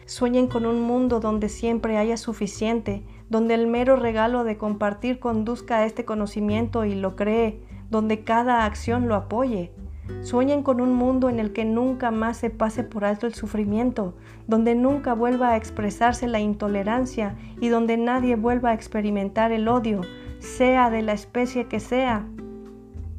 Sueñen 0.06 0.46
con 0.46 0.68
un 0.68 0.84
mundo 0.84 1.20
donde 1.20 1.50
siempre 1.50 1.98
haya 1.98 2.16
suficiente, 2.16 3.04
donde 3.32 3.56
el 3.56 3.66
mero 3.66 3.96
regalo 3.96 4.44
de 4.44 4.60
compartir 4.60 5.20
conduzca 5.20 5.78
a 5.78 5.86
este 5.88 6.06
conocimiento 6.06 6.86
y 6.86 6.94
lo 6.94 7.16
cree, 7.16 7.60
donde 7.90 8.24
cada 8.24 8.66
acción 8.66 9.08
lo 9.08 9.16
apoye. 9.16 9.72
Sueñen 10.22 10.62
con 10.62 10.80
un 10.80 10.94
mundo 10.94 11.28
en 11.28 11.40
el 11.40 11.54
que 11.54 11.66
nunca 11.66 12.12
más 12.12 12.38
se 12.38 12.52
pase 12.52 12.84
por 12.84 13.04
alto 13.04 13.26
el 13.26 13.34
sufrimiento, 13.34 14.14
donde 14.46 14.76
nunca 14.76 15.16
vuelva 15.16 15.50
a 15.50 15.58
expresarse 15.58 16.28
la 16.28 16.40
intolerancia 16.40 17.36
y 17.60 17.70
donde 17.70 17.98
nadie 17.98 18.36
vuelva 18.36 18.70
a 18.70 18.74
experimentar 18.76 19.52
el 19.52 19.68
odio, 19.70 20.02
sea 20.38 20.92
de 20.92 21.02
la 21.02 21.14
especie 21.14 21.66
que 21.66 21.80
sea, 21.80 22.28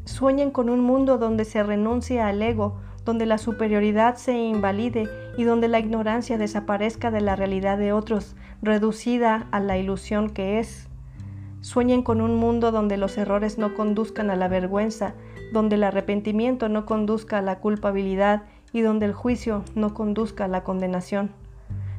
Sueñen 0.09 0.51
con 0.51 0.71
un 0.71 0.81
mundo 0.81 1.19
donde 1.19 1.45
se 1.45 1.63
renuncie 1.63 2.23
al 2.23 2.41
ego, 2.41 2.79
donde 3.05 3.27
la 3.27 3.37
superioridad 3.37 4.17
se 4.17 4.33
invalide 4.39 5.07
y 5.37 5.45
donde 5.45 5.69
la 5.69 5.81
ignorancia 5.81 6.39
desaparezca 6.39 7.11
de 7.11 7.21
la 7.21 7.37
realidad 7.37 7.77
de 7.77 7.93
otros, 7.93 8.35
reducida 8.63 9.49
a 9.51 9.61
la 9.61 9.77
ilusión 9.77 10.31
que 10.31 10.61
es. 10.61 10.89
Sueñen 11.61 12.03
con 12.03 12.23
un 12.23 12.37
mundo 12.37 12.73
donde 12.73 12.97
los 12.97 13.19
errores 13.19 13.59
no 13.59 13.75
conduzcan 13.75 14.31
a 14.31 14.37
la 14.37 14.49
vergüenza, 14.49 15.13
donde 15.53 15.77
el 15.77 15.85
arrepentimiento 15.85 16.71
no 16.71 16.87
conduzca 16.87 17.39
a 17.39 17.43
la 17.43 17.59
culpabilidad 17.59 18.45
y 18.73 18.81
donde 18.81 19.05
el 19.05 19.13
juicio 19.13 19.63
no 19.75 19.93
conduzca 19.93 20.47
a 20.47 20.49
la 20.49 20.65
condenación. 20.65 21.33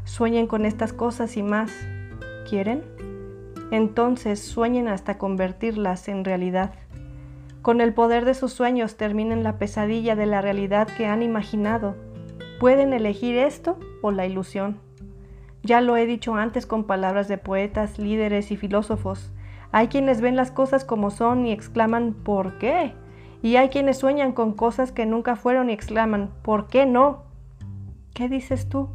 Sueñen 0.04 0.48
con 0.48 0.66
estas 0.66 0.94
cosas 0.94 1.38
y 1.38 1.44
más. 1.44 1.72
¿Quieren? 2.50 2.84
Entonces 3.70 4.40
sueñen 4.40 4.88
hasta 4.88 5.20
convertirlas 5.20 6.08
en 6.08 6.26
realidad. 6.26 6.74
Con 7.62 7.82
el 7.82 7.94
poder 7.94 8.24
de 8.24 8.34
sus 8.34 8.54
sueños 8.54 8.96
terminen 8.96 9.44
la 9.44 9.58
pesadilla 9.58 10.16
de 10.16 10.26
la 10.26 10.42
realidad 10.42 10.88
que 10.88 11.06
han 11.06 11.22
imaginado. 11.22 11.96
Pueden 12.60 12.94
elegir 12.94 13.38
esto 13.38 13.78
o 14.02 14.12
la 14.12 14.26
ilusión. 14.26 14.80
Ya 15.62 15.82
lo 15.82 15.98
he 15.98 16.06
dicho 16.06 16.36
antes 16.36 16.66
con 16.66 16.86
palabras 16.86 17.28
de 17.28 17.38
poetas, 17.38 18.00
líderes 18.00 18.52
y 18.52 18.58
filósofos. 18.58 19.32
Hay 19.72 19.88
quienes 19.88 20.22
ven 20.22 20.38
las 20.38 20.52
cosas 20.52 20.86
como 20.86 21.12
son 21.12 21.46
y 21.46 21.52
exclaman 21.52 22.14
¿por 22.14 22.58
qué? 22.58 22.94
Y 23.42 23.58
hay 23.58 23.70
quienes 23.70 23.98
sueñan 23.98 24.32
con 24.32 24.54
cosas 24.54 24.92
que 24.92 25.06
nunca 25.06 25.36
fueron 25.36 25.70
y 25.70 25.74
exclaman 25.74 26.32
¿por 26.42 26.68
qué 26.68 26.86
no? 26.86 27.24
¿Qué 28.14 28.30
dices 28.30 28.70
tú? 28.70 28.90